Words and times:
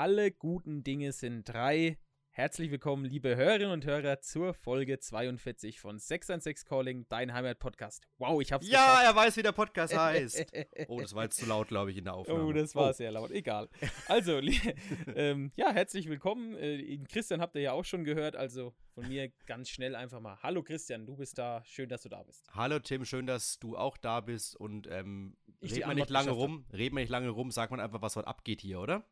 Alle 0.00 0.30
guten 0.30 0.82
Dinge 0.82 1.12
sind 1.12 1.44
drei. 1.44 1.98
Herzlich 2.30 2.70
willkommen, 2.70 3.04
liebe 3.04 3.36
Hörerinnen 3.36 3.70
und 3.70 3.84
Hörer, 3.84 4.22
zur 4.22 4.54
Folge 4.54 4.98
42 4.98 5.78
von 5.78 5.98
616 5.98 6.66
Calling, 6.66 7.06
dein 7.10 7.34
Heimat-Podcast. 7.34 8.08
Wow, 8.16 8.40
ich 8.40 8.50
hab's 8.50 8.66
Ja, 8.66 8.78
geschafft. 8.78 9.04
er 9.04 9.14
weiß, 9.16 9.36
wie 9.36 9.42
der 9.42 9.52
Podcast 9.52 9.94
heißt. 9.98 10.52
Oh, 10.88 11.02
das 11.02 11.14
war 11.14 11.24
jetzt 11.24 11.36
zu 11.36 11.44
laut, 11.44 11.68
glaube 11.68 11.90
ich, 11.90 11.98
in 11.98 12.04
der 12.04 12.14
Aufnahme. 12.14 12.44
Oh, 12.44 12.50
das 12.50 12.74
war 12.74 12.94
sehr 12.94 13.12
laut. 13.12 13.30
Egal. 13.30 13.68
Also, 14.08 14.40
ähm, 15.14 15.52
ja, 15.54 15.70
herzlich 15.70 16.08
willkommen. 16.08 16.56
Äh, 16.56 16.96
Christian 17.06 17.42
habt 17.42 17.54
ihr 17.56 17.60
ja 17.60 17.72
auch 17.72 17.84
schon 17.84 18.02
gehört. 18.02 18.36
Also 18.36 18.72
von 18.94 19.06
mir 19.06 19.28
ganz 19.44 19.68
schnell 19.68 19.94
einfach 19.96 20.20
mal. 20.20 20.38
Hallo 20.42 20.62
Christian, 20.62 21.04
du 21.04 21.14
bist 21.14 21.36
da. 21.36 21.62
Schön, 21.66 21.90
dass 21.90 22.04
du 22.04 22.08
da 22.08 22.22
bist. 22.22 22.48
Hallo 22.54 22.78
Tim, 22.78 23.04
schön, 23.04 23.26
dass 23.26 23.58
du 23.58 23.76
auch 23.76 23.98
da 23.98 24.22
bist 24.22 24.56
und 24.56 24.86
ähm, 24.90 25.36
Ich 25.60 25.74
die 25.74 25.80
red 25.80 25.88
mal 25.88 25.94
nicht 25.94 26.08
lange 26.08 26.30
rum, 26.30 26.64
red 26.72 26.94
mal 26.94 27.02
nicht 27.02 27.10
lange 27.10 27.28
rum, 27.28 27.50
sag 27.50 27.70
mal 27.70 27.80
einfach, 27.80 28.00
was 28.00 28.16
heute 28.16 28.28
abgeht 28.28 28.62
hier, 28.62 28.80
oder? 28.80 29.04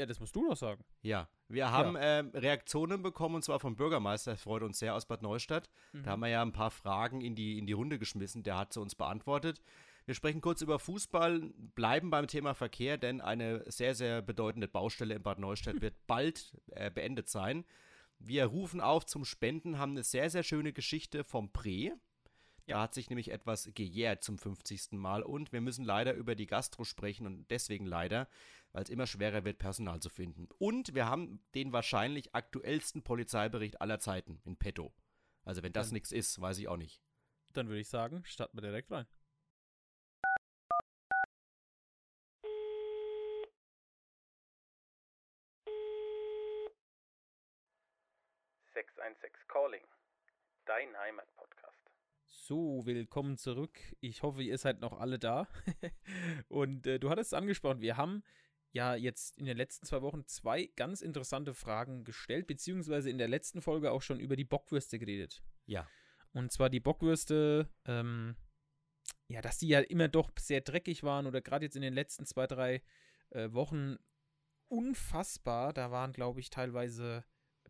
Ja, 0.00 0.06
das 0.06 0.18
musst 0.18 0.34
du 0.34 0.42
noch 0.42 0.56
sagen. 0.56 0.82
Ja, 1.02 1.28
wir 1.48 1.70
haben 1.70 1.94
ähm, 2.00 2.30
Reaktionen 2.32 3.02
bekommen 3.02 3.34
und 3.34 3.44
zwar 3.44 3.60
vom 3.60 3.76
Bürgermeister, 3.76 4.30
das 4.30 4.40
freut 4.40 4.62
uns 4.62 4.78
sehr 4.78 4.94
aus 4.94 5.04
Bad 5.04 5.20
Neustadt. 5.20 5.68
Mhm. 5.92 6.04
Da 6.04 6.12
haben 6.12 6.20
wir 6.20 6.28
ja 6.28 6.40
ein 6.40 6.52
paar 6.52 6.70
Fragen 6.70 7.20
in 7.20 7.34
die, 7.34 7.58
in 7.58 7.66
die 7.66 7.74
Runde 7.74 7.98
geschmissen, 7.98 8.42
der 8.42 8.56
hat 8.56 8.72
sie 8.72 8.80
uns 8.80 8.94
beantwortet. 8.94 9.60
Wir 10.06 10.14
sprechen 10.14 10.40
kurz 10.40 10.62
über 10.62 10.78
Fußball, 10.78 11.52
bleiben 11.74 12.08
beim 12.08 12.28
Thema 12.28 12.54
Verkehr, 12.54 12.96
denn 12.96 13.20
eine 13.20 13.70
sehr, 13.70 13.94
sehr 13.94 14.22
bedeutende 14.22 14.68
Baustelle 14.68 15.16
in 15.16 15.22
Bad 15.22 15.38
Neustadt 15.38 15.80
wird 15.82 16.06
bald 16.06 16.56
äh, 16.70 16.90
beendet 16.90 17.28
sein. 17.28 17.66
Wir 18.18 18.46
rufen 18.46 18.80
auf 18.80 19.04
zum 19.04 19.26
Spenden, 19.26 19.76
haben 19.76 19.90
eine 19.90 20.02
sehr, 20.02 20.30
sehr 20.30 20.44
schöne 20.44 20.72
Geschichte 20.72 21.24
vom 21.24 21.52
Pre. 21.52 21.92
Da 22.70 22.82
hat 22.82 22.94
sich 22.94 23.10
nämlich 23.10 23.32
etwas 23.32 23.68
gejährt 23.74 24.22
zum 24.22 24.38
50. 24.38 24.92
Mal 24.92 25.22
und 25.22 25.52
wir 25.52 25.60
müssen 25.60 25.84
leider 25.84 26.14
über 26.14 26.36
die 26.36 26.46
Gastro 26.46 26.84
sprechen 26.84 27.26
und 27.26 27.50
deswegen 27.50 27.84
leider, 27.84 28.28
weil 28.72 28.82
es 28.82 28.90
immer 28.90 29.06
schwerer 29.06 29.44
wird, 29.44 29.58
Personal 29.58 30.00
zu 30.00 30.08
finden. 30.08 30.48
Und 30.58 30.94
wir 30.94 31.06
haben 31.06 31.42
den 31.54 31.72
wahrscheinlich 31.72 32.34
aktuellsten 32.34 33.02
Polizeibericht 33.02 33.80
aller 33.80 33.98
Zeiten 33.98 34.40
in 34.44 34.56
petto. 34.56 34.92
Also 35.44 35.62
wenn 35.62 35.72
das 35.72 35.92
nichts 35.92 36.12
ist, 36.12 36.40
weiß 36.40 36.58
ich 36.58 36.68
auch 36.68 36.76
nicht. 36.76 37.02
Dann 37.52 37.68
würde 37.68 37.80
ich 37.80 37.88
sagen, 37.88 38.22
starten 38.24 38.56
wir 38.56 38.62
direkt 38.62 38.90
rein. 38.90 39.06
Calling, 49.52 49.82
dein 50.64 50.96
Heimatpodcast. 50.96 51.90
So, 52.24 52.86
willkommen 52.86 53.36
zurück. 53.36 53.80
Ich 53.98 54.22
hoffe, 54.22 54.44
ihr 54.44 54.58
seid 54.58 54.80
noch 54.80 55.00
alle 55.00 55.18
da. 55.18 55.48
Und 56.48 56.86
äh, 56.86 57.00
du 57.00 57.10
hattest 57.10 57.32
es 57.32 57.36
angesprochen, 57.36 57.80
wir 57.80 57.96
haben 57.96 58.22
ja 58.72 58.94
jetzt 58.94 59.36
in 59.38 59.46
den 59.46 59.56
letzten 59.56 59.86
zwei 59.86 60.02
Wochen 60.02 60.26
zwei 60.26 60.70
ganz 60.76 61.02
interessante 61.02 61.54
Fragen 61.54 62.04
gestellt, 62.04 62.46
beziehungsweise 62.46 63.10
in 63.10 63.18
der 63.18 63.28
letzten 63.28 63.62
Folge 63.62 63.90
auch 63.90 64.02
schon 64.02 64.20
über 64.20 64.36
die 64.36 64.44
Bockwürste 64.44 64.98
geredet. 64.98 65.42
Ja. 65.66 65.88
Und 66.32 66.52
zwar 66.52 66.70
die 66.70 66.80
Bockwürste, 66.80 67.68
ähm, 67.86 68.36
ja, 69.28 69.40
dass 69.40 69.58
die 69.58 69.68
ja 69.68 69.80
immer 69.80 70.08
doch 70.08 70.30
sehr 70.38 70.60
dreckig 70.60 71.02
waren 71.02 71.26
oder 71.26 71.40
gerade 71.40 71.64
jetzt 71.64 71.76
in 71.76 71.82
den 71.82 71.94
letzten 71.94 72.26
zwei, 72.26 72.46
drei 72.46 72.82
äh, 73.30 73.52
Wochen 73.52 73.96
unfassbar. 74.68 75.72
Da 75.72 75.90
waren, 75.90 76.12
glaube 76.12 76.40
ich, 76.40 76.50
teilweise 76.50 77.24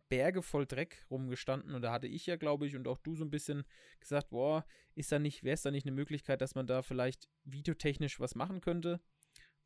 Berge 0.09 0.41
voll 0.41 0.67
Dreck 0.67 1.05
rumgestanden 1.09 1.73
und 1.73 1.81
da 1.81 1.93
hatte 1.93 2.07
ich 2.07 2.25
ja, 2.25 2.35
glaube 2.35 2.67
ich, 2.67 2.75
und 2.75 2.87
auch 2.87 2.97
du 2.97 3.15
so 3.15 3.23
ein 3.23 3.31
bisschen 3.31 3.63
gesagt, 4.01 4.29
boah, 4.29 4.65
ist 4.93 5.11
da 5.11 5.19
nicht, 5.19 5.43
wäre 5.43 5.53
es 5.53 5.61
da 5.61 5.71
nicht 5.71 5.85
eine 5.85 5.95
Möglichkeit, 5.95 6.41
dass 6.41 6.53
man 6.53 6.67
da 6.67 6.81
vielleicht 6.81 7.29
videotechnisch 7.45 8.19
was 8.19 8.35
machen 8.35 8.59
könnte? 8.59 8.99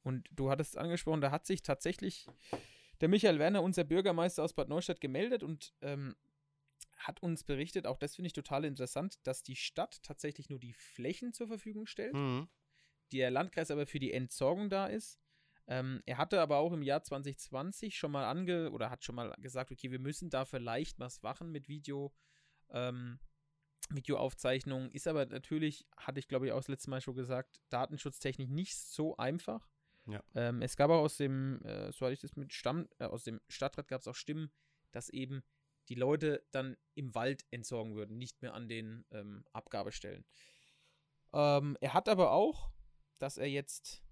Und 0.05 0.29
du 0.31 0.51
hattest 0.51 0.77
angesprochen, 0.77 1.19
da 1.21 1.31
hat 1.31 1.47
sich 1.47 1.63
tatsächlich 1.63 2.27
der 3.01 3.09
Michael 3.09 3.39
Werner, 3.39 3.63
unser 3.63 3.83
Bürgermeister 3.83 4.43
aus 4.43 4.53
Bad 4.53 4.69
Neustadt, 4.69 5.01
gemeldet 5.01 5.41
und 5.41 5.73
ähm, 5.81 6.15
hat 6.97 7.21
uns 7.23 7.43
berichtet, 7.43 7.87
auch 7.87 7.97
das 7.97 8.15
finde 8.15 8.27
ich 8.27 8.33
total 8.33 8.65
interessant, 8.65 9.17
dass 9.23 9.41
die 9.41 9.55
Stadt 9.55 10.01
tatsächlich 10.03 10.49
nur 10.49 10.59
die 10.59 10.73
Flächen 10.73 11.33
zur 11.33 11.47
Verfügung 11.47 11.87
stellt, 11.87 12.13
Mhm. 12.13 12.47
der 13.11 13.31
Landkreis 13.31 13.71
aber 13.71 13.87
für 13.87 13.99
die 13.99 14.13
Entsorgung 14.13 14.69
da 14.69 14.85
ist. 14.85 15.19
Ähm, 15.67 16.03
er 16.05 16.19
hatte 16.19 16.39
aber 16.39 16.57
auch 16.57 16.71
im 16.71 16.83
Jahr 16.83 17.01
2020 17.03 17.97
schon 17.97 18.11
mal 18.11 18.25
ange 18.29 18.69
oder 18.71 18.91
hat 18.91 19.03
schon 19.03 19.15
mal 19.15 19.33
gesagt, 19.39 19.71
okay, 19.71 19.89
wir 19.89 19.99
müssen 19.99 20.29
da 20.29 20.45
vielleicht 20.45 20.99
was 20.99 21.23
machen 21.23 21.51
mit 21.51 21.67
Video, 21.67 22.13
ähm, 22.69 23.19
Videoaufzeichnungen. 23.89 24.91
Ist 24.91 25.07
aber 25.07 25.25
natürlich, 25.25 25.87
hatte 25.97 26.19
ich 26.19 26.27
glaube 26.27 26.45
ich 26.45 26.51
auch 26.51 26.59
das 26.59 26.67
letzte 26.67 26.91
Mal 26.91 27.01
schon 27.01 27.15
gesagt, 27.15 27.59
datenschutztechnisch 27.69 28.49
nicht 28.49 28.77
so 28.77 29.17
einfach. 29.17 29.67
Ja. 30.07 30.23
Ähm, 30.35 30.61
es 30.61 30.75
gab 30.75 30.91
auch 30.91 31.01
aus 31.01 31.17
dem, 31.17 31.61
äh, 31.63 31.91
so 31.91 32.05
hatte 32.05 32.13
ich 32.13 32.21
das 32.21 32.35
mit 32.35 32.53
Stamm, 32.53 32.87
äh, 32.99 33.05
aus 33.05 33.23
dem 33.23 33.41
Stadtrat 33.49 33.87
gab 33.87 34.01
es 34.01 34.07
auch 34.07 34.15
Stimmen, 34.15 34.51
dass 34.91 35.09
eben 35.09 35.43
die 35.89 35.95
Leute 35.95 36.45
dann 36.51 36.77
im 36.93 37.13
Wald 37.15 37.45
entsorgen 37.51 37.95
würden, 37.95 38.17
nicht 38.17 38.41
mehr 38.41 38.53
an 38.53 38.67
den 38.67 39.05
ähm, 39.11 39.45
Abgabestellen. 39.51 40.25
Ähm, 41.33 41.77
er 41.81 41.93
hat 41.93 42.09
aber 42.09 42.31
auch, 42.31 42.71
dass 43.19 43.37
er 43.37 43.47
jetzt, 43.47 44.03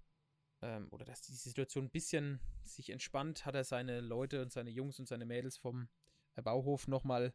ähm, 0.62 0.88
oder 0.90 1.04
dass 1.04 1.22
die 1.22 1.32
Situation 1.32 1.86
ein 1.86 1.90
bisschen 1.90 2.40
sich 2.64 2.90
entspannt, 2.90 3.46
hat 3.46 3.54
er 3.54 3.64
seine 3.64 4.00
Leute 4.00 4.42
und 4.42 4.52
seine 4.52 4.70
Jungs 4.70 4.98
und 4.98 5.06
seine 5.06 5.26
Mädels 5.26 5.56
vom 5.56 5.88
äh, 6.36 6.42
Bauhof 6.42 6.88
nochmal 6.88 7.34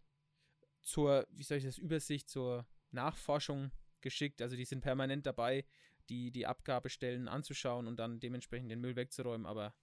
zur, 0.82 1.28
wie 1.32 1.44
soll 1.44 1.58
ich 1.58 1.66
das, 1.66 1.78
Übersicht, 1.78 2.30
zur 2.30 2.68
Nachforschung 2.92 3.72
geschickt. 4.02 4.42
Also 4.42 4.56
die 4.56 4.66
sind 4.66 4.82
permanent 4.82 5.26
dabei, 5.26 5.66
die, 6.10 6.32
die 6.32 6.46
Abgabestellen 6.48 7.28
anzuschauen 7.28 7.88
und 7.88 7.98
dann 7.98 8.20
dementsprechend 8.20 8.72
den 8.72 8.82
Müll 8.82 8.96
wegzuräumen. 8.96 9.46
Aber 9.46 9.74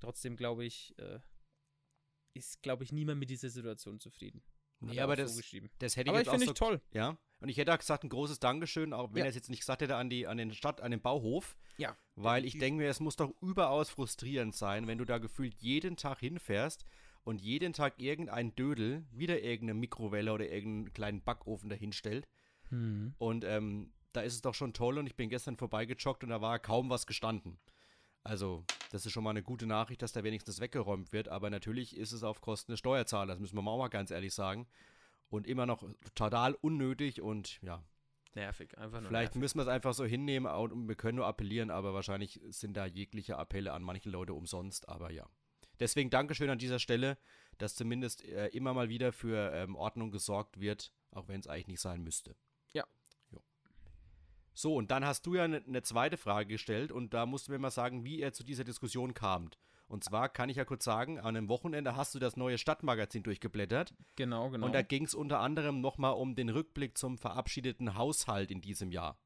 trotzdem 0.00 0.36
glaube 0.36 0.64
ich, 0.64 0.94
äh, 0.98 1.20
ist, 2.34 2.62
glaube 2.62 2.84
ich, 2.84 2.92
niemand 2.92 3.18
mit 3.20 3.30
dieser 3.30 3.50
Situation 3.50 3.98
zufrieden. 4.00 4.42
Hat 4.80 4.90
Nee, 4.90 4.96
er 4.96 5.04
aber 5.04 5.14
auch 5.14 5.26
so 5.26 5.40
das, 5.40 5.52
das 5.78 5.96
hätte 5.96 6.08
ich 6.08 6.08
Aber 6.10 6.18
jetzt 6.18 6.26
ich 6.26 6.30
finde 6.30 6.36
auch 6.46 6.52
ich 6.52 6.58
so, 6.58 6.64
toll. 6.66 6.80
Ja, 6.92 7.18
und 7.40 7.48
ich 7.48 7.56
hätte 7.56 7.72
auch 7.74 7.78
gesagt, 7.78 8.04
ein 8.04 8.08
großes 8.08 8.38
Dankeschön, 8.38 8.92
auch 8.92 9.10
wenn 9.12 9.18
Ja. 9.18 9.24
er 9.24 9.28
es 9.30 9.34
jetzt 9.34 9.50
nicht 9.50 9.60
gesagt 9.60 9.82
hätte, 9.82 9.96
an, 9.96 10.08
die, 10.10 10.26
an 10.26 10.36
den 10.38 10.52
Stadt, 10.52 10.80
an 10.80 10.90
den 10.92 11.00
Bauhof. 11.00 11.56
Ja. 11.78 11.96
Weil 12.14 12.44
ich 12.44 12.58
denke 12.58 12.82
mir, 12.82 12.88
es 12.88 13.00
muss 13.00 13.16
doch 13.16 13.32
überaus 13.40 13.90
frustrierend 13.90 14.54
sein, 14.54 14.86
wenn 14.86 14.98
du 14.98 15.04
da 15.04 15.18
gefühlt 15.18 15.54
jeden 15.54 15.96
Tag 15.96 16.20
hinfährst 16.20 16.84
und 17.24 17.40
jeden 17.40 17.72
Tag 17.72 18.00
irgendein 18.00 18.54
Dödel 18.54 19.06
wieder 19.10 19.40
irgendeine 19.40 19.78
Mikrowelle 19.78 20.32
oder 20.32 20.48
irgendeinen 20.48 20.92
kleinen 20.92 21.22
Backofen 21.22 21.68
dahinstellt. 21.68 22.28
Mhm. 22.70 23.14
Und 23.18 23.44
ähm, 23.44 23.92
da 24.12 24.22
ist 24.22 24.34
es 24.34 24.40
doch 24.42 24.54
schon 24.54 24.72
toll 24.72 24.98
und 24.98 25.06
ich 25.06 25.16
bin 25.16 25.28
gestern 25.28 25.56
vorbeigejoggt 25.56 26.24
und 26.24 26.30
da 26.30 26.40
war 26.40 26.58
kaum 26.58 26.90
was 26.90 27.06
gestanden. 27.06 27.58
Also, 28.24 28.64
das 28.90 29.06
ist 29.06 29.12
schon 29.12 29.24
mal 29.24 29.30
eine 29.30 29.42
gute 29.42 29.66
Nachricht, 29.66 30.02
dass 30.02 30.12
da 30.12 30.24
wenigstens 30.24 30.60
weggeräumt 30.60 31.12
wird, 31.12 31.28
aber 31.28 31.50
natürlich 31.50 31.96
ist 31.96 32.12
es 32.12 32.22
auf 32.22 32.40
Kosten 32.40 32.72
des 32.72 32.78
Steuerzahlers, 32.80 33.36
das 33.36 33.40
müssen 33.40 33.56
wir 33.56 33.62
mal 33.62 33.88
ganz 33.88 34.10
ehrlich 34.10 34.34
sagen. 34.34 34.66
Und 35.30 35.46
immer 35.46 35.66
noch 35.66 35.84
total 36.14 36.54
unnötig 36.54 37.20
und 37.20 37.60
ja, 37.60 37.82
Nervig, 38.34 38.76
einfach 38.78 39.00
nur 39.00 39.08
Vielleicht 39.08 39.32
nervig. 39.32 39.40
müssen 39.40 39.58
wir 39.58 39.62
es 39.62 39.68
einfach 39.68 39.94
so 39.94 40.04
hinnehmen 40.04 40.46
und 40.46 40.86
wir 40.86 40.94
können 40.94 41.16
nur 41.16 41.26
appellieren, 41.26 41.70
aber 41.70 41.94
wahrscheinlich 41.94 42.40
sind 42.48 42.76
da 42.76 42.86
jegliche 42.86 43.36
Appelle 43.36 43.72
an 43.72 43.82
manche 43.82 44.10
Leute 44.10 44.34
umsonst, 44.34 44.88
aber 44.88 45.10
ja. 45.10 45.26
Deswegen 45.80 46.10
Dankeschön 46.10 46.50
an 46.50 46.58
dieser 46.58 46.78
Stelle, 46.78 47.18
dass 47.58 47.74
zumindest 47.74 48.24
äh, 48.24 48.48
immer 48.48 48.74
mal 48.74 48.88
wieder 48.88 49.12
für 49.12 49.52
ähm, 49.52 49.76
Ordnung 49.76 50.10
gesorgt 50.10 50.60
wird, 50.60 50.92
auch 51.10 51.28
wenn 51.28 51.40
es 51.40 51.46
eigentlich 51.46 51.68
nicht 51.68 51.80
sein 51.80 52.02
müsste. 52.02 52.36
So, 54.58 54.74
und 54.74 54.90
dann 54.90 55.04
hast 55.04 55.24
du 55.24 55.36
ja 55.36 55.44
eine 55.44 55.62
ne 55.66 55.82
zweite 55.82 56.16
Frage 56.16 56.48
gestellt 56.48 56.90
und 56.90 57.14
da 57.14 57.26
musst 57.26 57.46
du 57.46 57.52
mir 57.52 57.60
mal 57.60 57.70
sagen, 57.70 58.02
wie 58.02 58.18
ihr 58.18 58.32
zu 58.32 58.42
dieser 58.42 58.64
Diskussion 58.64 59.14
kamt. 59.14 59.56
Und 59.86 60.02
zwar 60.02 60.28
kann 60.28 60.48
ich 60.48 60.56
ja 60.56 60.64
kurz 60.64 60.82
sagen, 60.82 61.20
an 61.20 61.36
einem 61.36 61.48
Wochenende 61.48 61.94
hast 61.94 62.12
du 62.16 62.18
das 62.18 62.36
neue 62.36 62.58
Stadtmagazin 62.58 63.22
durchgeblättert 63.22 63.94
Genau, 64.16 64.50
genau. 64.50 64.66
und 64.66 64.72
da 64.74 64.82
ging 64.82 65.04
es 65.04 65.14
unter 65.14 65.38
anderem 65.38 65.80
nochmal 65.80 66.14
um 66.14 66.34
den 66.34 66.48
Rückblick 66.48 66.98
zum 66.98 67.18
verabschiedeten 67.18 67.94
Haushalt 67.94 68.50
in 68.50 68.60
diesem 68.60 68.90
Jahr. 68.90 69.16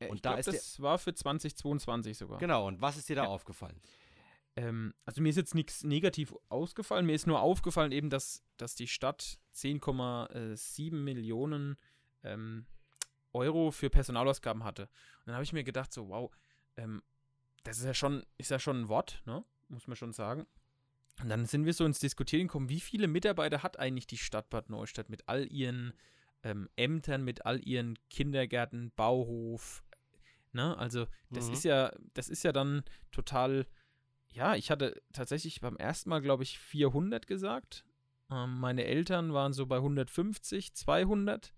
Äh, 0.00 0.08
und 0.08 0.16
ich 0.16 0.22
da 0.22 0.30
glaub, 0.30 0.40
ist 0.40 0.48
das 0.48 0.82
war 0.82 0.98
für 0.98 1.14
2022 1.14 2.18
sogar. 2.18 2.38
Genau, 2.38 2.66
und 2.66 2.80
was 2.82 2.96
ist 2.96 3.08
dir 3.08 3.14
da 3.14 3.22
Ja. 3.22 3.28
aufgefallen? 3.28 3.80
Ähm, 4.56 4.94
also 5.04 5.22
mir 5.22 5.28
ist 5.28 5.36
jetzt 5.36 5.54
nichts 5.54 5.84
negativ 5.84 6.34
ausgefallen. 6.48 7.06
Mir 7.06 7.14
ist 7.14 7.28
nur 7.28 7.40
aufgefallen 7.40 7.92
eben, 7.92 8.10
dass, 8.10 8.42
dass 8.56 8.74
die 8.74 8.88
Stadt 8.88 9.38
10,7 9.54 10.92
Millionen 10.92 11.76
ähm, 12.24 12.66
Euro 13.34 13.70
für 13.70 13.90
Personalausgaben 13.90 14.64
hatte. 14.64 14.82
Und 14.82 15.26
dann 15.26 15.34
habe 15.34 15.44
ich 15.44 15.52
mir 15.52 15.64
gedacht, 15.64 15.92
so, 15.92 16.08
wow, 16.08 16.30
ähm, 16.76 17.02
das 17.64 17.78
ist 17.78 17.84
ja 17.84 17.94
schon, 17.94 18.24
ist 18.38 18.50
ja 18.50 18.58
schon 18.58 18.82
ein 18.82 18.88
Wort, 18.88 19.22
ne? 19.26 19.44
Muss 19.68 19.86
man 19.86 19.96
schon 19.96 20.12
sagen. 20.12 20.46
Und 21.22 21.28
dann 21.28 21.46
sind 21.46 21.64
wir 21.64 21.72
so 21.72 21.84
ins 21.84 21.98
Diskutieren 22.00 22.46
gekommen, 22.48 22.68
wie 22.68 22.80
viele 22.80 23.06
Mitarbeiter 23.08 23.62
hat 23.62 23.78
eigentlich 23.78 24.06
die 24.06 24.18
Stadt 24.18 24.50
Bad 24.50 24.68
Neustadt 24.70 25.08
mit 25.08 25.28
all 25.28 25.50
ihren 25.50 25.92
ähm, 26.42 26.68
Ämtern, 26.76 27.22
mit 27.24 27.46
all 27.46 27.66
ihren 27.66 27.98
Kindergärten, 28.10 28.92
Bauhof, 28.96 29.82
ne? 30.52 30.76
Also, 30.76 31.06
das 31.30 31.48
Mhm. 31.48 31.52
ist 31.54 31.64
ja, 31.64 31.92
das 32.14 32.28
ist 32.28 32.42
ja 32.44 32.52
dann 32.52 32.84
total 33.10 33.66
ja, 34.32 34.56
ich 34.56 34.72
hatte 34.72 35.00
tatsächlich 35.12 35.60
beim 35.60 35.76
ersten 35.76 36.10
Mal, 36.10 36.20
glaube 36.20 36.42
ich, 36.42 36.58
400 36.58 37.28
gesagt. 37.28 37.84
Ähm, 38.32 38.58
meine 38.58 38.84
Eltern 38.84 39.32
waren 39.32 39.52
so 39.52 39.66
bei 39.66 39.76
150, 39.76 40.74
200. 40.74 41.54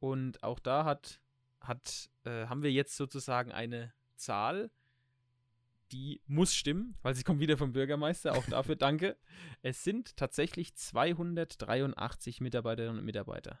Und 0.00 0.42
auch 0.42 0.58
da 0.58 0.84
hat, 0.84 1.20
hat, 1.60 2.10
äh, 2.24 2.46
haben 2.46 2.62
wir 2.62 2.72
jetzt 2.72 2.96
sozusagen 2.96 3.52
eine 3.52 3.92
Zahl, 4.16 4.70
die 5.92 6.20
muss 6.26 6.54
stimmen, 6.54 6.96
weil 7.02 7.14
sie 7.14 7.22
kommt 7.22 7.40
wieder 7.40 7.56
vom 7.56 7.72
Bürgermeister. 7.72 8.34
Auch 8.34 8.44
dafür 8.46 8.76
danke. 8.76 9.16
Es 9.62 9.84
sind 9.84 10.16
tatsächlich 10.16 10.74
283 10.74 12.40
Mitarbeiterinnen 12.40 12.98
und 12.98 13.04
Mitarbeiter. 13.04 13.60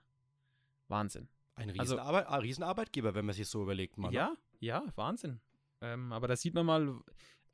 Wahnsinn. 0.88 1.28
Ein 1.54 1.70
Riesenarbeit 1.70 2.26
also, 2.26 2.40
Riesenarbeitgeber, 2.40 3.14
wenn 3.14 3.26
man 3.26 3.34
sich 3.34 3.48
so 3.48 3.62
überlegt. 3.62 3.98
Man, 3.98 4.12
ja, 4.12 4.30
ne? 4.30 4.36
ja, 4.60 4.84
Wahnsinn. 4.94 5.40
Ähm, 5.80 6.12
aber 6.12 6.28
da 6.28 6.36
sieht 6.36 6.54
man 6.54 6.66
mal, 6.66 7.00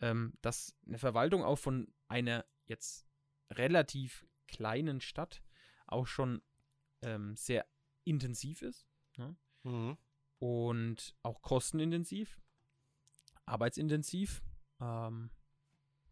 ähm, 0.00 0.34
dass 0.42 0.76
eine 0.86 0.98
Verwaltung 0.98 1.42
auch 1.42 1.56
von 1.56 1.92
einer 2.08 2.44
jetzt 2.66 3.06
relativ 3.50 4.26
kleinen 4.46 5.00
Stadt 5.00 5.42
auch 5.86 6.06
schon 6.06 6.42
ähm, 7.02 7.34
sehr 7.36 7.66
intensiv 8.06 8.62
ist. 8.62 8.86
Ne? 9.16 9.36
Mhm. 9.62 9.96
Und 10.38 11.14
auch 11.22 11.42
kostenintensiv, 11.42 12.40
arbeitsintensiv. 13.44 14.42
Ähm, 14.80 15.30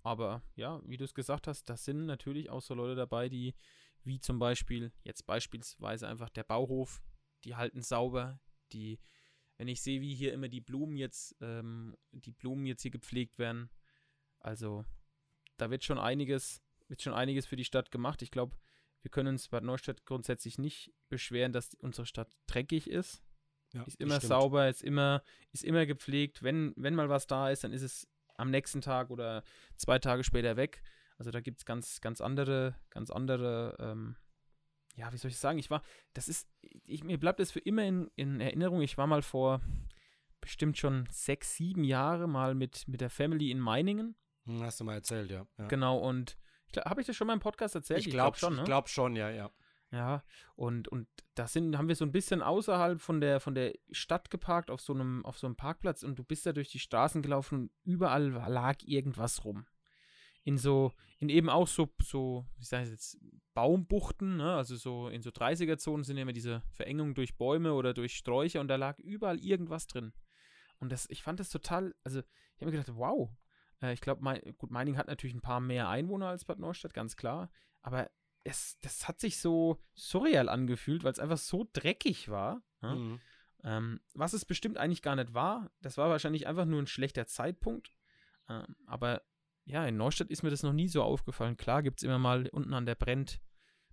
aber 0.03 0.43
ja, 0.55 0.81
wie 0.87 0.97
du 0.97 1.05
es 1.05 1.15
gesagt 1.15 1.47
hast, 1.47 1.69
da 1.69 1.77
sind 1.77 2.07
natürlich 2.07 2.51
auch 2.51 2.61
so 2.61 2.75
Leute 2.75 2.95
dabei, 2.95 3.29
die, 3.29 3.55
wie 4.03 4.21
zum 4.21 4.39
Beispiel, 4.39 4.93
jetzt 5.03 5.27
beispielsweise 5.27 6.09
einfach 6.09 6.31
der 6.31 6.45
Bauhof, 6.45 7.03
die 7.45 7.57
halten 7.57 7.83
sauber, 7.83 8.41
die, 8.73 8.99
wenn 9.57 9.69
ich 9.69 9.83
sehe, 9.83 10.01
wie 10.01 10.15
hier 10.15 10.33
immer 10.33 10.49
die 10.49 10.61
Blumen 10.61 10.97
jetzt, 10.97 11.37
ähm, 11.41 11.97
die 12.13 12.33
Blumen 12.33 12.67
jetzt 12.67 12.83
hier 12.83 12.91
gepflegt 12.91 13.39
werden, 13.39 13.71
also 14.41 14.85
da 15.57 15.71
wird 15.71 15.85
schon 15.85 15.99
einiges, 15.99 16.61
wird 16.89 17.01
schon 17.01 17.15
einiges 17.15 17.47
für 17.47 17.57
die 17.57 17.65
Stadt 17.65 17.91
gemacht. 17.91 18.21
Ich 18.21 18.31
glaube, 18.31 18.57
wir 19.05 19.11
können 19.11 19.29
uns 19.29 19.49
Bad 19.49 19.63
Neustadt 19.65 20.07
grundsätzlich 20.07 20.59
nicht 20.59 20.91
beschweren, 21.11 21.53
dass 21.53 21.75
unsere 21.75 22.07
Stadt 22.07 22.35
dreckig 22.47 22.89
ist. 22.89 23.23
Ja, 23.75 23.83
ist 23.83 24.01
immer 24.01 24.17
stimmt. 24.17 24.29
sauber, 24.29 24.69
ist 24.69 24.83
immer, 24.83 25.23
ist 25.53 25.63
immer 25.63 25.85
gepflegt. 25.85 26.43
Wenn, 26.43 26.73
wenn 26.77 26.95
mal 26.95 27.11
was 27.11 27.27
da 27.27 27.51
ist, 27.51 27.65
dann 27.65 27.73
ist 27.73 27.83
es 27.83 28.09
am 28.37 28.51
nächsten 28.51 28.81
Tag 28.81 29.11
oder 29.11 29.45
zwei 29.77 29.99
Tage 29.99 30.25
später 30.25 30.57
weg. 30.57 30.83
Also 31.19 31.31
da 31.31 31.41
gibt 31.41 31.59
es 31.59 31.67
ganz, 31.67 32.01
ganz 32.01 32.23
andere, 32.23 32.77
ganz 32.89 33.11
andere, 33.11 33.77
ähm, 33.79 34.17
ja, 34.97 35.13
wie 35.13 35.19
soll 35.19 35.31
ich 35.31 35.37
sagen? 35.37 35.59
Ich 35.59 35.71
war, 35.71 35.83
das 36.15 36.29
ist, 36.29 36.49
ich, 36.63 37.05
mir 37.05 37.19
bleibt 37.19 37.41
das 37.41 37.51
für 37.51 37.61
immer 37.61 37.85
in, 37.85 38.11
in 38.17 38.41
Erinnerung. 38.41 38.81
Ich 38.81 38.97
war 38.97 39.07
mal 39.07 39.23
vor 39.23 39.61
bestimmt 40.41 40.79
schon 40.79 41.07
sechs, 41.11 41.57
sieben 41.57 41.85
Jahre 41.85 42.27
mal 42.27 42.55
mit, 42.55 42.89
mit 42.89 43.03
der 43.03 43.11
Family 43.11 43.51
in 43.51 43.61
Meiningen. 43.61 44.17
Hm, 44.47 44.63
hast 44.63 44.81
du 44.81 44.85
mal 44.85 44.95
erzählt, 44.95 45.31
ja. 45.31 45.47
ja. 45.59 45.67
Genau, 45.69 45.99
und 45.99 46.39
habe 46.85 47.01
ich 47.01 47.07
das 47.07 47.17
schon 47.17 47.27
mal 47.27 47.35
im 47.35 47.41
Podcast 47.41 47.75
erzählt? 47.75 48.01
Ich 48.01 48.11
glaube 48.11 48.37
glaub 48.37 48.37
schon, 48.37 48.55
ne? 48.57 48.63
Ich 48.63 48.67
glaube 48.67 48.89
schon, 48.89 49.17
ja, 49.17 49.31
ja. 49.31 49.51
Ja, 49.95 50.25
und, 50.57 50.89
und 50.89 51.07
da 51.37 51.47
sind, 51.47 51.79
haben 51.79 51.87
wir 51.87 51.95
so 51.95 52.05
ein 52.05 52.11
bisschen 52.11 52.43
außerhalb 52.43 53.01
von 53.01 53.21
der, 53.21 53.39
von 53.39 53.55
der 53.55 53.75
Stadt 53.93 54.29
geparkt, 54.29 54.69
auf 54.69 54.81
so, 54.81 54.93
einem, 54.93 55.25
auf 55.25 55.39
so 55.39 55.47
einem 55.47 55.55
Parkplatz 55.55 56.03
und 56.03 56.19
du 56.19 56.25
bist 56.25 56.47
da 56.47 56.53
durch 56.53 56.69
die 56.69 56.81
Straßen 56.81 57.23
gelaufen 57.23 57.55
und 57.55 57.71
überall 57.85 58.29
lag 58.29 58.79
irgendwas 58.83 59.45
rum. 59.45 59.67
In 60.43 60.59
so, 60.59 60.93
in 61.19 61.29
eben 61.29 61.49
auch 61.49 61.69
so, 61.69 61.89
so 62.03 62.45
wie 62.59 62.65
sage 62.65 62.85
ich 62.85 62.91
jetzt, 62.91 63.19
Baumbuchten, 63.55 64.39
ne? 64.39 64.57
also 64.57 64.75
so 64.75 65.09
in 65.09 65.23
so 65.23 65.31
30er-Zonen 65.31 66.03
sind 66.03 66.17
immer 66.17 66.33
diese 66.33 66.63
Verengungen 66.73 67.15
durch 67.15 67.37
Bäume 67.37 67.73
oder 67.73 67.95
durch 67.95 68.17
Sträucher 68.17 68.61
und 68.61 68.67
da 68.69 68.75
lag 68.75 68.99
überall 68.99 69.39
irgendwas 69.39 69.87
drin. 69.87 70.13
Und 70.81 70.91
das, 70.91 71.09
ich 71.09 71.23
fand 71.23 71.39
das 71.39 71.51
total, 71.51 71.95
also 72.03 72.19
ich 72.19 72.63
habe 72.63 72.73
mir 72.73 72.79
gedacht, 72.79 72.97
wow, 72.97 73.31
äh, 73.85 73.93
ich 73.93 74.01
glaube, 74.01 74.23
mein, 74.23 74.41
gut, 74.59 74.71
Meining 74.71 74.97
hat 74.97 75.07
natürlich 75.07 75.35
ein 75.35 75.41
paar 75.41 75.61
mehr 75.61 75.89
Einwohner 75.89 76.29
als 76.29 76.45
Bad 76.45 76.59
Neustadt, 76.59 76.95
ganz 76.95 77.17
klar. 77.17 77.51
Aber 77.83 78.11
es, 78.45 78.79
das 78.81 79.09
hat 79.09 79.21
sich 79.21 79.39
so 79.39 79.81
surreal 79.95 80.49
angefühlt, 80.49 81.05
weil 81.05 81.13
es 81.13 81.19
einfach 81.19 81.39
so 81.39 81.69
dreckig 81.73 82.29
war. 82.29 82.63
Ja? 82.83 82.95
Mhm. 82.95 83.21
Ähm, 83.63 84.01
was 84.13 84.35
es 84.35 84.45
bestimmt 84.45 84.77
eigentlich 84.77 85.03
gar 85.03 85.17
nicht 85.17 85.33
war. 85.33 85.71
Das 85.81 85.97
war 85.97 86.11
wahrscheinlich 86.11 86.47
einfach 86.47 86.67
nur 86.67 86.83
ein 86.83 86.87
schlechter 86.87 87.27
Zeitpunkt. 87.27 87.93
Ähm, 88.49 88.77
aber 88.87 89.23
ja, 89.65 89.87
in 89.87 89.97
Neustadt 89.97 90.31
ist 90.31 90.43
mir 90.43 90.51
das 90.51 90.63
noch 90.63 90.75
nie 90.75 90.89
so 90.89 91.03
aufgefallen. 91.03 91.57
Klar 91.57 91.83
gibt 91.83 92.01
es 92.01 92.03
immer 92.03 92.19
mal 92.19 92.49
unten 92.49 92.75
an 92.75 92.85
der 92.85 92.95
Brennt 92.95 93.41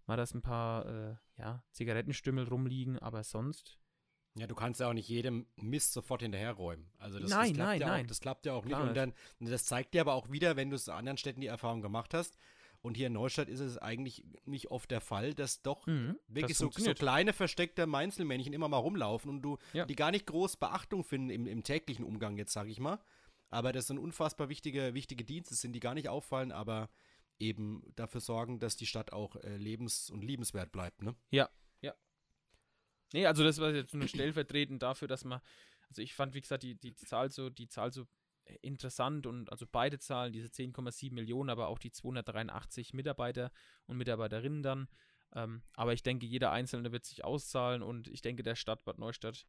mal, 0.05 0.17
dass 0.17 0.33
ein 0.33 0.41
paar 0.41 0.85
äh, 0.85 1.15
ja, 1.37 1.63
Zigarettenstümmel 1.71 2.47
rumliegen, 2.47 2.99
aber 2.99 3.23
sonst 3.23 3.79
ja, 4.35 4.47
du 4.47 4.55
kannst 4.55 4.79
ja 4.79 4.87
auch 4.87 4.93
nicht 4.93 5.09
jedem 5.09 5.45
Mist 5.57 5.91
sofort 5.91 6.21
hinterherräumen. 6.21 6.89
Also 6.97 7.19
das, 7.19 7.29
nein, 7.29 7.49
das 7.49 7.57
nein, 7.57 7.81
ja 7.81 7.87
nein. 7.87 8.05
Auch, 8.05 8.07
das 8.07 8.21
klappt 8.21 8.45
ja 8.45 8.53
auch 8.53 8.63
nicht. 8.63 8.77
und 8.77 8.95
dann, 8.95 9.13
das 9.39 9.65
zeigt 9.65 9.93
dir 9.93 10.01
aber 10.01 10.13
auch 10.13 10.31
wieder, 10.31 10.55
wenn 10.55 10.69
du 10.69 10.75
es 10.75 10.87
in 10.87 10.93
anderen 10.93 11.17
Städten 11.17 11.41
die 11.41 11.47
Erfahrung 11.47 11.81
gemacht 11.81 12.13
hast. 12.13 12.37
Und 12.81 12.97
hier 12.97 13.07
in 13.07 13.13
Neustadt 13.13 13.47
ist 13.47 13.59
es 13.59 13.77
eigentlich 13.77 14.25
nicht 14.45 14.71
oft 14.71 14.89
der 14.89 15.01
Fall, 15.01 15.35
dass 15.35 15.61
doch 15.61 15.85
mhm, 15.85 16.17
wirklich 16.27 16.57
das 16.57 16.73
so, 16.73 16.83
so, 16.83 16.93
kleine 16.95 17.31
versteckte 17.31 17.85
Meinzelmännchen 17.85 18.53
immer 18.53 18.69
mal 18.69 18.77
rumlaufen 18.77 19.29
und 19.29 19.41
du 19.43 19.59
ja. 19.73 19.85
die 19.85 19.95
gar 19.95 20.09
nicht 20.09 20.25
groß 20.25 20.57
Beachtung 20.57 21.03
finden 21.03 21.29
im, 21.29 21.45
im 21.45 21.63
täglichen 21.63 22.03
Umgang 22.03 22.37
jetzt, 22.37 22.53
sag 22.53 22.67
ich 22.67 22.79
mal. 22.79 22.99
Aber 23.49 23.71
das 23.71 23.85
sind 23.85 23.99
unfassbar 23.99 24.49
wichtige, 24.49 24.95
wichtige 24.95 25.23
Dienste 25.23 25.53
sind, 25.53 25.73
die 25.73 25.79
gar 25.79 25.93
nicht 25.93 26.09
auffallen, 26.09 26.51
aber 26.51 26.89
eben 27.37 27.83
dafür 27.95 28.21
sorgen, 28.21 28.59
dass 28.59 28.77
die 28.77 28.85
Stadt 28.87 29.13
auch 29.13 29.35
äh, 29.35 29.57
lebens- 29.57 30.09
und 30.09 30.23
liebenswert 30.23 30.71
bleibt, 30.71 31.03
ne? 31.03 31.15
Ja, 31.29 31.49
Nee, 33.13 33.25
also 33.25 33.43
das 33.43 33.59
war 33.59 33.71
jetzt 33.73 33.93
nur 33.93 34.07
stellvertretend 34.07 34.81
dafür, 34.81 35.07
dass 35.07 35.25
man, 35.25 35.41
also 35.89 36.01
ich 36.01 36.13
fand, 36.13 36.33
wie 36.33 36.41
gesagt, 36.41 36.63
die, 36.63 36.75
die 36.75 36.95
Zahl 36.95 37.29
so, 37.29 37.49
die 37.49 37.67
Zahl 37.67 37.91
so 37.91 38.07
interessant 38.61 39.25
und 39.25 39.51
also 39.51 39.65
beide 39.69 39.99
Zahlen, 39.99 40.33
diese 40.33 40.47
10,7 40.47 41.13
Millionen, 41.13 41.49
aber 41.49 41.67
auch 41.67 41.79
die 41.79 41.91
283 41.91 42.93
Mitarbeiter 42.93 43.51
und 43.85 43.97
Mitarbeiterinnen 43.97 44.63
dann. 44.63 44.87
Ähm, 45.33 45.63
aber 45.73 45.93
ich 45.93 46.03
denke, 46.03 46.25
jeder 46.25 46.51
Einzelne 46.51 46.91
wird 46.91 47.05
sich 47.05 47.23
auszahlen 47.23 47.81
und 47.81 48.07
ich 48.09 48.21
denke, 48.21 48.43
der 48.43 48.55
Stadt 48.55 48.83
Bad 48.83 48.97
Neustadt 48.97 49.45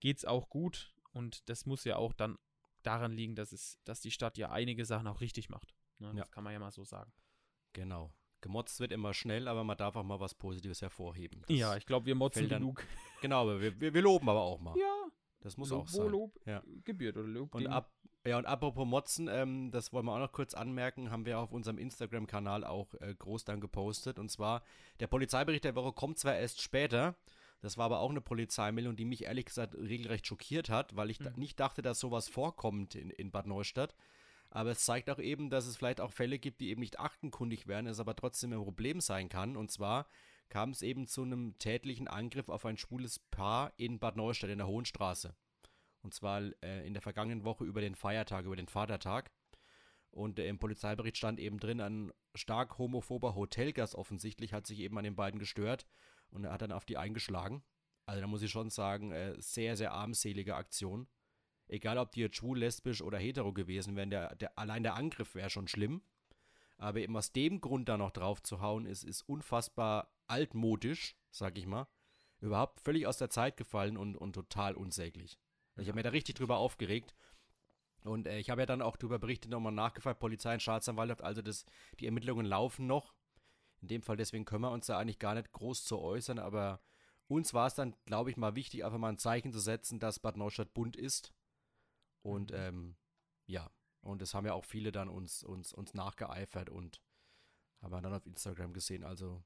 geht 0.00 0.18
es 0.18 0.24
auch 0.24 0.48
gut 0.48 0.92
und 1.12 1.48
das 1.48 1.66
muss 1.66 1.84
ja 1.84 1.96
auch 1.96 2.12
dann 2.12 2.38
daran 2.82 3.12
liegen, 3.12 3.34
dass 3.34 3.52
es, 3.52 3.78
dass 3.84 4.00
die 4.00 4.10
Stadt 4.10 4.36
ja 4.38 4.50
einige 4.50 4.84
Sachen 4.84 5.06
auch 5.06 5.20
richtig 5.20 5.48
macht. 5.48 5.74
Ne? 5.98 6.12
Das 6.14 6.30
kann 6.30 6.44
man 6.44 6.52
ja 6.52 6.58
mal 6.58 6.70
so 6.70 6.84
sagen. 6.84 7.12
Genau. 7.72 8.12
Gemotzt 8.40 8.78
wird 8.80 8.92
immer 8.92 9.14
schnell, 9.14 9.48
aber 9.48 9.64
man 9.64 9.76
darf 9.76 9.96
auch 9.96 10.04
mal 10.04 10.20
was 10.20 10.34
Positives 10.34 10.80
hervorheben. 10.80 11.42
Das 11.48 11.56
ja, 11.56 11.76
ich 11.76 11.86
glaube, 11.86 12.06
wir 12.06 12.14
motzen 12.14 12.48
dann, 12.48 12.62
genug. 12.62 12.84
Genau, 13.20 13.42
aber 13.42 13.60
wir, 13.60 13.80
wir, 13.80 13.92
wir, 13.94 14.02
loben 14.02 14.28
aber 14.28 14.42
auch 14.42 14.60
mal. 14.60 14.76
Ja. 14.78 15.08
Das 15.40 15.56
muss 15.56 15.70
Lob, 15.70 15.82
auch 15.82 15.88
sein. 15.88 16.04
Wo 16.04 16.08
Lob 16.08 16.40
ja. 16.46 16.62
gebührt 16.84 17.16
oder 17.16 17.26
Lob. 17.26 17.54
Und, 17.54 17.66
ab, 17.66 17.92
ja, 18.24 18.38
und 18.38 18.46
apropos 18.46 18.86
Motzen, 18.86 19.28
ähm, 19.28 19.70
das 19.70 19.92
wollen 19.92 20.06
wir 20.06 20.12
auch 20.12 20.18
noch 20.18 20.32
kurz 20.32 20.54
anmerken, 20.54 21.10
haben 21.10 21.26
wir 21.26 21.38
auf 21.38 21.52
unserem 21.52 21.78
Instagram-Kanal 21.78 22.64
auch 22.64 22.94
äh, 23.00 23.14
groß 23.14 23.44
dann 23.44 23.60
gepostet. 23.60 24.18
Und 24.18 24.30
zwar, 24.30 24.62
der 25.00 25.06
Polizeibericht 25.06 25.64
der 25.64 25.74
Woche 25.74 25.92
kommt 25.92 26.18
zwar 26.18 26.36
erst 26.36 26.60
später, 26.60 27.16
das 27.60 27.76
war 27.76 27.86
aber 27.86 28.00
auch 28.00 28.10
eine 28.10 28.20
Polizeimeldung, 28.20 28.96
die 28.96 29.04
mich 29.04 29.24
ehrlich 29.24 29.46
gesagt 29.46 29.74
regelrecht 29.74 30.26
schockiert 30.26 30.70
hat, 30.70 30.96
weil 30.96 31.10
ich 31.10 31.20
mhm. 31.20 31.24
da 31.24 31.30
nicht 31.36 31.58
dachte, 31.58 31.82
dass 31.82 31.98
sowas 31.98 32.28
vorkommt 32.28 32.94
in, 32.94 33.10
in 33.10 33.30
Bad 33.30 33.46
Neustadt. 33.46 33.94
Aber 34.50 34.70
es 34.70 34.84
zeigt 34.84 35.10
auch 35.10 35.18
eben, 35.18 35.50
dass 35.50 35.66
es 35.66 35.76
vielleicht 35.76 36.00
auch 36.00 36.12
Fälle 36.12 36.38
gibt, 36.38 36.60
die 36.60 36.70
eben 36.70 36.80
nicht 36.80 37.00
aktenkundig 37.00 37.66
werden, 37.66 37.86
es 37.86 38.00
aber 38.00 38.16
trotzdem 38.16 38.52
ein 38.52 38.62
Problem 38.62 39.00
sein 39.00 39.28
kann. 39.28 39.56
Und 39.56 39.70
zwar 39.70 40.06
kam 40.48 40.70
es 40.70 40.82
eben 40.82 41.06
zu 41.06 41.22
einem 41.22 41.58
tätlichen 41.58 42.08
Angriff 42.08 42.48
auf 42.48 42.64
ein 42.64 42.78
schwules 42.78 43.18
Paar 43.18 43.72
in 43.76 43.98
Bad 43.98 44.16
Neustadt 44.16 44.50
in 44.50 44.58
der 44.58 44.66
Hohenstraße. 44.66 45.34
Und 46.02 46.14
zwar 46.14 46.42
äh, 46.62 46.86
in 46.86 46.94
der 46.94 47.02
vergangenen 47.02 47.44
Woche 47.44 47.64
über 47.64 47.80
den 47.80 47.94
Feiertag, 47.94 48.46
über 48.46 48.56
den 48.56 48.68
Vatertag. 48.68 49.30
Und 50.10 50.38
äh, 50.38 50.48
im 50.48 50.58
Polizeibericht 50.58 51.18
stand 51.18 51.38
eben 51.38 51.58
drin, 51.58 51.80
ein 51.80 52.12
stark 52.34 52.78
homophober 52.78 53.34
Hotelgast 53.34 53.94
offensichtlich 53.94 54.52
hat 54.52 54.66
sich 54.66 54.80
eben 54.80 54.96
an 54.96 55.04
den 55.04 55.16
beiden 55.16 55.38
gestört 55.38 55.86
und 56.30 56.44
er 56.44 56.52
hat 56.52 56.62
dann 56.62 56.72
auf 56.72 56.84
die 56.84 56.96
eingeschlagen. 56.96 57.62
Also 58.06 58.22
da 58.22 58.26
muss 58.26 58.42
ich 58.42 58.50
schon 58.50 58.70
sagen, 58.70 59.12
äh, 59.12 59.34
sehr, 59.38 59.76
sehr 59.76 59.92
armselige 59.92 60.54
Aktion 60.54 61.08
egal 61.68 61.98
ob 61.98 62.12
die 62.12 62.20
jetzt 62.20 62.36
schwul, 62.36 62.58
lesbisch 62.58 63.02
oder 63.02 63.18
hetero 63.18 63.52
gewesen 63.52 63.96
wären, 63.96 64.10
der, 64.10 64.34
der, 64.36 64.58
allein 64.58 64.82
der 64.82 64.94
Angriff 64.94 65.34
wäre 65.34 65.50
schon 65.50 65.68
schlimm. 65.68 66.02
Aber 66.78 67.00
eben 67.00 67.16
aus 67.16 67.32
dem 67.32 67.60
Grund 67.60 67.88
da 67.88 67.96
noch 67.96 68.12
drauf 68.12 68.42
zu 68.42 68.60
hauen, 68.60 68.86
ist, 68.86 69.04
ist 69.04 69.22
unfassbar 69.22 70.12
altmodisch, 70.28 71.16
sag 71.30 71.58
ich 71.58 71.66
mal. 71.66 71.88
Überhaupt 72.40 72.80
völlig 72.80 73.06
aus 73.06 73.18
der 73.18 73.30
Zeit 73.30 73.56
gefallen 73.56 73.96
und, 73.96 74.16
und 74.16 74.32
total 74.32 74.74
unsäglich. 74.74 75.40
Ich 75.76 75.88
habe 75.88 75.96
mir 75.96 76.04
da 76.04 76.10
richtig 76.10 76.36
drüber 76.36 76.58
aufgeregt. 76.58 77.14
Und 78.04 78.28
äh, 78.28 78.38
ich 78.38 78.48
habe 78.50 78.62
ja 78.62 78.66
dann 78.66 78.80
auch 78.80 78.96
darüber 78.96 79.18
berichtet, 79.18 79.50
nochmal 79.50 79.72
nachgefragt, 79.72 80.20
Polizei 80.20 80.54
und 80.54 80.62
Staatsanwaltschaft, 80.62 81.22
also 81.22 81.42
das, 81.42 81.66
die 81.98 82.06
Ermittlungen 82.06 82.46
laufen 82.46 82.86
noch. 82.86 83.12
In 83.82 83.88
dem 83.88 84.02
Fall, 84.02 84.16
deswegen 84.16 84.44
können 84.44 84.62
wir 84.62 84.70
uns 84.70 84.86
da 84.86 84.98
eigentlich 84.98 85.18
gar 85.18 85.34
nicht 85.34 85.52
groß 85.52 85.84
zu 85.84 85.98
äußern, 85.98 86.38
aber 86.38 86.80
uns 87.26 87.54
war 87.54 87.66
es 87.66 87.74
dann, 87.74 87.94
glaube 88.06 88.30
ich, 88.30 88.36
mal 88.36 88.54
wichtig, 88.54 88.84
einfach 88.84 88.98
mal 88.98 89.10
ein 89.10 89.18
Zeichen 89.18 89.52
zu 89.52 89.58
setzen, 89.58 89.98
dass 89.98 90.20
Bad 90.20 90.36
Neustadt 90.36 90.74
bunt 90.74 90.96
ist 90.96 91.32
und 92.22 92.52
mhm. 92.52 92.58
ähm, 92.58 92.96
ja, 93.46 93.70
und 94.00 94.22
das 94.22 94.34
haben 94.34 94.46
ja 94.46 94.54
auch 94.54 94.64
viele 94.64 94.92
dann 94.92 95.08
uns, 95.08 95.42
uns, 95.42 95.72
uns 95.72 95.94
nachgeeifert 95.94 96.70
und 96.70 97.00
haben 97.82 98.02
dann 98.02 98.14
auf 98.14 98.26
Instagram 98.26 98.72
gesehen. 98.72 99.04
Also, 99.04 99.42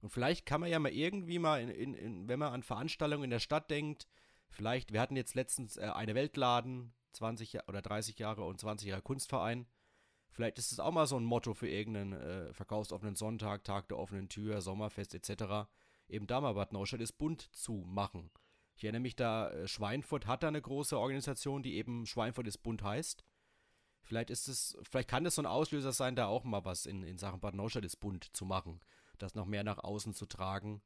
und 0.00 0.10
vielleicht 0.10 0.46
kann 0.46 0.60
man 0.60 0.70
ja 0.70 0.78
mal 0.78 0.92
irgendwie 0.92 1.38
mal, 1.38 1.60
in, 1.60 1.70
in, 1.70 1.94
in, 1.94 2.28
wenn 2.28 2.38
man 2.38 2.52
an 2.52 2.62
Veranstaltungen 2.62 3.24
in 3.24 3.30
der 3.30 3.40
Stadt 3.40 3.70
denkt, 3.70 4.06
vielleicht, 4.48 4.92
wir 4.92 5.00
hatten 5.00 5.16
jetzt 5.16 5.34
letztens 5.34 5.76
äh, 5.76 5.90
eine 5.94 6.14
Weltladen, 6.14 6.94
20 7.12 7.68
oder 7.68 7.82
30 7.82 8.18
Jahre 8.18 8.44
und 8.44 8.60
20 8.60 8.88
Jahre 8.88 9.02
Kunstverein. 9.02 9.66
Vielleicht 10.30 10.58
ist 10.58 10.70
es 10.70 10.80
auch 10.80 10.92
mal 10.92 11.06
so 11.06 11.16
ein 11.16 11.24
Motto 11.24 11.54
für 11.54 11.68
irgendeinen 11.68 12.12
äh, 12.12 12.52
verkaufsoffenen 12.52 13.14
Sonntag, 13.14 13.64
Tag 13.64 13.88
der 13.88 13.98
offenen 13.98 14.28
Tür, 14.28 14.60
Sommerfest 14.60 15.14
etc. 15.14 15.68
Eben 16.08 16.26
da 16.26 16.40
mal 16.40 16.52
Bad 16.52 16.72
Neustadt 16.72 17.00
ist 17.00 17.14
bunt 17.14 17.40
zu 17.54 17.84
machen. 17.86 18.30
Ich 18.76 18.84
erinnere 18.84 19.00
mich 19.00 19.16
da, 19.16 19.50
äh, 19.50 19.66
Schweinfurt 19.66 20.26
hat 20.26 20.42
da 20.42 20.48
eine 20.48 20.60
große 20.60 20.98
Organisation, 20.98 21.62
die 21.62 21.76
eben 21.76 22.06
Schweinfurt 22.06 22.46
ist 22.46 22.58
bunt 22.58 22.82
heißt. 22.82 23.24
Vielleicht 24.02 24.30
ist 24.30 24.48
es, 24.48 24.76
vielleicht 24.82 25.08
kann 25.08 25.26
es 25.26 25.34
so 25.34 25.42
ein 25.42 25.46
Auslöser 25.46 25.92
sein, 25.92 26.14
da 26.14 26.26
auch 26.26 26.44
mal 26.44 26.64
was 26.64 26.86
in, 26.86 27.02
in 27.02 27.18
Sachen 27.18 27.40
Bad 27.40 27.54
Neustadt 27.54 27.84
ist 27.84 27.96
bunt 27.96 28.36
zu 28.36 28.44
machen. 28.44 28.80
Das 29.18 29.34
noch 29.34 29.46
mehr 29.46 29.64
nach 29.64 29.78
außen 29.78 30.12
zu 30.12 30.26
tragen. 30.26 30.82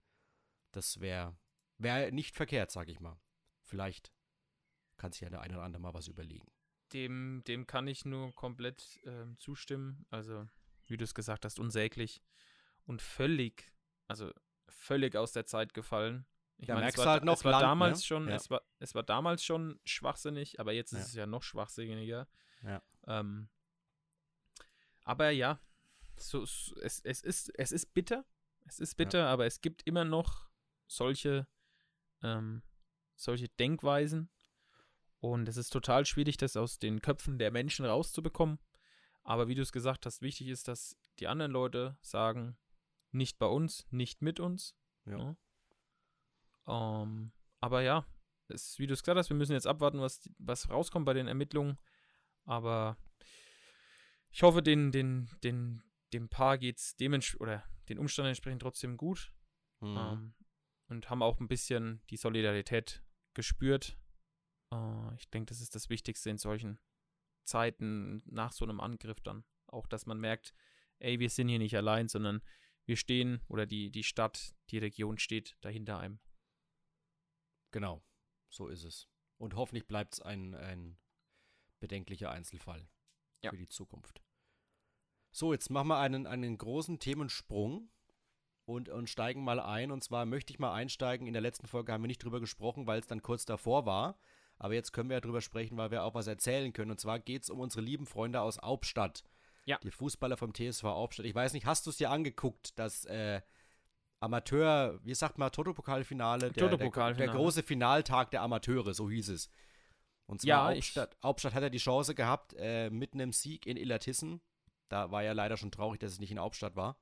Das 0.71 1.01
wäre 1.01 1.37
wär 1.79 2.13
nicht 2.13 2.37
verkehrt, 2.37 2.71
sag 2.71 2.89
ich 2.89 3.01
mal. 3.01 3.21
Vielleicht 3.65 4.13
kann 4.97 5.13
sich 5.13 5.23
ja 5.23 5.31
der 5.31 5.41
eine 5.41 5.55
oder 5.55 5.65
andere 5.65 5.83
mal 5.83 5.95
was 5.95 6.07
überlegen. 6.07 6.47
Dem, 6.93 7.43
dem 7.47 7.67
kann 7.67 7.89
ich 7.89 8.05
nur 8.05 8.35
komplett 8.35 9.01
ähm, 9.05 9.37
zustimmen. 9.39 10.07
Also, 10.11 10.49
wie 10.87 10.97
du 10.97 11.05
es 11.05 11.15
gesagt 11.15 11.45
hast, 11.45 11.59
unsäglich 11.59 12.23
und 12.87 13.03
völlig, 13.03 13.73
also 14.07 14.33
völlig 14.69 15.17
aus 15.17 15.33
der 15.33 15.47
Zeit 15.47 15.75
gefallen. 15.75 16.25
Ich 16.61 16.67
Da 16.67 16.75
meine, 16.75 16.85
merkst 16.85 16.99
es 16.99 17.05
war, 17.07 17.13
halt 17.13 17.25
noch 17.25 17.39
es 17.39 17.45
war 17.45 17.53
Land, 17.53 17.63
damals 17.63 17.99
ne? 18.01 18.05
schon, 18.05 18.29
Ja. 18.29 18.35
es 18.37 18.51
war, 18.51 18.63
es 18.79 18.95
war 18.95 19.03
damals 19.03 19.43
schon 19.43 19.81
schwachsinnig, 19.85 20.61
aber 20.61 20.73
jetzt 20.73 20.93
ist 20.93 20.99
Ja. 20.99 21.05
es 21.07 21.15
ja 21.15 21.27
noch 21.27 21.43
schwachsinniger. 21.43 22.29
Ja. 22.63 22.83
Ähm, 23.07 23.49
aber 25.05 25.31
ja, 25.31 25.59
so, 26.17 26.45
so, 26.45 26.77
es, 26.81 27.01
es, 27.01 27.23
ist, 27.23 27.51
es 27.59 27.73
ist 27.73 27.95
bitter. 27.95 28.25
Es 28.67 28.79
ist 28.79 28.95
bitter, 28.97 29.27
aber 29.27 29.47
es 29.47 29.63
gibt 29.63 29.87
immer 29.87 30.05
noch 30.05 30.51
solche, 30.87 31.49
ähm, 32.23 32.63
solche 33.17 33.49
Denkweisen. 33.49 34.31
Und 35.19 35.49
es 35.49 35.57
ist 35.57 35.71
total 35.71 36.05
schwierig, 36.07 36.37
das 36.37 36.57
aus 36.57 36.79
den 36.79 37.01
Köpfen 37.01 37.39
der 37.39 37.51
Menschen 37.51 37.85
rauszubekommen. 37.87 38.59
Aber 39.23 39.49
wie 39.49 39.55
du 39.55 39.63
es 39.63 39.73
gesagt 39.73 40.05
hast, 40.07 40.21
wichtig 40.23 40.49
ist, 40.49 40.69
dass 40.69 40.97
die 41.19 41.27
anderen 41.27 41.53
Leute 41.53 41.97
sagen, 42.03 42.59
nicht 43.13 43.39
bei 43.39 43.47
uns, 43.47 43.87
nicht 43.91 44.23
mit 44.23 44.41
uns. 44.41 44.75
Ja. 45.07 45.17
Ne? 45.17 45.37
Ähm, 46.71 47.33
aber 47.61 47.83
ja, 47.83 48.07
es, 48.49 48.79
wie 48.79 48.87
du 48.87 48.95
es 48.95 49.03
gesagt 49.03 49.19
hast, 49.19 49.31
wir 49.31 49.37
müssen 49.37 49.53
jetzt 49.53 49.67
abwarten, 49.67 50.01
was, 50.01 50.29
was 50.39 50.71
rauskommt 50.71 51.07
bei 51.07 51.15
den 51.15 51.29
Ermittlungen. 51.29 51.79
Aber 52.45 52.97
ich 54.31 54.43
hoffe, 54.43 54.63
den, 54.63 54.93
den, 54.93 55.29
den, 55.43 55.83
dem 56.13 56.29
Paar 56.29 56.59
geht's 56.59 56.97
dementsprechend 56.97 57.41
oder 57.41 57.65
den 57.89 57.99
Umständen 57.99 58.29
entsprechend 58.29 58.63
trotzdem 58.63 58.97
gut. 58.97 59.33
Mhm. 59.81 59.97
Ähm, 59.97 60.35
und 60.89 61.11
haben 61.11 61.23
auch 61.23 61.39
ein 61.41 61.49
bisschen 61.49 62.03
die 62.11 62.17
Solidarität 62.17 63.03
gespürt. 63.35 63.97
Äh, 64.73 65.15
ich 65.17 65.29
denke, 65.31 65.51
das 65.51 65.61
ist 65.61 65.75
das 65.75 65.89
Wichtigste 65.89 66.31
in 66.31 66.39
solchen 66.39 66.79
Zeiten 67.45 68.23
nach 68.27 68.53
so 68.53 68.65
einem 68.65 68.81
Angriff 68.81 69.21
dann. 69.21 69.45
Auch, 69.67 69.87
dass 69.87 70.07
man 70.07 70.19
merkt, 70.19 70.53
ey, 70.99 71.21
wir 71.21 71.31
sind 71.31 71.49
hier 71.49 71.59
nicht 71.59 71.77
allein, 71.77 72.09
sondern 72.09 72.43
wir 72.87 72.97
stehen 72.97 73.41
oder 73.49 73.67
die, 73.67 73.91
die 73.91 74.03
Stadt, 74.03 74.55
die 74.71 74.79
Region 74.79 75.19
steht 75.19 75.57
dahinter 75.61 75.99
einem. 75.99 76.19
Genau, 77.71 78.03
so 78.49 78.69
ist 78.69 78.85
es. 78.85 79.09
Und 79.39 79.55
hoffentlich 79.55 79.87
bleibt 79.87 80.15
es 80.15 80.21
ein, 80.21 80.55
ein 80.55 80.99
bedenklicher 81.79 82.31
Einzelfall 82.31 82.89
Ja. 83.43 83.51
für 83.51 83.57
die 83.57 83.69
Zukunft. 83.69 84.21
So, 85.33 85.53
jetzt 85.53 85.71
machen 85.71 85.89
wir 85.89 85.99
einen, 85.99 86.27
einen 86.27 86.59
großen 86.59 86.99
Themensprung 86.99 87.89
und, 88.65 88.89
und 88.89 89.09
steigen 89.09 89.45
mal 89.45 89.61
ein. 89.61 89.91
Und 89.93 90.03
zwar 90.03 90.27
möchte 90.27 90.53
ich 90.53 90.59
mal 90.59 90.73
einsteigen. 90.73 91.27
In 91.27 91.33
der 91.33 91.43
letzten 91.43 91.67
Folge 91.67 91.93
haben 91.93 92.03
wir 92.03 92.09
nicht 92.09 92.23
drüber 92.23 92.41
gesprochen, 92.41 92.87
weil 92.87 92.99
es 93.01 93.07
dann 93.07 93.23
kurz 93.23 93.45
davor 93.45 93.87
war. 93.87 94.19
Aber 94.59 94.75
jetzt 94.75 94.93
können 94.93 95.09
wir 95.09 95.17
ja 95.17 95.21
drüber 95.21 95.41
sprechen, 95.41 95.79
weil 95.79 95.91
wir 95.91 96.05
auch 96.05 96.15
was 96.15 96.27
erzählen 96.27 96.73
können. 96.73 96.91
Und 96.91 97.01
zwar 97.01 97.19
geht 97.19 97.45
es 97.45 97.51
um 97.51 97.61
unsere 97.61 97.81
lieben 97.83 98.07
Freunde 98.07 98.41
aus 98.43 98.59
Hauptstadt. 98.61 99.23
Ja. 99.65 99.79
Die 99.79 99.91
Fußballer 99.91 100.37
vom 100.37 100.53
TSV 100.53 100.83
Hauptstadt. 100.85 101.27
Ich 101.27 101.35
weiß 101.35 101.53
nicht, 101.55 101.65
hast 101.65 101.87
du 101.87 101.91
es 101.91 101.97
dir 101.97 102.11
angeguckt, 102.11 102.79
das 102.79 103.05
äh, 103.07 103.41
Amateur, 104.21 105.01
wie 105.03 105.15
sagt 105.15 105.39
man, 105.39 105.51
Toto-Pokalfinale? 105.51 106.41
Der, 106.41 106.51
der, 106.51 106.71
Toto-Pokalfinale. 106.71 107.33
der 107.33 107.35
große 107.41 107.63
Finaltag 107.63 108.31
der 108.31 108.43
Amateure, 108.43 108.93
so 108.95 109.11
hieß 109.11 109.31
es. 109.31 109.51
Und 110.27 110.43
zwar 110.43 110.49
Ja, 110.49 110.71
ich- 110.73 110.77
Hauptstadt, 110.79 111.17
Hauptstadt 111.23 111.55
hat 111.55 111.63
ja 111.63 111.71
die 111.71 111.79
Chance 111.79 112.15
gehabt, 112.15 112.55
äh, 112.59 112.91
mit 112.91 113.15
einem 113.15 113.33
Sieg 113.33 113.67
in 113.67 113.77
Illertissen, 113.77 114.41
da 114.89 115.11
war 115.11 115.23
ja 115.23 115.33
leider 115.33 115.57
schon 115.57 115.71
traurig, 115.73 116.01
dass 116.01 116.13
es 116.13 116.21
nicht 116.21 116.31
in 116.31 116.39
Hauptstadt 116.39 116.77
war, 116.77 116.97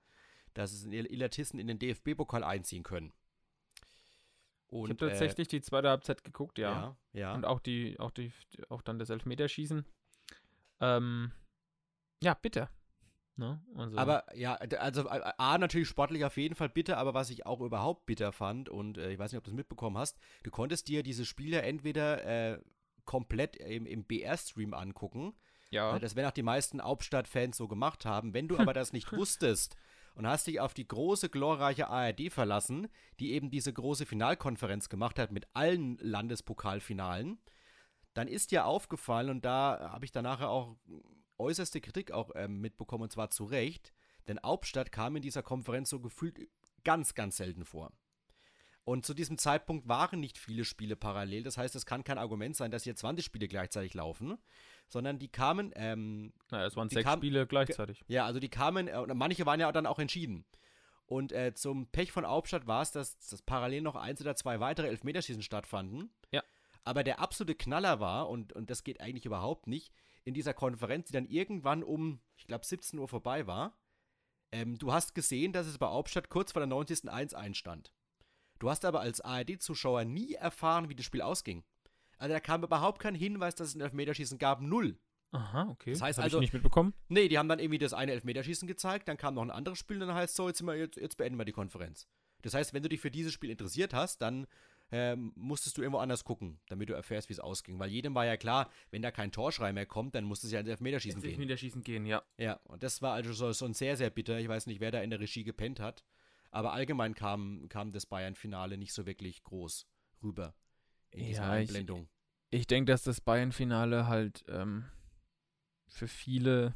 dass 0.55 0.73
es 0.73 0.85
in 0.85 0.93
Il- 0.93 1.07
Illertissen 1.13 1.59
in 1.59 1.67
den 1.67 1.79
DFB-Pokal 1.79 2.45
einziehen 2.45 2.85
können. 2.85 3.13
Ich 4.71 4.73
Und, 4.75 4.91
habe 4.91 5.09
tatsächlich 5.09 5.49
die 5.49 5.61
zweite 5.63 5.89
Halbzeit 5.89 6.23
geguckt, 6.25 6.59
äh, 6.59 6.63
ja. 6.63 6.97
ja, 7.15 7.21
ja. 7.21 7.35
Und 7.35 7.45
auch 7.47 7.59
die, 7.59 7.99
auch 7.99 8.11
die, 8.11 8.33
auch 8.69 8.83
dann 8.83 8.99
das 8.99 9.11
Elfmeterschießen. 9.11 9.85
Ähm, 10.81 11.33
ja, 12.23 12.35
bitter. 12.35 12.71
Ne? 13.39 13.61
Also, 13.77 13.97
Aber 13.97 14.25
ja, 14.37 14.55
also 14.55 15.09
äh, 15.09 15.33
A, 15.39 15.59
natürlich 15.59 15.89
sportlich 15.89 16.25
auf 16.25 16.37
jeden 16.37 16.55
Fall 16.55 16.69
bitter, 16.69 16.99
aber 16.99 17.15
was 17.15 17.31
ich 17.31 17.47
auch 17.47 17.61
überhaupt 17.61 18.07
bitter 18.07 18.33
fand, 18.33 18.69
und 18.69 18.99
äh, 18.99 19.13
ich 19.13 19.19
weiß 19.19 19.33
nicht, 19.33 19.39
ob 19.39 19.45
du 19.45 19.51
es 19.51 19.57
mitbekommen 19.57 19.97
hast, 19.97 20.19
du 20.43 20.51
konntest 20.51 20.89
dir 20.89 21.03
diese 21.03 21.25
Spiele 21.25 21.63
entweder 21.63 22.25
äh, 22.25 22.61
komplett 23.05 23.57
im, 23.57 23.87
im 23.87 24.05
BR-Stream 24.05 24.75
angucken, 24.75 25.35
ja, 25.71 25.93
Ja, 25.93 25.99
Das 25.99 26.17
werden 26.17 26.29
auch 26.29 26.33
die 26.33 26.43
meisten 26.43 26.83
Hauptstadt-Fans 26.83 27.57
so 27.57 27.69
gemacht 27.69 28.05
haben. 28.07 28.35
Wenn 28.35 28.49
du 28.49 28.59
aber 28.59 28.73
das 28.73 28.93
nicht 28.93 29.13
wusstest 29.13 29.77
und 30.15 30.27
hast 30.27 30.47
dich 30.47 30.61
auf 30.61 30.75
die 30.75 30.89
große, 30.89 31.29
glorreiche 31.29 31.89
ARD 31.89 32.33
verlassen, 32.33 32.89
die 33.21 33.33
eben 33.33 33.51
diese 33.51 33.73
große 33.73 34.07
Finalkonferenz 34.07 34.89
gemacht 34.89 35.19
hat 35.19 35.31
mit 35.31 35.47
allen 35.55 35.99
Landespokalfinalen, 35.99 37.39
dann 38.15 38.29
ist 38.29 38.51
dir 38.51 38.65
aufgefallen, 38.65 39.31
und 39.31 39.45
da 39.45 39.91
habe 39.93 40.05
ich 40.05 40.13
danach 40.13 40.41
auch 40.41 40.77
äußerste 41.39 41.81
Kritik 41.81 42.13
auch 42.13 42.31
ähm, 42.35 42.61
mitbekommen, 42.61 43.05
und 43.05 43.13
zwar 43.13 43.31
zu 43.31 43.45
Recht, 43.45 43.93
denn 44.27 44.39
Hauptstadt 44.43 44.93
kam 44.93 45.17
in 45.17 45.23
dieser 45.23 45.43
Konferenz 45.43 45.91
so 45.91 46.01
gefühlt 46.01 46.39
ganz, 46.85 47.15
ganz 47.15 47.37
selten 47.37 47.65
vor. 47.65 47.93
Und 48.85 49.05
zu 49.05 49.13
diesem 49.13 49.37
Zeitpunkt 49.37 49.87
waren 49.87 50.19
nicht 50.19 50.39
viele 50.39 50.65
Spiele 50.65 50.97
parallel. 50.97 51.43
Das 51.43 51.59
heißt, 51.59 51.77
es 51.77 51.85
kann 51.85 52.05
kein 52.05 52.17
Argument 52.17 52.57
sein, 52.57 52.71
dass 52.71 52.85
hier 52.85 52.97
20 52.97 53.23
Spiele 53.23 53.47
gleichzeitig 53.47 53.93
laufen, 53.93 54.39
sondern 54.89 55.19
die 55.19 55.29
kamen, 55.29 55.73
ähm, 55.77 56.33
naja, 56.51 56.67
es 56.67 56.75
waren 56.77 56.89
sechs 56.89 57.05
kam- 57.05 57.19
Spiele 57.21 57.47
gleichzeitig. 57.47 58.03
ja, 58.09 58.25
also 58.25 58.41
die 58.41 58.49
kamen, 58.49 58.89
äh, 58.89 58.97
und 58.97 59.15
manche 59.15 59.45
waren 59.45 59.61
ja 59.61 59.71
dann 59.73 59.85
auch 59.87 59.99
entschieden. 59.99 60.47
Und 61.05 61.33
äh, 61.33 61.53
zum 61.55 61.87
Pech 61.89 62.13
von 62.13 62.27
Hauptstadt 62.27 62.67
war 62.67 62.81
es, 62.83 62.91
dass, 62.93 63.19
dass 63.19 63.43
parallel 63.43 63.83
noch 63.83 63.97
eins 63.97 64.21
oder 64.23 64.37
zwei 64.37 64.59
weitere 64.61 64.89
Elfmeterschießen 64.89 65.43
stattfanden. 65.43 66.11
Ja. 66.33 66.43
Aber 66.85 67.05
der 67.05 67.21
absolute 67.21 67.55
Knaller 67.55 68.01
war, 68.01 68.31
und, 68.31 68.55
und 68.55 68.71
das 68.71 68.85
geht 68.85 69.03
eigentlich 69.03 69.27
überhaupt 69.27 69.67
nicht, 69.67 69.93
in 70.29 70.35
dieser 70.35 70.55
Konferenz, 70.55 71.07
die 71.07 71.15
dann 71.15 71.25
irgendwann 71.25 71.83
um, 71.83 72.21
ich 72.37 72.47
glaube, 72.47 72.65
17 72.65 72.99
Uhr 72.99 73.09
vorbei 73.09 73.47
war, 73.47 73.77
ähm, 74.53 74.79
du 74.79 74.93
hast 74.93 75.15
gesehen, 75.15 75.53
dass 75.53 75.67
es 75.67 75.79
bei 75.79 75.87
Hauptstadt 75.87 76.29
kurz 76.29 76.53
vor 76.53 76.61
der 76.61 76.67
90. 76.67 77.11
1-1 77.11 77.55
stand. 77.55 77.93
Du 78.59 78.69
hast 78.69 78.85
aber 78.85 79.01
als 79.01 79.21
ARD-Zuschauer 79.21 80.05
nie 80.05 80.35
erfahren, 80.35 80.89
wie 80.89 80.95
das 80.95 81.07
Spiel 81.07 81.23
ausging. 81.23 81.65
Also 82.19 82.35
da 82.35 82.41
kam 82.41 82.63
überhaupt 82.63 83.01
kein 83.01 83.15
Hinweis, 83.15 83.55
dass 83.55 83.69
es 83.69 83.75
ein 83.75 83.81
Elfmeterschießen 83.81 84.39
gab. 84.39 84.61
Null. 84.61 84.99
Aha, 85.31 85.69
okay. 85.71 85.93
Das 85.93 86.03
heißt 86.03 86.19
Hab 86.19 86.25
also- 86.25 86.39
ich 86.39 86.43
nicht 86.43 86.55
mitbekommen. 86.55 86.95
Nee, 87.09 87.29
die 87.29 87.39
haben 87.39 87.49
dann 87.49 87.59
irgendwie 87.59 87.79
das 87.79 87.93
eine 87.93 88.13
Elfmeterschießen 88.13 88.69
gezeigt, 88.69 89.09
dann 89.09 89.17
kam 89.17 89.35
noch 89.35 89.43
ein 89.43 89.51
anderes 89.51 89.79
Spiel 89.79 90.01
und 90.01 90.09
dann 90.09 90.17
heißt 90.17 90.31
es 90.31 90.37
so, 90.37 90.49
jetzt, 90.49 90.59
sind 90.59 90.67
wir, 90.67 90.77
jetzt, 90.77 90.97
jetzt 90.97 91.17
beenden 91.17 91.39
wir 91.39 91.45
die 91.45 91.53
Konferenz. 91.53 92.07
Das 92.43 92.55
heißt, 92.55 92.73
wenn 92.75 92.83
du 92.83 92.89
dich 92.89 93.01
für 93.01 93.11
dieses 93.11 93.33
Spiel 93.33 93.51
interessiert 93.51 93.95
hast, 93.95 94.21
dann 94.23 94.47
ähm, 94.91 95.33
musstest 95.37 95.77
du 95.77 95.83
irgendwo 95.83 95.99
anders 95.99 96.25
gucken, 96.25 96.59
damit 96.69 96.89
du 96.89 96.95
erfährst, 96.95 97.29
wie 97.29 97.35
es 97.35 97.41
ausging. 97.41 97.79
Weil 97.79 97.91
jedem 97.91 98.15
war 98.15 98.25
ja 98.25 98.37
klar, 98.37 98.71
wenn 98.91 99.03
da 99.03 99.11
kein 99.11 99.33
Torschrei 99.33 99.73
mehr 99.73 99.87
kommt, 99.87 100.15
dann 100.15 100.25
muss 100.25 100.43
es 100.45 100.51
ja 100.51 100.61
ins 100.61 100.69
Elfmeterschießen 100.71 101.21
gehen. 101.21 101.31
Elfmeterschießen 101.31 101.83
gehen, 101.83 102.07
ja. 102.07 102.23
Ja, 102.39 102.55
und 102.65 102.83
das 102.83 103.03
war 103.03 103.13
also 103.13 103.33
so, 103.33 103.53
so 103.53 103.71
sehr, 103.73 103.97
sehr 103.97 104.11
bitter. 104.11 104.39
Ich 104.39 104.49
weiß 104.49 104.67
nicht, 104.67 104.81
wer 104.81 104.91
da 104.91 105.01
in 105.03 105.11
der 105.11 105.21
Regie 105.21 105.45
gepennt 105.45 105.79
hat. 105.81 106.05
Aber 106.51 106.73
allgemein 106.73 107.15
kam, 107.15 107.69
kam 107.69 107.93
das 107.93 108.07
Bayern-Finale 108.07 108.79
nicht 108.79 108.95
so 108.95 109.05
wirklich 109.05 109.43
groß 109.43 109.87
rüber 110.23 110.55
in 111.11 111.27
dieser 111.27 111.43
Ja, 111.43 111.59
ich- 111.59 111.69
Einblendung. 111.69 112.09
Ich 112.51 112.67
denke, 112.67 112.91
dass 112.93 113.03
das 113.03 113.21
Bayern-Finale 113.21 114.07
halt 114.07 114.43
ähm, 114.49 114.87
für 115.89 116.09
viele 116.09 116.75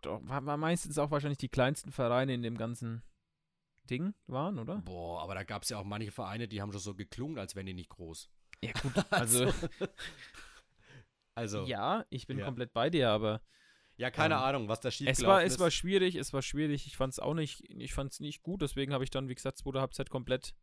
doch, 0.00 0.20
war, 0.26 0.44
war 0.44 0.56
meistens 0.56 0.98
auch 0.98 1.12
wahrscheinlich 1.12 1.38
die 1.38 1.48
kleinsten 1.48 1.92
Vereine 1.92 2.34
in 2.34 2.42
dem 2.42 2.56
ganzen 2.58 3.02
Ding 3.86 4.14
waren, 4.26 4.58
oder? 4.58 4.82
Boah, 4.84 5.22
aber 5.22 5.34
da 5.34 5.44
gab 5.44 5.62
es 5.62 5.68
ja 5.68 5.78
auch 5.78 5.84
manche 5.84 6.10
Vereine, 6.12 6.48
die 6.48 6.60
haben 6.60 6.72
schon 6.72 6.80
so 6.80 6.94
geklungen, 6.94 7.38
als 7.38 7.54
wären 7.54 7.66
die 7.66 7.74
nicht 7.74 7.90
groß. 7.90 8.30
Ja, 8.62 8.72
gut. 8.72 8.92
Also, 9.10 9.52
Also, 11.34 11.66
ja, 11.66 12.04
ich 12.10 12.26
bin 12.26 12.38
Ja. 12.38 12.46
komplett 12.46 12.72
bei 12.72 12.88
dir, 12.90 13.10
aber 13.10 13.42
Ja, 13.98 14.10
keine 14.10 14.36
Ähm, 14.36 14.42
Ahnung, 14.42 14.68
was 14.68 14.80
da 14.80 14.90
schief 14.90 15.08
es 15.08 15.24
war, 15.24 15.42
es 15.42 15.58
war 15.58 15.70
schwierig, 15.70 16.16
es 16.16 16.32
war 16.32 16.42
schwierig. 16.42 16.86
Ich 16.86 16.96
fand 16.96 17.12
es 17.14 17.18
auch 17.18 17.34
nicht, 17.34 17.62
ich 17.70 17.94
fand 17.94 18.12
es 18.12 18.20
nicht 18.20 18.42
gut, 18.42 18.60
deswegen 18.62 18.92
habe 18.92 19.04
ich 19.04 19.10
dann, 19.10 19.28
wie 19.28 19.34
gesagt, 19.34 19.58
zweite 19.58 19.80
Halbzeit 19.80 20.10
komplett 20.10 20.54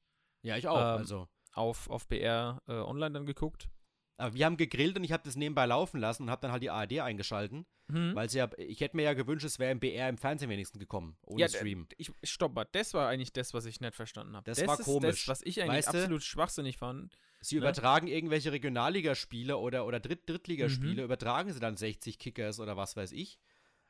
Ja, 0.43 0.57
ich 0.57 0.67
auch. 0.67 0.77
ähm, 0.77 0.99
also. 0.99 1.27
auf, 1.53 1.89
auf 1.89 2.07
BR 2.07 2.61
äh, 2.67 2.73
online 2.73 3.11
dann 3.11 3.25
geguckt. 3.25 3.69
Aber 4.17 4.35
wir 4.35 4.45
haben 4.45 4.57
gegrillt 4.57 4.95
und 4.95 5.03
ich 5.03 5.11
habe 5.11 5.23
das 5.23 5.35
nebenbei 5.35 5.65
laufen 5.65 5.99
lassen 5.99 6.23
und 6.23 6.29
habe 6.29 6.41
dann 6.41 6.51
halt 6.51 6.61
die 6.61 6.69
ARD 6.69 6.99
eingeschalten, 6.99 7.65
Mhm. 7.87 8.13
weil 8.15 8.29
sie 8.29 8.37
ja, 8.37 8.49
ich 8.57 8.79
hätte 8.79 8.95
mir 8.95 9.03
ja 9.03 9.13
gewünscht, 9.13 9.43
es 9.43 9.57
wäre 9.59 9.71
im 9.71 9.79
BR 9.79 10.07
im 10.07 10.17
Fernsehen 10.17 10.49
wenigstens 10.49 10.79
gekommen, 10.79 11.17
ohne 11.21 11.41
Ja, 11.41 11.47
Stream. 11.49 11.87
Ich, 11.97 12.11
stopp 12.23 12.53
mal, 12.53 12.65
das 12.71 12.93
war 12.93 13.09
eigentlich 13.09 13.33
das, 13.33 13.53
was 13.53 13.65
ich 13.65 13.81
nicht 13.81 13.95
verstanden 13.95 14.35
habe. 14.35 14.45
Das 14.45 14.59
das 14.59 14.67
war 14.67 14.77
komisch. 14.77 15.25
Das, 15.25 15.27
was 15.27 15.41
ich 15.41 15.61
eigentlich 15.61 15.77
Weißt 15.87 15.93
du? 15.93 15.97
absolut 15.97 16.23
schwachsinnig 16.23 16.77
fand. 16.77 17.17
Sie 17.41 17.55
ne? 17.55 17.61
übertragen 17.61 18.07
irgendwelche 18.07 18.51
Regionalligaspiele 18.51 19.57
oder, 19.57 19.85
oder 19.85 19.99
Dritt 19.99 20.29
Drittligaspiele, 20.29 21.01
Mhm. 21.01 21.05
übertragen 21.05 21.51
sie 21.51 21.59
dann 21.59 21.75
60 21.75 22.19
Kickers 22.19 22.59
oder 22.59 22.77
was 22.77 22.95
weiß 22.95 23.11
ich. 23.13 23.39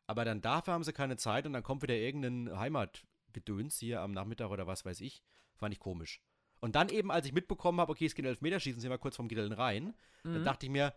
Aber 0.08 0.25
dann 0.25 0.42
dafür 0.42 0.74
haben 0.74 0.84
sie 0.84 0.94
keine 0.94 1.18
Zeit 1.18 1.46
und 1.46 1.53
dann 1.53 1.63
kommt 1.63 1.84
wieder 1.84 1.96
irgendein 1.96 2.58
Heimatgedöns 2.58 3.77
hier 3.77 4.01
am 4.01 4.12
Nachmittag 4.12 4.50
oder 4.50 4.68
was 4.68 4.86
weiß 4.86 5.01
ich. 5.01 5.22
Fand 5.56 5.74
ich 5.74 5.80
komisch. 5.80 6.22
Und 6.63 6.75
dann 6.75 6.88
eben, 6.88 7.12
als 7.12 7.25
ich 7.25 7.34
mitbekommen 7.34 7.82
habe, 7.82 7.91
okay, 7.91 8.05
es 8.05 8.15
geht 8.15 8.25
Elfmeterschießen, 8.25 8.79
sind 8.79 8.89
wir 8.89 8.98
kurz 8.98 9.17
vom 9.17 9.27
Grillen 9.27 9.51
rein, 9.51 9.93
dann 10.24 10.39
Mhm. 10.41 10.43
dachte 10.46 10.65
ich 10.65 10.72
mir, 10.72 10.93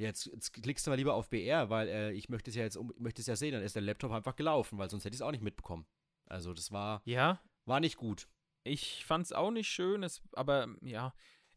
Jetzt, 0.00 0.26
jetzt 0.26 0.52
klickst 0.52 0.86
du 0.86 0.90
mal 0.92 0.96
lieber 0.96 1.14
auf 1.14 1.28
BR, 1.28 1.70
weil 1.70 1.88
äh, 1.88 2.12
ich 2.12 2.28
möchte 2.28 2.50
es 2.50 2.56
ja 2.56 2.62
jetzt 2.62 2.76
um, 2.76 2.92
möchte 2.98 3.20
es 3.20 3.26
ja 3.26 3.34
sehen, 3.34 3.50
dann 3.52 3.64
ist 3.64 3.74
der 3.74 3.82
Laptop 3.82 4.12
einfach 4.12 4.36
gelaufen, 4.36 4.78
weil 4.78 4.88
sonst 4.88 5.04
hätte 5.04 5.14
ich 5.14 5.18
es 5.20 5.22
auch 5.26 5.32
nicht 5.32 5.42
mitbekommen. 5.42 5.86
Also 6.26 6.54
das 6.54 6.70
war, 6.70 7.02
Ja, 7.04 7.40
war 7.64 7.80
nicht 7.80 7.96
gut. 7.96 8.28
ich 8.62 9.04
fand's 9.04 9.32
auch 9.32 9.50
nicht 9.50 9.68
schön, 9.68 10.04
es, 10.04 10.22
aber 10.34 10.68
ja, 10.82 11.12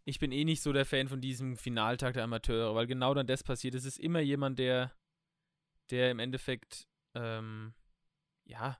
ich 0.05 0.17
bin 0.17 0.31
eh 0.31 0.43
nicht 0.43 0.63
so 0.63 0.73
der 0.73 0.85
Fan 0.87 1.07
von 1.07 1.21
diesem 1.21 1.55
Finaltag 1.55 2.15
der 2.15 2.23
Amateure, 2.23 2.73
weil 2.73 2.87
genau 2.87 3.13
dann 3.13 3.27
das 3.27 3.43
passiert. 3.43 3.75
Es 3.75 3.85
ist 3.85 3.99
immer 3.99 4.21
jemand, 4.21 4.57
der, 4.57 4.91
der 5.91 6.09
im 6.09 6.17
Endeffekt, 6.17 6.87
ähm, 7.13 7.75
ja, 8.45 8.79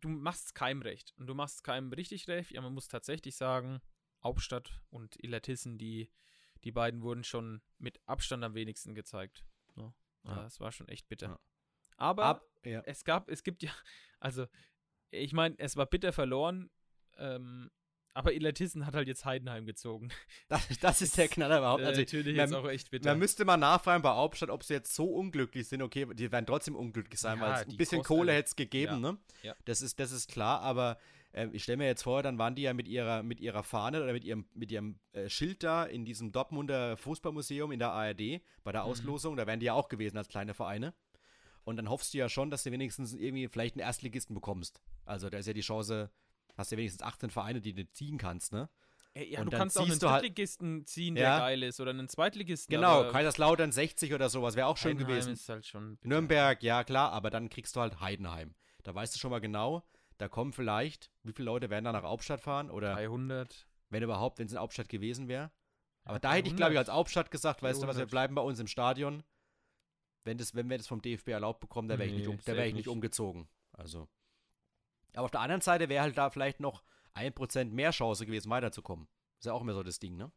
du 0.00 0.08
machst 0.08 0.54
keinem 0.54 0.82
recht. 0.82 1.14
Und 1.18 1.26
du 1.26 1.34
machst 1.34 1.64
keinem 1.64 1.92
richtig 1.92 2.28
recht. 2.28 2.50
Ja, 2.52 2.60
man 2.60 2.74
muss 2.74 2.88
tatsächlich 2.88 3.36
sagen, 3.36 3.80
Hauptstadt 4.22 4.80
und 4.90 5.22
Illertissen, 5.22 5.78
die, 5.78 6.10
die 6.64 6.72
beiden 6.72 7.02
wurden 7.02 7.24
schon 7.24 7.62
mit 7.78 8.00
Abstand 8.06 8.44
am 8.44 8.54
wenigsten 8.54 8.94
gezeigt. 8.94 9.44
Ja, 9.76 9.92
Ja. 10.24 10.42
Das 10.42 10.60
war 10.60 10.72
schon 10.72 10.88
echt 10.88 11.08
bitter. 11.08 11.28
Ja. 11.28 11.40
Aber 11.96 12.24
Ab, 12.24 12.44
ja. 12.64 12.82
es 12.86 13.04
gab, 13.04 13.28
es 13.28 13.42
gibt 13.42 13.62
ja, 13.62 13.72
also, 14.20 14.46
ich 15.10 15.32
meine, 15.32 15.58
es 15.58 15.76
war 15.76 15.86
bitter 15.86 16.12
verloren, 16.12 16.70
ähm, 17.16 17.70
aber 18.18 18.32
Illertissen 18.32 18.84
hat 18.86 18.94
halt 18.94 19.06
jetzt 19.08 19.24
Heidenheim 19.24 19.64
gezogen. 19.66 20.10
Das, 20.48 20.66
das 20.80 21.02
ist 21.02 21.16
der 21.18 21.28
Knaller 21.28 21.58
überhaupt. 21.58 21.82
Äh, 21.82 21.86
Also, 21.86 22.00
natürlich 22.00 22.36
man- 22.36 22.46
jetzt 22.48 22.54
auch 22.54 22.68
echt 22.68 22.90
bitter. 22.90 23.10
man 23.10 23.18
müsste 23.18 23.44
mal 23.44 23.56
nachfragen 23.56 24.02
bei 24.02 24.10
Hauptstadt, 24.10 24.50
ob 24.50 24.64
sie 24.64 24.74
jetzt 24.74 24.94
so 24.94 25.04
unglücklich 25.06 25.68
sind. 25.68 25.82
Okay, 25.82 26.06
die 26.14 26.30
werden 26.32 26.46
trotzdem 26.46 26.74
unglücklich 26.76 27.20
sein, 27.20 27.38
Ja, 27.38 27.44
weil 27.44 27.52
es 27.62 27.68
ein 27.68 27.76
bisschen 27.76 27.98
kosten- 27.98 28.14
Kohle 28.14 28.32
hätte 28.32 28.48
es 28.48 28.56
gegeben, 28.56 28.92
Ja. 29.02 29.12
ne? 29.12 29.18
Ja. 29.42 29.54
Das 29.66 29.82
ist, 29.82 29.98
das 30.00 30.12
ist 30.12 30.28
klar, 30.30 30.60
aber 30.62 30.98
ähm, 31.34 31.50
ich 31.52 31.62
stelle 31.62 31.76
mir 31.78 31.86
jetzt 31.86 32.02
vor, 32.02 32.22
dann 32.22 32.38
waren 32.38 32.54
die 32.54 32.62
ja 32.62 32.72
mit 32.72 32.88
ihrer, 32.88 33.22
mit 33.22 33.38
ihrer 33.40 33.62
Fahne 33.62 34.02
oder 34.02 34.12
mit 34.14 34.24
ihrem, 34.24 34.46
mit 34.54 34.72
ihrem 34.72 34.98
äh, 35.12 35.28
Schild 35.28 35.62
da 35.62 35.84
in 35.84 36.04
diesem 36.06 36.32
Dortmunder 36.32 36.96
Fußballmuseum 36.96 37.70
in 37.72 37.78
der 37.78 37.90
ARD 37.92 38.40
bei 38.64 38.72
der 38.72 38.82
Mhm. 38.84 38.88
Auslosung. 38.90 39.36
Da 39.36 39.46
wären 39.46 39.60
die 39.60 39.66
ja 39.66 39.74
auch 39.74 39.88
gewesen 39.88 40.16
als 40.16 40.28
kleine 40.28 40.54
Vereine. 40.54 40.94
Und 41.64 41.76
dann 41.76 41.90
hoffst 41.90 42.14
du 42.14 42.18
ja 42.18 42.30
schon, 42.30 42.50
dass 42.50 42.62
du 42.62 42.72
wenigstens 42.72 43.12
irgendwie 43.12 43.46
vielleicht 43.48 43.74
einen 43.76 43.82
Erstligisten 43.86 44.34
bekommst. 44.34 44.80
Also 45.04 45.28
da 45.28 45.36
ist 45.36 45.46
ja 45.46 45.52
die 45.52 45.60
Chance, 45.60 46.10
hast 46.58 46.70
du 46.70 46.74
ja 46.76 46.78
wenigstens 46.78 47.02
18 47.02 47.30
Vereine, 47.30 47.60
die 47.62 47.72
du 47.72 47.90
ziehen 47.92 48.18
kannst, 48.18 48.52
ne? 48.52 48.68
Ja, 49.14 49.40
und 49.40 49.46
du 49.46 49.50
dann 49.50 49.58
kannst 49.60 49.78
auch 49.78 49.82
einen 49.82 49.92
halt- 50.00 50.22
Drittligisten 50.22 50.84
ziehen, 50.86 51.14
der 51.16 51.24
Ja. 51.24 51.38
geil 51.38 51.62
ist, 51.62 51.80
oder 51.80 51.90
einen 51.90 52.08
Zweitligisten. 52.08 52.72
Genau, 52.72 53.10
Kaiserslautern 53.10 53.72
60 53.72 54.12
oder 54.14 54.28
sowas, 54.28 54.54
wäre 54.54 54.66
auch 54.68 54.76
schön 54.76 54.90
Heidenheim 54.98 55.08
gewesen. 55.08 55.32
ist 55.32 55.48
halt 55.48 55.66
schon 55.66 55.96
bitter. 55.96 56.08
Nürnberg, 56.08 56.62
ja 56.62 56.84
klar, 56.84 57.12
aber 57.12 57.30
dann 57.30 57.48
kriegst 57.48 57.74
du 57.74 57.80
halt 57.80 58.00
Heidenheim. 58.00 58.54
Da 58.84 58.94
weißt 58.94 59.14
du 59.14 59.18
schon 59.18 59.30
mal 59.30 59.40
genau, 59.40 59.82
da 60.18 60.28
kommen 60.28 60.52
vielleicht, 60.52 61.10
wie 61.24 61.32
viele 61.32 61.46
Leute 61.46 61.68
werden 61.70 61.84
da 61.86 61.92
nach 61.92 62.02
Hauptstadt 62.02 62.40
fahren 62.40 62.70
oder 62.70 62.92
300. 62.94 63.66
wenn 63.90 64.02
überhaupt, 64.02 64.38
wenn 64.38 64.46
es 64.46 64.52
in 64.52 64.58
Hauptstadt 64.58 64.88
gewesen 64.88 65.26
wäre. 65.26 65.50
Aber 66.04 66.16
Ja, 66.16 66.20
da 66.20 66.34
hätte 66.34 66.48
ich, 66.48 66.56
glaube 66.56 66.72
ich, 66.74 66.78
als 66.78 66.86
300. 66.86 66.98
Hauptstadt 67.00 67.30
gesagt, 67.30 67.62
weißt 67.62 67.82
du 67.82 67.86
was, 67.86 67.96
wir 67.96 68.04
300. 68.06 68.10
bleiben 68.10 68.34
bei 68.36 68.42
uns 68.42 68.60
im 68.60 68.66
Stadion. 68.68 69.24
Wenn, 70.24 70.36
das, 70.38 70.54
wenn 70.54 70.68
wir 70.70 70.76
das 70.78 70.86
vom 70.86 71.00
DFB 71.02 71.28
erlaubt 71.28 71.60
bekommen, 71.60 71.88
da 71.88 71.98
wäre 71.98 72.08
ich, 72.08 72.14
nicht, 72.14 72.26
Nee, 72.28 72.34
um, 72.34 72.38
da 72.44 72.54
wär 72.54 72.66
ich 72.66 72.74
nicht 72.74 72.86
nicht. 72.86 72.88
umgezogen. 72.88 73.48
Also. 73.72 74.08
Aber 75.18 75.24
auf 75.24 75.32
der 75.32 75.40
anderen 75.40 75.62
Seite 75.62 75.88
wäre 75.88 76.04
halt 76.04 76.16
da 76.16 76.30
vielleicht 76.30 76.60
noch 76.60 76.84
ein 77.12 77.32
Prozent 77.32 77.72
mehr 77.72 77.90
Chance 77.90 78.24
gewesen, 78.24 78.50
weiterzukommen. 78.50 79.08
Ist 79.40 79.46
ja 79.46 79.52
auch 79.52 79.62
immer 79.62 79.74
so 79.74 79.82
das 79.82 79.98
Ding, 79.98 80.16
ne? 80.16 80.30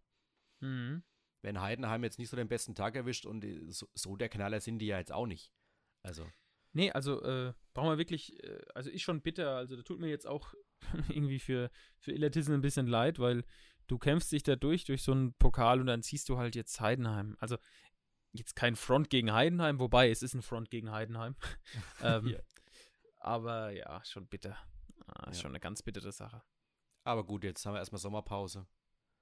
Mhm. 0.59 1.03
Wenn 1.43 1.61
Heidenheim 1.61 2.03
jetzt 2.03 2.17
nicht 2.17 2.29
so 2.29 2.35
den 2.35 2.47
besten 2.47 2.73
Tag 2.73 2.95
erwischt 2.95 3.27
und 3.27 3.45
äh, 3.45 3.69
so, 3.69 3.87
so 3.93 4.15
der 4.15 4.27
Knaller 4.27 4.59
sind 4.59 4.79
die 4.79 4.87
ja 4.87 4.97
jetzt 4.97 5.11
auch 5.11 5.27
nicht. 5.27 5.53
Also. 6.01 6.27
Nee, 6.73 6.91
also 6.91 7.21
äh, 7.21 7.53
brauchen 7.75 7.89
wir 7.89 7.99
wirklich, 7.99 8.43
äh, 8.43 8.59
also 8.73 8.89
ist 8.89 9.03
schon 9.03 9.21
bitter, 9.21 9.55
also 9.55 9.75
da 9.75 9.83
tut 9.83 9.99
mir 9.99 10.09
jetzt 10.09 10.25
auch 10.25 10.51
irgendwie 11.09 11.37
für, 11.37 11.69
für 11.99 12.13
Illertissen 12.13 12.55
ein 12.55 12.61
bisschen 12.61 12.87
leid, 12.87 13.19
weil 13.19 13.43
du 13.85 13.99
kämpfst 13.99 14.31
dich 14.31 14.41
da 14.41 14.55
durch, 14.55 14.85
durch 14.85 15.03
so 15.03 15.11
einen 15.11 15.35
Pokal 15.35 15.79
und 15.79 15.85
dann 15.85 16.01
ziehst 16.01 16.27
du 16.27 16.39
halt 16.39 16.55
jetzt 16.55 16.81
Heidenheim. 16.81 17.37
Also 17.39 17.59
jetzt 18.31 18.55
kein 18.55 18.75
Front 18.75 19.11
gegen 19.11 19.31
Heidenheim, 19.31 19.79
wobei 19.79 20.09
es 20.09 20.23
ist 20.23 20.33
ein 20.33 20.41
Front 20.41 20.71
gegen 20.71 20.89
Heidenheim. 20.89 21.35
ähm, 22.01 22.25
Ja. 22.29 22.39
Aber 23.21 23.69
ja, 23.69 24.03
schon 24.03 24.25
bitter. 24.25 24.57
Ah, 25.07 25.29
ist 25.29 25.37
Ja. 25.37 25.41
schon 25.43 25.51
eine 25.51 25.59
ganz 25.59 25.81
bittere 25.81 26.11
Sache. 26.11 26.41
Aber 27.03 27.23
gut, 27.23 27.43
jetzt 27.43 27.65
haben 27.65 27.73
wir 27.73 27.79
erstmal 27.79 27.99
Sommerpause. 27.99 28.67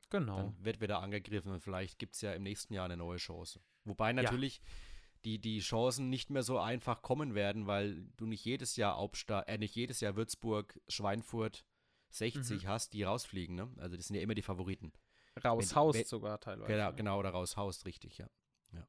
Genau. 0.09 0.37
Dann 0.37 0.65
wird 0.65 0.81
wieder 0.81 1.01
angegriffen 1.01 1.51
und 1.51 1.61
vielleicht 1.61 1.99
gibt 1.99 2.15
es 2.15 2.21
ja 2.21 2.33
im 2.33 2.43
nächsten 2.43 2.73
Jahr 2.73 2.85
eine 2.85 2.97
neue 2.97 3.17
Chance. 3.17 3.61
Wobei 3.85 4.11
natürlich 4.11 4.61
die, 5.23 5.39
die 5.39 5.59
Chancen 5.59 6.09
nicht 6.09 6.29
mehr 6.29 6.43
so 6.43 6.57
einfach 6.59 7.01
kommen 7.01 7.35
werden, 7.35 7.67
weil 7.67 8.07
du 8.17 8.25
nicht 8.25 8.43
jedes 8.43 8.75
Jahr 8.75 8.97
Hauptstadt, 8.97 9.47
äh, 9.47 9.57
nicht 9.57 9.75
jedes 9.75 9.99
Jahr 9.99 10.15
Würzburg, 10.15 10.79
Schweinfurt 10.87 11.65
60 12.09 12.65
hast, 12.65 12.93
die 12.93 13.03
rausfliegen, 13.03 13.55
ne? 13.55 13.71
Also 13.77 13.95
das 13.95 14.07
sind 14.07 14.15
ja 14.15 14.21
immer 14.21 14.33
die 14.33 14.41
Favoriten. 14.41 14.91
Raushaust 15.43 16.07
sogar 16.07 16.39
teilweise. 16.39 16.71
Genau, 16.71 16.89
ne? 16.89 16.95
genau, 16.95 17.19
oder 17.19 17.29
raushaust, 17.29 17.85
richtig, 17.85 18.17
ja. 18.17 18.27
ja. 18.73 18.87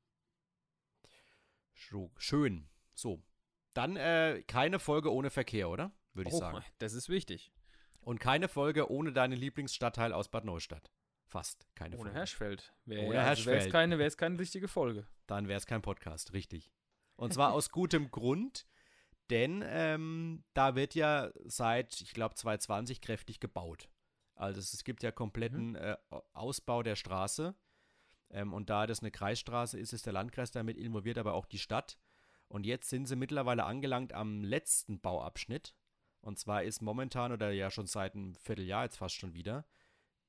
Schön. 1.73 2.69
So. 2.95 3.23
Dann 3.75 3.97
äh, 3.97 4.43
keine 4.47 4.79
Folge 4.79 5.13
ohne 5.13 5.31
Verkehr, 5.31 5.69
oder? 5.69 5.93
Würde 6.15 6.29
ich 6.31 6.35
Oh, 6.35 6.39
sagen. 6.39 6.65
das 6.79 6.93
ist 6.93 7.09
wichtig. 7.09 7.53
Und 8.01 8.19
keine 8.19 8.49
Folge 8.49 8.91
ohne 8.91 9.13
deinen 9.13 9.39
Lieblingsstadtteil 9.39 10.13
aus 10.13 10.29
Bad 10.29 10.45
Neustadt. 10.45 10.91
Fast 11.27 11.67
keine 11.77 11.97
Ohne 11.97 12.07
Folge. 12.07 12.19
Herschfeld. 12.19 12.73
Wär, 12.87 13.05
Ohne 13.05 13.15
ja, 13.15 13.23
also 13.25 13.45
Wäre 13.47 13.57
es 13.57 13.65
Herschfeld. 13.65 13.73
keine, 13.73 13.99
wär's 13.99 14.17
keine 14.17 14.39
richtige 14.39 14.67
Folge. 14.69 15.07
Dann 15.27 15.47
wäre 15.49 15.59
es 15.59 15.67
kein 15.67 15.83
Podcast, 15.83 16.33
richtig. 16.33 16.73
Und 17.17 17.33
zwar 17.35 17.53
aus 17.53 17.71
gutem 17.73 18.11
Grund, 18.11 18.67
denn 19.29 19.63
ähm, 19.67 20.43
da 20.55 20.75
wird 20.75 20.95
ja 20.97 21.31
seit, 21.45 22.01
ich 22.01 22.13
glaube, 22.15 22.35
2020 22.35 23.01
kräftig 23.01 23.39
gebaut. 23.39 23.89
Also 24.35 24.59
es, 24.59 24.73
es 24.73 24.83
gibt 24.83 25.03
ja 25.05 25.13
kompletten 25.13 25.77
äh, 25.77 25.97
Ausbau 26.33 26.83
der 26.83 26.97
Straße. 26.97 27.55
Ähm, 28.31 28.53
und 28.53 28.71
da 28.71 28.87
das 28.87 29.01
eine 29.01 29.11
Kreisstraße 29.13 29.79
ist, 29.79 29.93
ist 29.93 30.07
der 30.07 30.13
Landkreis 30.15 30.51
damit 30.51 30.79
involviert, 30.79 31.19
aber 31.19 31.35
auch 31.35 31.47
die 31.47 31.59
Stadt. 31.59 31.99
Und 32.49 32.65
jetzt 32.67 32.89
sind 32.89 33.07
sie 33.07 33.15
mittlerweile 33.17 33.65
angelangt 33.65 34.13
am 34.15 34.43
letzten 34.43 34.99
Bauabschnitt. 35.01 35.75
Und 36.21 36.39
zwar 36.39 36.63
ist 36.63 36.83
momentan 36.83 37.33
oder 37.33 37.51
ja 37.51 37.71
schon 37.71 37.87
seit 37.87 38.15
einem 38.15 38.35
Vierteljahr 38.35 38.85
jetzt 38.85 38.99
fast 38.99 39.15
schon 39.15 39.35
wieder 39.35 39.65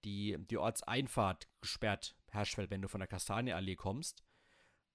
die, 0.04 0.38
die 0.50 0.58
Ortseinfahrt 0.58 1.48
gesperrt, 1.62 2.16
Herschfeld, 2.30 2.72
wenn 2.72 2.82
du 2.82 2.88
von 2.88 3.00
der 3.00 3.08
Kastanienallee 3.08 3.76
kommst. 3.76 4.24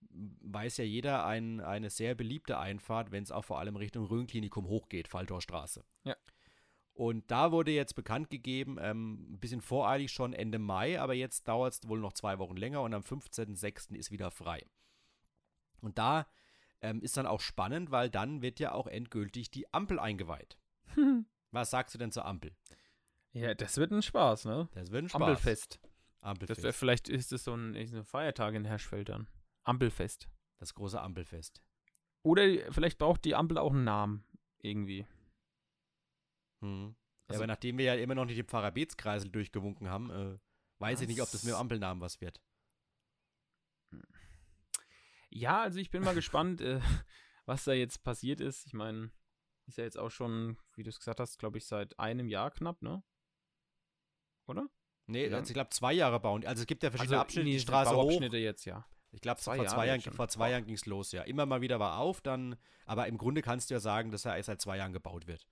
Weiß 0.00 0.76
ja 0.78 0.84
jeder, 0.84 1.26
ein, 1.26 1.60
eine 1.60 1.90
sehr 1.90 2.14
beliebte 2.14 2.58
Einfahrt, 2.58 3.10
wenn 3.10 3.22
es 3.22 3.32
auch 3.32 3.44
vor 3.44 3.58
allem 3.58 3.76
Richtung 3.76 4.06
Rhönklinikum 4.06 4.66
hochgeht, 4.66 5.08
Falltorstraße. 5.08 5.84
Ja. 6.04 6.16
Und 6.92 7.30
da 7.30 7.52
wurde 7.52 7.72
jetzt 7.72 7.94
bekannt 7.94 8.30
gegeben, 8.30 8.78
ähm, 8.80 9.34
ein 9.34 9.38
bisschen 9.38 9.60
voreilig 9.60 10.12
schon 10.12 10.32
Ende 10.32 10.58
Mai, 10.58 10.98
aber 10.98 11.12
jetzt 11.12 11.46
dauert 11.46 11.74
es 11.74 11.88
wohl 11.88 12.00
noch 12.00 12.14
zwei 12.14 12.38
Wochen 12.38 12.56
länger 12.56 12.80
und 12.80 12.94
am 12.94 13.02
15.06. 13.02 13.94
ist 13.94 14.10
wieder 14.10 14.30
frei. 14.30 14.64
Und 15.80 15.98
da 15.98 16.26
ähm, 16.80 17.02
ist 17.02 17.18
dann 17.18 17.26
auch 17.26 17.40
spannend, 17.40 17.90
weil 17.90 18.08
dann 18.08 18.40
wird 18.40 18.60
ja 18.60 18.72
auch 18.72 18.86
endgültig 18.86 19.50
die 19.50 19.72
Ampel 19.74 19.98
eingeweiht. 19.98 20.56
Was 21.50 21.70
sagst 21.70 21.94
du 21.94 21.98
denn 21.98 22.12
zur 22.12 22.24
Ampel? 22.24 22.54
Ja, 23.32 23.54
das 23.54 23.76
wird 23.76 23.92
ein 23.92 24.02
Spaß, 24.02 24.44
ne? 24.46 24.68
Das 24.72 24.90
wird 24.90 25.04
ein 25.04 25.08
Spaß. 25.08 25.20
Ampelfest. 25.22 25.80
Ampelfest. 26.20 26.58
Das 26.58 26.64
wär, 26.64 26.72
vielleicht 26.72 27.08
ist 27.08 27.32
es 27.32 27.44
so 27.44 27.54
ein, 27.54 27.74
ein 27.76 28.04
Feiertag 28.04 28.54
in 28.54 28.64
Herschfeld 28.64 29.08
dann. 29.08 29.28
Ampelfest. 29.64 30.28
das 30.58 30.74
große 30.74 31.00
Ampelfest. 31.00 31.62
Oder 32.22 32.72
vielleicht 32.72 32.98
braucht 32.98 33.24
die 33.24 33.34
Ampel 33.34 33.58
auch 33.58 33.72
einen 33.72 33.84
Namen. 33.84 34.24
Irgendwie. 34.58 35.06
Hm. 36.62 36.96
ja, 36.96 36.96
Also- 37.28 37.40
aber 37.42 37.46
nachdem 37.46 37.78
wir 37.78 37.84
ja 37.84 37.94
immer 37.94 38.14
noch 38.14 38.24
nicht 38.24 38.38
den 38.38 38.46
Pfarrer 38.46 38.70
durchgewunken 38.72 39.88
haben, 39.90 40.10
äh, 40.10 40.38
weiß 40.78 41.02
ich 41.02 41.08
nicht, 41.08 41.20
ob 41.20 41.30
das 41.30 41.44
mit 41.44 41.52
dem? 41.52 41.58
Ampelnamen 41.58 42.00
was 42.00 42.20
wird. 42.20 42.40
Ja, 45.30 45.62
also 45.62 45.78
ich 45.78 45.90
bin 45.90 46.02
mal 46.02 46.14
gespannt, 46.14 46.60
äh, 46.60 46.80
was 47.44 47.64
da 47.64 47.72
jetzt 47.72 48.02
passiert 48.02 48.40
ist. 48.40 48.66
Ich 48.66 48.72
meine, 48.72 49.10
ist 49.66 49.78
ja 49.78 49.84
jetzt 49.84 49.98
auch 49.98 50.10
schon, 50.10 50.56
wie 50.74 50.82
du 50.82 50.90
es 50.90 50.98
gesagt 50.98 51.20
hast, 51.20 51.38
glaube 51.38 51.58
ich, 51.58 51.66
seit 51.66 51.98
einem 51.98 52.28
Jahr 52.28 52.50
knapp, 52.50 52.82
ne? 52.82 53.02
Oder? 54.46 54.68
Nee, 55.06 55.28
Ja. 55.28 55.36
also 55.36 55.50
ich 55.50 55.54
glaube 55.54 55.70
zwei 55.70 55.92
Jahre 55.92 56.20
bauen. 56.20 56.44
Also 56.46 56.62
es 56.62 56.66
gibt 56.66 56.82
ja 56.82 56.90
verschiedene 56.90 57.20
Abschnitte, 57.20 57.46
nee, 57.46 57.54
die 57.54 57.60
Straße 57.60 57.90
hoch. 57.90 58.02
Bauabschnitte 58.02 58.36
jetzt, 58.38 58.64
ja. 58.64 58.86
Ich 59.12 59.20
glaube, 59.20 59.40
vor, 59.40 59.54
Jahre 59.54 59.68
zwei 59.68 59.86
Jahren, 59.86 60.00
vor 60.00 60.28
zwei. 60.28 60.50
Jahren 60.50 60.66
ging 60.66 60.74
es 60.74 60.84
los, 60.86 61.12
ja. 61.12 61.22
Immer 61.22 61.46
mal 61.46 61.60
wieder 61.60 61.80
war 61.80 61.98
auf, 61.98 62.20
dann, 62.20 62.56
aber 62.84 63.06
im 63.06 63.16
Grunde 63.18 63.40
kannst 63.40 63.70
du 63.70 63.74
ja 63.74 63.80
sagen, 63.80 64.10
dass 64.10 64.24
er 64.24 64.36
erst 64.36 64.48
seit 64.48 64.60
zwei 64.60 64.76
Jahren 64.76 64.92
gebaut 64.92 65.26
wird. 65.26 65.46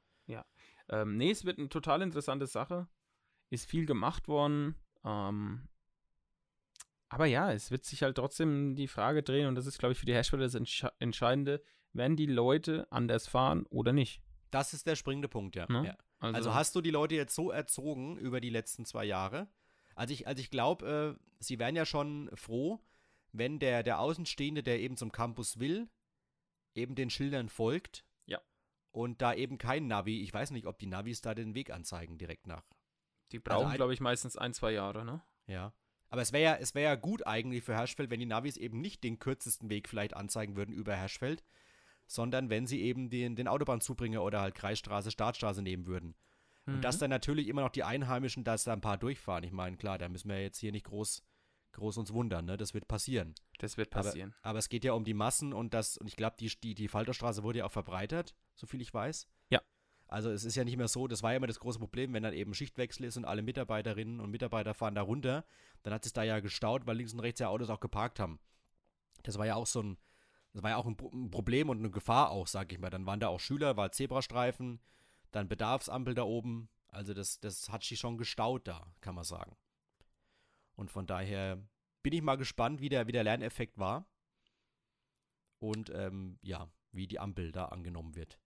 Ähm, 0.90 1.16
nee, 1.16 1.30
es 1.30 1.46
wird 1.46 1.58
eine 1.58 1.70
total 1.70 2.02
interessante 2.02 2.46
Sache. 2.46 2.86
Ist 3.48 3.70
viel 3.70 3.86
gemacht 3.86 4.28
worden. 4.28 4.74
Ähm, 5.02 5.66
aber 7.08 7.24
ja, 7.24 7.52
es 7.52 7.70
wird 7.70 7.84
sich 7.86 8.02
halt 8.02 8.16
trotzdem 8.16 8.74
die 8.76 8.88
Frage 8.88 9.22
drehen, 9.22 9.46
und 9.46 9.54
das 9.54 9.64
ist, 9.64 9.78
glaube 9.78 9.92
ich, 9.92 9.98
für 9.98 10.04
die 10.04 10.12
Hersteller 10.12 10.42
das 10.42 10.54
Entsche 10.54 10.92
Entscheidende, 10.98 11.62
werden 11.94 12.16
die 12.16 12.26
Leute 12.26 12.86
anders 12.90 13.26
fahren 13.26 13.66
oder 13.70 13.92
nicht? 13.92 14.20
Das 14.50 14.72
ist 14.74 14.86
der 14.86 14.96
springende 14.96 15.28
Punkt, 15.28 15.56
ja. 15.56 15.66
Ne? 15.70 15.86
ja. 15.86 15.96
Also 16.20 16.54
hast 16.54 16.74
du 16.74 16.80
die 16.80 16.90
Leute 16.90 17.14
jetzt 17.14 17.34
so 17.34 17.50
erzogen 17.50 18.16
über 18.16 18.40
die 18.40 18.50
letzten 18.50 18.84
zwei 18.84 19.04
Jahre? 19.04 19.48
Also 19.94 20.12
ich, 20.14 20.26
also 20.26 20.40
ich 20.40 20.50
glaube, 20.50 21.16
äh, 21.20 21.24
sie 21.38 21.58
wären 21.58 21.76
ja 21.76 21.84
schon 21.84 22.30
froh, 22.34 22.80
wenn 23.32 23.58
der, 23.58 23.82
der 23.82 23.98
Außenstehende, 24.00 24.62
der 24.62 24.80
eben 24.80 24.96
zum 24.96 25.12
Campus 25.12 25.58
will, 25.58 25.88
eben 26.74 26.94
den 26.94 27.10
Schildern 27.10 27.48
folgt. 27.48 28.04
Ja. 28.26 28.40
Und 28.92 29.22
da 29.22 29.34
eben 29.34 29.58
kein 29.58 29.86
Navi, 29.86 30.22
ich 30.22 30.32
weiß 30.32 30.50
nicht, 30.52 30.66
ob 30.66 30.78
die 30.78 30.86
Navis 30.86 31.20
da 31.20 31.34
den 31.34 31.54
Weg 31.54 31.70
anzeigen 31.70 32.16
direkt 32.18 32.46
nach. 32.46 32.64
die 33.32 33.38
brauchen, 33.40 33.68
ein- 33.70 33.76
glaube 33.76 33.92
ich, 33.92 34.00
meistens 34.00 34.36
ein, 34.36 34.54
zwei 34.54 34.72
Jahre, 34.72 35.04
ne? 35.04 35.20
Ja. 35.46 35.72
Aber 36.08 36.22
es 36.22 36.32
wäre 36.32 36.42
ja, 36.44 36.54
es 36.56 36.74
wär 36.76 36.82
ja 36.82 36.94
gut 36.94 37.26
eigentlich 37.26 37.64
für 37.64 37.74
Herschfeld, 37.74 38.08
wenn 38.08 38.20
die 38.20 38.26
Navis 38.26 38.56
eben 38.56 38.80
nicht 38.80 39.02
den 39.02 39.18
kürzesten 39.18 39.68
Weg 39.68 39.88
vielleicht 39.88 40.14
anzeigen 40.14 40.54
würden 40.56 40.72
über 40.72 40.94
Herschfeld, 40.94 41.42
sondern 42.06 42.50
wenn 42.50 42.66
sie 42.66 42.82
eben 42.82 43.10
den, 43.10 43.36
den 43.36 43.48
Autobahnzubringer 43.48 44.22
oder 44.22 44.40
halt 44.40 44.54
Kreisstraße, 44.54 45.10
Startstraße 45.10 45.62
nehmen 45.62 45.86
würden. 45.86 46.14
Und 46.66 46.82
dass 46.82 46.98
dann 46.98 47.10
natürlich 47.10 47.48
immer 47.48 47.60
noch 47.60 47.70
die 47.70 47.84
Einheimischen, 47.84 48.42
dass 48.42 48.64
da 48.64 48.72
ein 48.72 48.80
paar 48.80 48.96
durchfahren. 48.96 49.44
Ich 49.44 49.52
meine, 49.52 49.76
klar, 49.76 49.98
da 49.98 50.08
müssen 50.08 50.30
wir 50.30 50.40
jetzt 50.40 50.58
hier 50.58 50.72
nicht 50.72 50.86
groß, 50.86 51.22
groß 51.72 51.98
uns 51.98 52.12
wundern, 52.12 52.46
ne? 52.46 52.56
Das 52.56 52.72
wird 52.72 52.88
passieren. 52.88 53.34
Das 53.58 53.76
wird 53.76 53.90
passieren. 53.90 54.34
Aber, 54.40 54.50
aber 54.50 54.58
es 54.60 54.70
geht 54.70 54.84
ja 54.84 54.94
um 54.94 55.04
die 55.04 55.12
Massen 55.12 55.52
und 55.52 55.74
das, 55.74 55.98
und 55.98 56.06
ich 56.06 56.16
glaube, 56.16 56.36
die, 56.40 56.50
die, 56.62 56.74
die 56.74 56.88
Falterstraße 56.88 57.42
wurde 57.42 57.58
ja 57.58 57.66
auch 57.66 57.72
verbreitert, 57.72 58.34
soviel 58.54 58.80
ich 58.80 58.94
weiß. 58.94 59.28
Ja. 59.50 59.60
Also 60.06 60.30
es 60.30 60.44
ist 60.44 60.54
ja 60.54 60.64
nicht 60.64 60.78
mehr 60.78 60.88
so, 60.88 61.06
das 61.06 61.22
war 61.22 61.32
ja 61.32 61.36
immer 61.36 61.46
das 61.46 61.60
große 61.60 61.78
Problem, 61.78 62.14
wenn 62.14 62.22
dann 62.22 62.32
eben 62.32 62.54
Schichtwechsel 62.54 63.04
ist 63.04 63.18
und 63.18 63.26
alle 63.26 63.42
Mitarbeiterinnen 63.42 64.20
und 64.20 64.30
Mitarbeiter 64.30 64.72
fahren 64.72 64.94
da 64.94 65.02
runter, 65.02 65.44
dann 65.82 65.92
hat 65.92 66.06
es 66.06 66.14
da 66.14 66.22
ja 66.22 66.40
gestaut, 66.40 66.86
weil 66.86 66.96
links 66.96 67.12
und 67.12 67.20
rechts 67.20 67.40
ja 67.40 67.48
Autos 67.48 67.68
auch 67.68 67.80
geparkt 67.80 68.20
haben. 68.20 68.38
Das 69.22 69.36
war 69.36 69.46
ja 69.46 69.54
auch 69.54 69.66
so 69.66 69.82
ein, 69.82 69.98
das 70.54 70.62
war 70.62 70.70
ja 70.70 70.76
auch 70.76 70.86
ein, 70.86 70.96
ein 71.12 71.30
Problem 71.30 71.68
und 71.68 71.78
eine 71.80 71.90
Gefahr 71.90 72.30
auch, 72.30 72.46
sag 72.46 72.72
ich 72.72 72.78
mal. 72.78 72.88
Dann 72.88 73.04
waren 73.06 73.18
da 73.20 73.26
auch 73.28 73.40
Schüler, 73.40 73.76
war 73.76 73.90
Zebrastreifen, 73.90 74.80
dann 75.32 75.48
Bedarfsampel 75.48 76.14
da 76.14 76.22
oben. 76.22 76.68
Also 76.86 77.12
das, 77.12 77.40
das 77.40 77.68
hat 77.70 77.82
sich 77.82 77.98
schon 77.98 78.16
gestaut 78.16 78.68
da, 78.68 78.86
kann 79.00 79.16
man 79.16 79.24
sagen. 79.24 79.56
Und 80.76 80.92
von 80.92 81.08
daher 81.08 81.60
bin 82.02 82.12
ich 82.12 82.22
mal 82.22 82.36
gespannt, 82.36 82.80
wie 82.80 82.88
der, 82.88 83.08
wie 83.08 83.12
der 83.12 83.24
Lerneffekt 83.24 83.78
war. 83.78 84.08
Und 85.58 85.90
ähm, 85.90 86.38
ja, 86.40 86.70
wie 86.92 87.08
die 87.08 87.18
Ampel 87.18 87.50
da 87.50 87.66
angenommen 87.66 88.14
wird. 88.14 88.38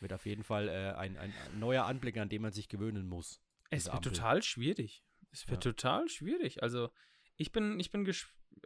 Wird 0.00 0.12
auf 0.12 0.26
jeden 0.26 0.44
Fall 0.44 0.68
äh, 0.68 0.92
ein, 0.98 1.16
ein, 1.16 1.32
neuer 1.58 1.86
Anblick, 1.86 2.18
an 2.18 2.28
den 2.28 2.42
man 2.42 2.52
sich 2.52 2.68
gewöhnen 2.68 3.08
muss. 3.08 3.40
Es 3.70 3.86
wird 3.86 3.94
Ampel. 3.96 4.12
total 4.12 4.42
schwierig. 4.42 5.02
Es 5.30 5.48
wird 5.48 5.64
Ja. 5.64 5.72
total 5.72 6.08
schwierig. 6.10 6.62
Also 6.62 6.90
ich 7.36 7.52
bin, 7.52 7.80
ich 7.80 7.90
bin 7.90 8.12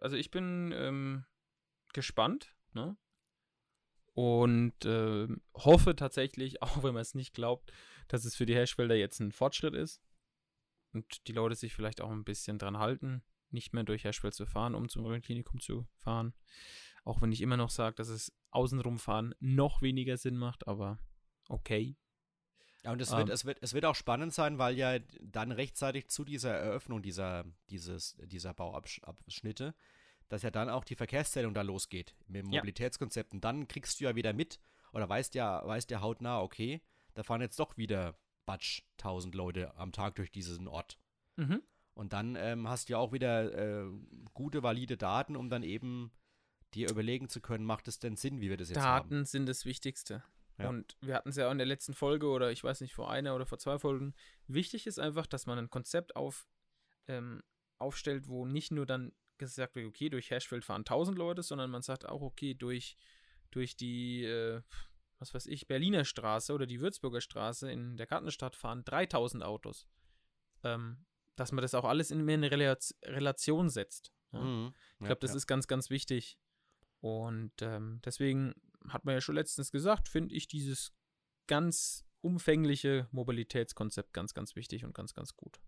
also 0.01 0.17
ich 0.17 0.31
bin 0.33 0.73
ähm, 0.75 1.25
gespannt, 1.95 2.55
ne? 2.73 2.97
Und 4.13 4.75
ähm, 4.85 5.41
hoffe 5.55 5.97
tatsächlich, 5.97 6.63
auch 6.63 6.83
wenn 6.83 6.95
man 6.95 7.03
es 7.03 7.15
nicht 7.15 7.35
glaubt, 7.35 7.73
dass 8.09 8.25
es 8.25 8.37
für 8.37 8.47
die 8.47 8.55
Hersteller 8.55 8.95
jetzt 8.97 9.21
ein 9.21 9.33
Fortschritt 9.33 9.75
ist. 9.75 10.03
Und 10.93 11.29
die 11.29 11.33
Leute 11.33 11.55
sich 11.55 11.73
vielleicht 11.73 12.01
auch 12.01 12.11
ein 12.11 12.25
bisschen 12.25 12.59
dran 12.59 12.79
halten, 12.79 13.23
nicht 13.51 13.73
mehr 13.73 13.85
durch 13.85 14.03
Herschfeld 14.05 14.35
zu 14.35 14.45
fahren, 14.47 14.75
um 14.75 14.89
zum 14.89 15.21
Klinikum 15.21 15.61
zu 15.61 15.87
fahren. 15.95 16.35
Auch 17.05 17.23
wenn 17.23 17.33
ich 17.33 17.41
immer 17.41 17.57
noch 17.57 17.71
sage, 17.71 17.95
dass 17.97 18.09
es 18.09 18.33
außenrum 18.51 18.99
fahren 18.99 19.35
noch 19.39 19.83
weniger 19.83 20.17
Sinn 20.17 20.37
macht, 20.37 20.67
aber 20.67 20.99
okay. 21.49 21.97
Ja, 22.83 22.93
und 22.93 23.01
es, 23.01 23.13
Ähm. 23.13 23.19
wird, 23.19 23.29
es, 23.31 23.45
wird, 23.45 23.59
es 23.61 23.75
wird 23.75 23.85
auch 23.85 23.95
spannend 23.95 24.33
sein, 24.33 24.59
weil 24.59 24.77
ja 24.77 24.99
dann 25.21 25.53
rechtzeitig 25.53 26.09
zu 26.09 26.25
dieser 26.25 26.55
Eröffnung 26.55 27.03
dieser, 27.03 27.45
dieses, 27.69 28.17
dieser 28.25 28.55
Bauabschnitte, 28.55 29.75
dass 30.31 30.43
ja 30.43 30.51
dann 30.51 30.71
auch 30.71 30.85
die 30.85 30.95
Verkehrszählung 30.95 31.53
da 31.53 31.63
losgeht 31.63 32.15
mit 32.27 32.37
dem 32.45 32.51
Ja. 32.51 32.61
Mobilitätskonzept. 32.61 33.35
Und 33.35 33.45
dann 33.45 33.69
kriegst 33.69 34.01
du 34.01 34.05
ja 34.05 34.15
wieder 34.17 34.33
mit 34.33 34.59
oder 34.93 35.09
weißt 35.09 35.35
ja, 35.35 35.67
weißt 35.67 35.91
ja 35.91 36.01
hautnah, 36.01 36.41
okay, 36.41 36.81
da 37.15 37.23
fahren 37.23 37.43
jetzt 37.43 37.59
doch 37.59 37.77
wieder 37.77 38.17
Batsch 38.47 38.83
1000 38.99 39.35
Leute 39.35 39.77
am 39.77 39.93
Tag 39.93 40.15
durch 40.15 40.31
diesen 40.31 40.69
Ort. 40.69 40.99
Mhm. 41.37 41.63
Und 41.95 42.13
dann 42.13 42.37
ähm, 42.37 42.69
hast 42.69 42.89
du 42.89 42.93
ja 42.93 42.99
auch 42.99 43.13
wieder 43.13 43.53
äh, 43.83 43.91
gute, 44.33 44.63
valide 44.63 44.97
Daten, 44.97 45.37
um 45.37 45.51
dann 45.51 45.63
eben 45.65 46.13
dir 46.75 46.89
überlegen 46.89 47.29
zu 47.29 47.41
können, 47.41 47.65
macht 47.65 47.89
es 47.89 47.99
denn 47.99 48.17
Sinn, 48.17 48.41
wie 48.41 48.49
wir 48.49 48.57
das 48.57 48.69
jetzt 48.69 48.77
Daten 48.79 49.17
haben. 49.17 49.25
sind 49.25 49.47
das 49.47 49.65
Wichtigste. 49.65 50.23
Ja. 50.59 50.69
Und 50.69 50.97
wir 51.01 51.15
hatten 51.15 51.31
es 51.31 51.37
ja 51.37 51.49
auch 51.49 51.53
in 51.53 51.59
der 51.59 51.67
letzten 51.67 51.95
Folge 51.95 52.29
oder 52.29 52.53
ich 52.53 52.63
weiß 52.63 52.81
nicht, 52.83 52.95
vor 52.95 53.11
einer 53.11 53.35
oder 53.35 53.47
vor 53.47 53.59
zwei 53.59 53.79
Folgen. 53.79 54.15
Wichtig 54.47 54.87
ist 54.87 55.01
einfach, 55.01 55.27
dass 55.27 55.47
man 55.47 55.59
ein 55.59 55.71
Konzept 55.71 56.15
auf, 56.15 56.47
ähm, 57.09 57.43
aufstellt, 57.79 58.29
wo 58.29 58.47
nicht 58.47 58.71
nur 58.71 58.87
dann 58.87 59.13
gesagt 59.49 59.75
wird, 59.75 59.87
okay, 59.87 60.09
durch 60.09 60.31
Hashfeld 60.31 60.65
fahren 60.65 60.83
1000 60.83 61.19
Leute, 61.19 61.43
sondern 61.43 61.71
man 61.71 61.83
sagt 61.83 62.09
auch, 62.09 62.23
okay, 62.23 62.55
durch, 62.55 62.97
durch 63.51 63.77
die, 63.77 64.25
äh, 64.25 64.63
was 65.19 65.35
weiß 65.35 65.47
ich, 65.47 65.67
Berliner 65.67 66.05
Straße 66.05 66.53
oder 66.53 66.67
die 66.67 66.81
Würzburger 66.81 67.21
Straße 67.21 67.71
in 67.71 67.97
der 67.97 68.07
Gartenstadt 68.07 68.57
fahren 68.57 68.85
3000 68.85 69.43
Autos. 69.43 69.89
Ähm, 70.63 71.05
dass 71.37 71.53
man 71.53 71.63
das 71.63 71.75
auch 71.75 71.85
alles 71.85 72.11
in 72.11 72.25
mehr 72.25 72.35
eine 72.35 72.51
Relation 72.51 73.71
setzt. 73.71 74.13
Ja? 74.33 74.41
Mhm. 74.41 74.75
Ich 75.01 75.07
glaube, 75.07 75.21
das 75.21 75.35
ist 75.35 75.47
ganz, 75.47 75.67
ganz 75.67 75.91
wichtig. 75.91 76.39
Und 77.01 77.53
ähm, 77.63 78.01
deswegen 78.05 78.55
hat 78.89 79.05
man 79.05 79.15
ja 79.15 79.21
schon 79.21 79.35
letztens 79.35 79.71
gesagt, 79.71 80.09
finde 80.09 80.35
ich 80.35 80.49
dieses 80.49 80.93
ganz 81.47 82.05
umfängliche 82.21 83.09
Mobilitätskonzept 83.11 84.13
ganz, 84.13 84.35
ganz 84.35 84.55
wichtig 84.55 84.85
und 84.85 84.95
ganz, 84.95 85.15
ganz 85.15 85.35
gut. 85.35 85.61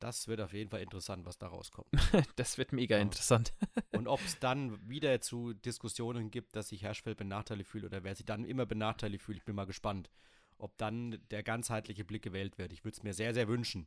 Das 0.00 0.28
wird 0.28 0.40
auf 0.42 0.52
jeden 0.52 0.70
Fall 0.70 0.82
interessant, 0.82 1.24
was 1.24 1.38
da 1.38 1.46
rauskommt. 1.48 1.88
Das 2.36 2.58
wird 2.58 2.72
mega 2.72 2.96
Ja. 2.96 3.02
interessant. 3.02 3.54
Und 3.92 4.08
ob 4.08 4.20
es 4.20 4.38
dann 4.38 4.78
wieder 4.88 5.20
zu 5.20 5.54
Diskussionen 5.54 6.30
gibt, 6.30 6.54
dass 6.54 6.68
sich 6.68 6.82
Herschfeld 6.82 7.16
benachteiligt 7.16 7.68
fühlt 7.70 7.84
oder 7.84 8.04
wer 8.04 8.14
sich 8.14 8.26
dann 8.26 8.44
immer 8.44 8.66
benachteiligt 8.66 9.22
fühlt, 9.24 9.38
ich 9.38 9.44
bin 9.44 9.54
mal 9.56 9.64
gespannt, 9.66 10.10
ob 10.58 10.76
dann 10.76 11.18
der 11.30 11.42
ganzheitliche 11.42 12.04
Blick 12.04 12.22
gewählt 12.22 12.58
wird. 12.58 12.72
Ich 12.72 12.84
würde 12.84 12.96
es 12.96 13.02
mir 13.02 13.14
sehr, 13.14 13.32
sehr 13.34 13.48
wünschen, 13.48 13.86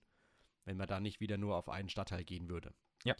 wenn 0.65 0.78
man 0.78 0.88
da 0.88 1.00
nicht 1.00 1.19
wieder 1.19 1.38
nur 1.38 1.56
auf 1.56 1.69
einen 1.69 1.89
Stadtteil 1.89 2.24
gehen 2.24 2.50
würde. 2.50 2.74
Ja. 3.04 3.15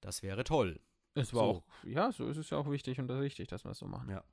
Das 0.00 0.22
wäre 0.22 0.44
toll. 0.44 0.80
Es 1.14 1.32
war 1.34 1.40
So. 1.44 1.50
auch, 1.58 1.64
ja, 1.84 2.12
so 2.12 2.28
ist 2.28 2.36
es 2.38 2.50
ja 2.50 2.58
auch 2.58 2.70
wichtig 2.70 2.98
und 2.98 3.10
richtig, 3.10 3.48
dass 3.48 3.64
wir 3.64 3.70
es 3.72 3.78
so 3.78 3.86
machen. 3.86 4.10
Ja. 4.10 4.24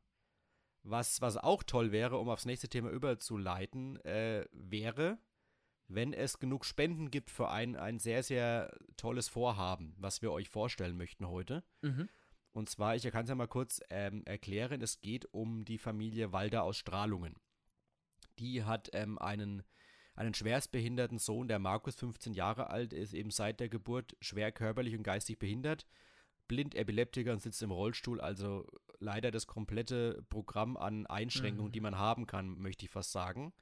Was, 0.83 1.21
was 1.21 1.37
auch 1.37 1.63
toll 1.63 1.91
wäre, 1.93 2.17
um 2.17 2.27
aufs 2.29 2.45
nächste 2.45 2.67
Thema 2.67 2.89
überzuleiten, 2.89 3.97
äh, 4.03 4.45
wäre, 4.51 5.17
wenn 5.93 6.13
es 6.13 6.39
genug 6.39 6.65
Spenden 6.65 7.11
gibt 7.11 7.29
für 7.29 7.49
ein, 7.49 7.75
ein 7.75 7.99
sehr, 7.99 8.23
sehr 8.23 8.75
tolles 8.97 9.27
Vorhaben, 9.27 9.93
was 9.97 10.21
wir 10.21 10.31
euch 10.31 10.49
vorstellen 10.49 10.97
möchten 10.97 11.27
heute. 11.27 11.63
Mhm. 11.81 12.09
Und 12.51 12.69
zwar, 12.69 12.95
ich 12.95 13.03
kann 13.03 13.23
es 13.23 13.29
ja 13.29 13.35
mal 13.35 13.47
kurz 13.47 13.81
ähm, 13.89 14.23
erklären, 14.25 14.81
es 14.81 15.01
geht 15.01 15.25
um 15.33 15.65
die 15.65 15.77
Familie 15.79 16.31
Walder 16.31 16.63
aus 16.63 16.77
Strahlungen. 16.77 17.35
Die 18.39 18.63
hat 18.63 18.89
ähm, 18.93 19.17
einen, 19.17 19.63
einen 20.15 20.33
schwerstbehinderten 20.33 21.17
Sohn, 21.17 21.47
der 21.47 21.59
Markus, 21.59 21.95
15 21.95 22.33
Jahre 22.33 22.69
alt, 22.69 22.93
ist 22.93 23.13
eben 23.13 23.31
seit 23.31 23.59
der 23.59 23.69
Geburt 23.69 24.15
schwer 24.21 24.51
körperlich 24.51 24.95
und 24.95 25.03
geistig 25.03 25.39
behindert, 25.39 25.87
blind, 26.47 26.75
Epileptiker 26.75 27.33
und 27.33 27.41
sitzt 27.41 27.63
im 27.63 27.71
Rollstuhl, 27.71 28.21
also 28.21 28.67
leider 28.99 29.31
das 29.31 29.47
komplette 29.47 30.23
Programm 30.29 30.77
an 30.77 31.07
Einschränkungen, 31.07 31.69
Mhm. 31.69 31.73
die 31.73 31.81
man 31.81 31.97
haben 31.97 32.27
kann, 32.27 32.57
möchte 32.59 32.85
ich 32.85 32.91
fast 32.91 33.11
sagen. 33.11 33.53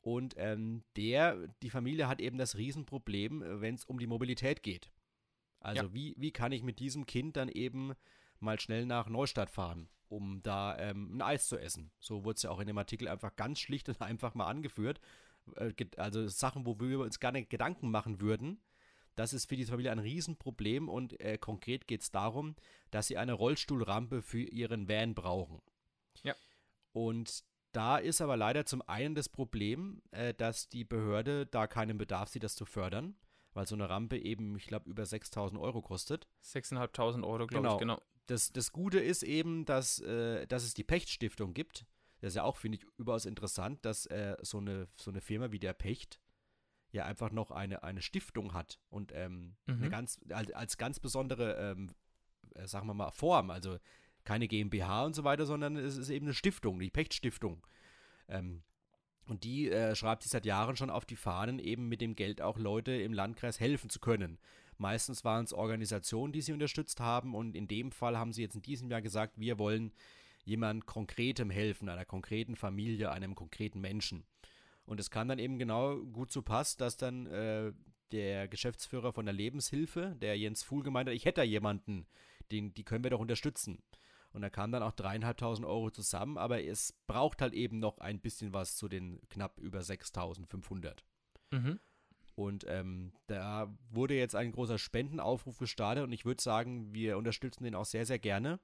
Und 0.00 0.34
ähm, 0.38 0.84
der, 0.96 1.48
die 1.62 1.70
Familie 1.70 2.08
hat 2.08 2.20
eben 2.20 2.38
das 2.38 2.56
Riesenproblem, 2.56 3.42
wenn 3.60 3.74
es 3.74 3.84
um 3.84 3.98
die 3.98 4.06
Mobilität 4.06 4.62
geht. 4.62 4.90
Also 5.60 5.84
Ja. 5.86 5.94
wie, 5.94 6.14
wie 6.18 6.30
kann 6.30 6.52
ich 6.52 6.62
mit 6.62 6.78
diesem 6.78 7.04
Kind 7.04 7.36
dann 7.36 7.48
eben 7.48 7.94
mal 8.38 8.60
schnell 8.60 8.86
nach 8.86 9.08
Neustadt 9.08 9.50
fahren, 9.50 9.88
um 10.08 10.40
da 10.42 10.78
ähm, 10.78 11.16
ein 11.16 11.22
Eis 11.22 11.48
zu 11.48 11.58
essen? 11.58 11.90
So 11.98 12.24
wurde 12.24 12.36
es 12.36 12.42
ja 12.42 12.50
auch 12.50 12.60
in 12.60 12.68
dem 12.68 12.78
Artikel 12.78 13.08
einfach 13.08 13.34
ganz 13.36 13.58
schlicht 13.58 13.88
und 13.88 14.00
einfach 14.00 14.34
mal 14.34 14.46
angeführt. 14.46 15.00
Äh, 15.56 15.72
also 15.96 16.28
Sachen, 16.28 16.64
wo 16.64 16.78
wir 16.78 17.00
uns 17.00 17.18
gar 17.20 17.32
nicht 17.32 17.50
Gedanken 17.50 17.90
machen 17.90 18.20
würden. 18.20 18.60
Das 19.16 19.32
ist 19.32 19.46
für 19.46 19.56
diese 19.56 19.72
Familie 19.72 19.90
ein 19.90 19.98
Riesenproblem 19.98 20.88
und 20.88 21.20
äh, 21.20 21.38
konkret 21.38 21.88
geht 21.88 22.02
es 22.02 22.12
darum, 22.12 22.54
dass 22.92 23.08
sie 23.08 23.16
eine 23.18 23.32
Rollstuhlrampe 23.32 24.22
für 24.22 24.42
ihren 24.42 24.88
Van 24.88 25.16
brauchen. 25.16 25.60
Ja. 26.22 26.36
Und 26.92 27.42
da 27.78 27.96
ist 27.96 28.20
aber 28.20 28.36
leider 28.36 28.66
zum 28.66 28.82
einen 28.88 29.14
das 29.14 29.28
Problem, 29.28 30.02
äh, 30.10 30.34
dass 30.34 30.68
die 30.68 30.84
Behörde 30.84 31.46
da 31.46 31.66
keinen 31.66 31.96
Bedarf 31.96 32.28
sieht, 32.28 32.42
das 32.42 32.54
zu 32.56 32.64
fördern, 32.66 33.14
weil 33.54 33.66
so 33.66 33.74
eine 33.76 33.88
Rampe 33.88 34.18
eben, 34.18 34.56
ich 34.56 34.66
glaube, 34.66 34.90
über 34.90 35.06
6000 35.06 35.60
Euro 35.60 35.80
kostet. 35.80 36.26
6.500 36.44 37.24
Euro, 37.24 37.46
glaube 37.46 37.62
Genau. 37.62 37.74
ich, 37.74 37.78
genau. 37.80 38.02
Das, 38.26 38.52
das 38.52 38.72
Gute 38.72 38.98
ist 38.98 39.22
eben, 39.22 39.64
dass, 39.64 40.00
äh, 40.00 40.46
dass 40.48 40.64
es 40.64 40.74
die 40.74 40.84
Pecht-Stiftung 40.84 41.54
gibt. 41.54 41.86
Das 42.20 42.28
ist 42.32 42.34
ja 42.34 42.42
auch, 42.42 42.56
finde 42.56 42.78
ich, 42.78 42.86
überaus 42.98 43.24
interessant, 43.26 43.84
dass 43.84 44.04
äh, 44.06 44.36
so, 44.42 44.58
eine, 44.58 44.88
so 44.96 45.10
eine 45.10 45.20
Firma 45.20 45.52
wie 45.52 45.60
der 45.60 45.72
Pecht 45.72 46.20
ja 46.90 47.04
einfach 47.04 47.30
noch 47.30 47.50
eine, 47.52 47.82
eine 47.84 48.02
Stiftung 48.02 48.54
hat 48.54 48.80
und 48.90 49.12
ähm, 49.14 49.56
eine 49.66 49.76
Mhm. 49.86 49.90
ganz, 49.90 50.20
als, 50.30 50.52
als 50.52 50.76
ganz 50.78 50.98
besondere, 51.00 51.54
ähm, 51.54 51.94
äh, 52.54 52.66
sagen 52.66 52.86
wir 52.88 52.94
mal, 52.94 53.10
Form. 53.12 53.50
Also 53.50 53.78
keine 54.28 54.46
GmbH 54.46 55.06
und 55.06 55.16
so 55.16 55.24
weiter, 55.24 55.46
sondern 55.46 55.76
es 55.76 55.96
ist 55.96 56.10
eben 56.10 56.26
eine 56.26 56.34
Stiftung, 56.34 56.78
die 56.78 56.90
Pecht-Stiftung. 56.90 57.66
Ähm, 58.28 58.62
und 59.26 59.42
die 59.42 59.70
äh, 59.70 59.94
schreibt 59.94 60.22
sich 60.22 60.30
seit 60.30 60.44
Jahren 60.44 60.76
schon 60.76 60.90
auf 60.90 61.06
die 61.06 61.16
Fahnen, 61.16 61.58
eben 61.58 61.88
mit 61.88 62.02
dem 62.02 62.14
Geld 62.14 62.42
auch 62.42 62.58
Leute 62.58 62.92
im 62.92 63.14
Landkreis 63.14 63.58
helfen 63.58 63.88
zu 63.88 64.00
können. 64.00 64.38
Meistens 64.76 65.24
waren 65.24 65.46
es 65.46 65.54
Organisationen, 65.54 66.34
die 66.34 66.42
sie 66.42 66.52
unterstützt 66.52 67.00
haben 67.00 67.34
und 67.34 67.56
in 67.56 67.68
dem 67.68 67.90
Fall 67.90 68.18
haben 68.18 68.34
sie 68.34 68.42
jetzt 68.42 68.54
in 68.54 68.60
diesem 68.60 68.90
Jahr 68.90 69.00
gesagt, 69.00 69.32
wir 69.38 69.58
wollen 69.58 69.92
jemand 70.44 70.84
Konkretem 70.84 71.48
helfen, 71.48 71.88
einer 71.88 72.04
konkreten 72.04 72.54
Familie, 72.54 73.10
einem 73.10 73.34
konkreten 73.34 73.80
Menschen. 73.80 74.24
Und 74.84 75.00
es 75.00 75.10
kann 75.10 75.28
dann 75.28 75.38
eben 75.38 75.58
genau 75.58 75.96
gut 75.96 76.30
so 76.30 76.42
passen, 76.42 76.78
dass 76.80 76.98
dann 76.98 77.26
äh, 77.28 77.72
der 78.12 78.46
Geschäftsführer 78.46 79.14
von 79.14 79.24
der 79.24 79.34
Lebenshilfe, 79.34 80.16
der 80.20 80.36
Jens 80.36 80.62
Fuhl, 80.62 80.82
gemeint 80.82 81.08
hat, 81.08 81.16
ich 81.16 81.24
hätte 81.24 81.40
da 81.40 81.44
jemanden, 81.44 82.06
den, 82.50 82.74
die 82.74 82.84
können 82.84 83.04
wir 83.04 83.10
doch 83.10 83.20
unterstützen. 83.20 83.82
Und 84.38 84.42
da 84.42 84.50
kamen 84.50 84.72
dann 84.72 84.84
auch 84.84 84.92
dreieinhalbtausend 84.92 85.66
Euro 85.66 85.90
zusammen, 85.90 86.38
aber 86.38 86.62
es 86.62 86.92
braucht 87.08 87.42
halt 87.42 87.54
eben 87.54 87.80
noch 87.80 87.98
ein 87.98 88.20
bisschen 88.20 88.52
was 88.52 88.76
zu 88.76 88.86
den 88.86 89.20
knapp 89.30 89.58
über 89.58 89.82
6500. 89.82 91.04
Mhm. 91.50 91.80
Und 92.36 92.64
ähm, 92.68 93.14
da 93.26 93.76
wurde 93.90 94.14
jetzt 94.14 94.36
ein 94.36 94.52
großer 94.52 94.78
Spendenaufruf 94.78 95.58
gestartet 95.58 96.04
und 96.04 96.12
ich 96.12 96.24
würde 96.24 96.40
sagen, 96.40 96.94
wir 96.94 97.18
unterstützen 97.18 97.64
den 97.64 97.74
auch 97.74 97.84
sehr, 97.84 98.06
sehr 98.06 98.20
gerne. 98.20 98.60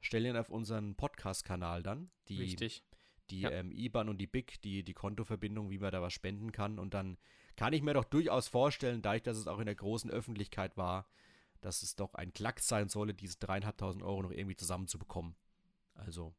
Stellen 0.00 0.24
ihn 0.24 0.36
auf 0.38 0.48
unseren 0.48 0.94
Podcast-Kanal 0.94 1.82
dann. 1.82 2.10
Die, 2.28 2.38
Richtig. 2.38 2.82
Die 3.28 3.42
Ja. 3.42 3.50
ähm, 3.50 3.70
IBAN 3.70 4.08
und 4.08 4.16
die 4.16 4.26
BIC, 4.26 4.62
die, 4.62 4.82
die 4.82 4.94
Kontoverbindung, 4.94 5.68
wie 5.68 5.78
man 5.78 5.92
da 5.92 6.00
was 6.00 6.14
spenden 6.14 6.52
kann. 6.52 6.78
Und 6.78 6.94
dann 6.94 7.18
kann 7.56 7.74
ich 7.74 7.82
mir 7.82 7.92
doch 7.92 8.04
durchaus 8.04 8.48
vorstellen, 8.48 9.02
dadurch, 9.02 9.24
dass 9.24 9.36
es 9.36 9.46
auch 9.46 9.58
in 9.58 9.66
der 9.66 9.74
großen 9.74 10.10
Öffentlichkeit 10.10 10.78
war, 10.78 11.06
dass 11.62 11.82
es 11.82 11.96
doch 11.96 12.14
ein 12.14 12.32
Klacks 12.34 12.68
sein 12.68 12.88
solle, 12.88 13.14
diese 13.14 13.38
dreieinhalbtausend 13.38 14.02
Euro 14.02 14.22
noch 14.22 14.30
irgendwie 14.30 14.56
zusammenzubekommen. 14.56 15.34
Also, 15.94 16.34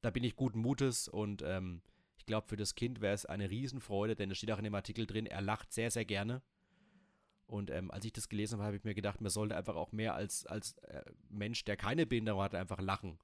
da 0.00 0.10
bin 0.10 0.24
ich 0.24 0.36
guten 0.36 0.60
Mutes 0.60 1.08
und 1.08 1.42
ähm, 1.42 1.82
ich 2.16 2.24
glaube, 2.24 2.48
für 2.48 2.56
das 2.56 2.74
Kind 2.74 3.00
wäre 3.00 3.14
es 3.14 3.26
eine 3.26 3.50
Riesenfreude, 3.50 4.16
denn 4.16 4.30
es 4.30 4.38
steht 4.38 4.50
auch 4.52 4.58
in 4.58 4.64
dem 4.64 4.74
Artikel 4.74 5.06
drin, 5.06 5.26
er 5.26 5.42
lacht 5.42 5.72
sehr, 5.72 5.90
sehr 5.90 6.04
gerne. 6.04 6.42
Und 7.46 7.70
ähm, 7.70 7.90
als 7.90 8.04
ich 8.04 8.12
das 8.12 8.28
gelesen 8.28 8.58
habe, 8.58 8.66
habe 8.66 8.76
ich 8.76 8.84
mir 8.84 8.94
gedacht, 8.94 9.20
man 9.20 9.30
sollte 9.30 9.56
einfach 9.56 9.74
auch 9.74 9.90
mehr 9.90 10.14
als, 10.14 10.46
als 10.46 10.78
äh, 10.84 11.02
Mensch, 11.28 11.64
der 11.64 11.76
keine 11.76 12.06
Behinderung 12.06 12.42
hat, 12.42 12.54
einfach 12.54 12.80
lachen. 12.80 13.18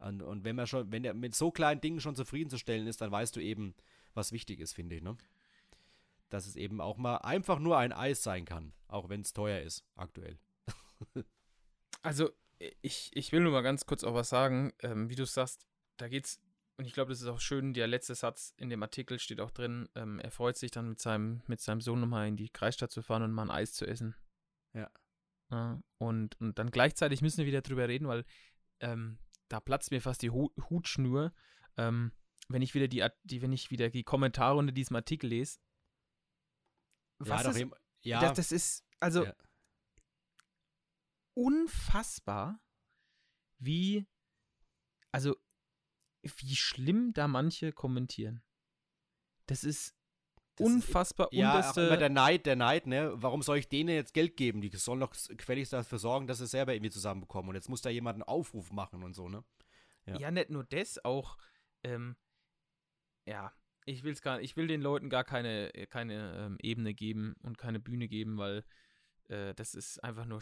Und, 0.00 0.22
und 0.22 0.44
wenn 0.44 0.56
man 0.56 0.66
schon, 0.66 0.90
wenn 0.90 1.04
er 1.04 1.14
mit 1.14 1.36
so 1.36 1.52
kleinen 1.52 1.80
Dingen 1.80 2.00
schon 2.00 2.16
zufriedenzustellen 2.16 2.88
ist, 2.88 3.00
dann 3.00 3.12
weißt 3.12 3.36
du 3.36 3.40
eben, 3.40 3.74
was 4.12 4.32
wichtig 4.32 4.58
ist, 4.58 4.72
finde 4.72 4.96
ich, 4.96 5.02
ne? 5.02 5.16
Dass 6.30 6.46
es 6.46 6.56
eben 6.56 6.80
auch 6.80 6.96
mal 6.96 7.18
einfach 7.18 7.58
nur 7.58 7.78
ein 7.78 7.92
Eis 7.92 8.22
sein 8.22 8.44
kann, 8.44 8.72
auch 8.88 9.08
wenn 9.08 9.20
es 9.20 9.32
teuer 9.32 9.60
ist, 9.60 9.84
aktuell. 9.94 10.38
Also, 12.02 12.30
ich, 12.80 13.10
ich 13.14 13.32
will 13.32 13.40
nur 13.40 13.52
mal 13.52 13.62
ganz 13.62 13.86
kurz 13.86 14.04
auch 14.04 14.14
was 14.14 14.28
sagen. 14.28 14.72
Ähm, 14.80 15.10
wie 15.10 15.16
du 15.16 15.26
sagst, 15.26 15.66
da 15.96 16.08
geht's, 16.08 16.40
und 16.76 16.86
ich 16.86 16.94
glaube, 16.94 17.10
das 17.10 17.20
ist 17.20 17.26
auch 17.26 17.40
schön, 17.40 17.74
der 17.74 17.86
letzte 17.86 18.14
Satz 18.14 18.54
in 18.56 18.70
dem 18.70 18.82
Artikel 18.82 19.18
steht 19.18 19.40
auch 19.40 19.50
drin, 19.50 19.88
ähm, 19.94 20.18
er 20.18 20.30
freut 20.30 20.56
sich 20.56 20.70
dann 20.70 20.88
mit 20.88 21.00
seinem, 21.00 21.42
mit 21.46 21.60
seinem 21.60 21.80
Sohn 21.80 22.00
nochmal 22.00 22.28
in 22.28 22.36
die 22.36 22.48
Kreisstadt 22.48 22.90
zu 22.90 23.02
fahren 23.02 23.22
und 23.22 23.32
mal 23.32 23.42
ein 23.42 23.50
Eis 23.50 23.72
zu 23.74 23.86
essen. 23.86 24.14
Ja. 24.72 24.90
Ja, 25.50 25.82
und, 25.98 26.40
und 26.40 26.58
dann 26.58 26.70
gleichzeitig 26.70 27.22
müssen 27.22 27.38
wir 27.38 27.46
wieder 27.46 27.60
drüber 27.60 27.88
reden, 27.88 28.06
weil 28.06 28.24
ähm, 28.78 29.18
da 29.48 29.58
platzt 29.60 29.90
mir 29.90 30.00
fast 30.00 30.22
die 30.22 30.30
Hu 30.30 30.50
Hutschnur, 30.70 31.34
ähm, 31.76 32.12
wenn 32.48 32.62
ich 32.62 32.74
wieder 32.74 32.88
die, 32.88 33.04
die, 33.24 33.42
wenn 33.42 33.52
ich 33.52 33.70
wieder 33.70 33.90
die 33.90 34.04
Kommentare 34.04 34.56
unter 34.56 34.72
diesem 34.72 34.96
Artikel 34.96 35.28
lese. 35.28 35.58
Was 37.18 37.42
doch 37.42 37.50
ist, 37.50 37.58
eben, 37.58 37.72
ja, 38.02 38.20
das, 38.20 38.36
das 38.36 38.52
ist, 38.52 38.86
also 39.00 39.24
Ja. 39.24 39.34
Unfassbar, 41.34 42.60
wie, 43.58 44.06
also, 45.12 45.36
wie 46.22 46.56
schlimm 46.56 47.12
da 47.12 47.28
manche 47.28 47.72
kommentieren. 47.72 48.42
Das 49.46 49.64
ist 49.64 49.94
Das 50.56 50.66
ist- 50.66 50.74
unfassbar 50.74 51.28
Ja, 51.32 51.52
auch 51.52 51.56
unterste. 51.56 51.80
immer 51.82 51.96
der 51.96 52.08
Neid, 52.10 52.46
der 52.46 52.56
Neid, 52.56 52.86
ne? 52.86 53.12
Warum 53.14 53.42
soll 53.42 53.58
ich 53.58 53.68
denen 53.68 53.88
jetzt 53.90 54.14
Geld 54.14 54.36
geben? 54.36 54.60
Die 54.60 54.70
sollen 54.76 55.00
doch 55.00 55.14
gefälligst 55.28 55.72
dafür 55.72 55.98
sorgen, 55.98 56.26
dass 56.26 56.38
sie 56.38 56.44
es 56.44 56.50
selber 56.50 56.74
irgendwie 56.74 56.90
zusammenbekommen. 56.90 57.48
Und 57.50 57.54
jetzt 57.54 57.68
muss 57.68 57.82
da 57.82 57.90
jemand 57.90 58.16
einen 58.16 58.22
Aufruf 58.24 58.70
machen 58.72 59.02
und 59.02 59.14
so, 59.14 59.28
ne? 59.28 59.44
ja. 60.06 60.18
ja. 60.18 60.30
nicht 60.30 60.50
nur 60.50 60.64
das, 60.64 61.02
auch, 61.04 61.36
ähm, 61.82 62.16
ja, 63.26 63.52
ich 63.86 64.02
will's 64.04 64.20
gar 64.22 64.40
ich 64.40 64.56
will 64.56 64.66
den 64.66 64.82
Leuten 64.82 65.08
gar 65.08 65.24
keine, 65.24 65.70
keine 65.88 66.34
ähm, 66.36 66.58
Ebene 66.62 66.94
geben 66.94 67.34
und 67.42 67.56
keine 67.58 67.80
Bühne 67.80 68.08
geben, 68.08 68.36
weil 68.38 68.64
äh, 69.28 69.54
das 69.54 69.74
ist 69.74 70.02
einfach 70.04 70.26
nur, 70.26 70.40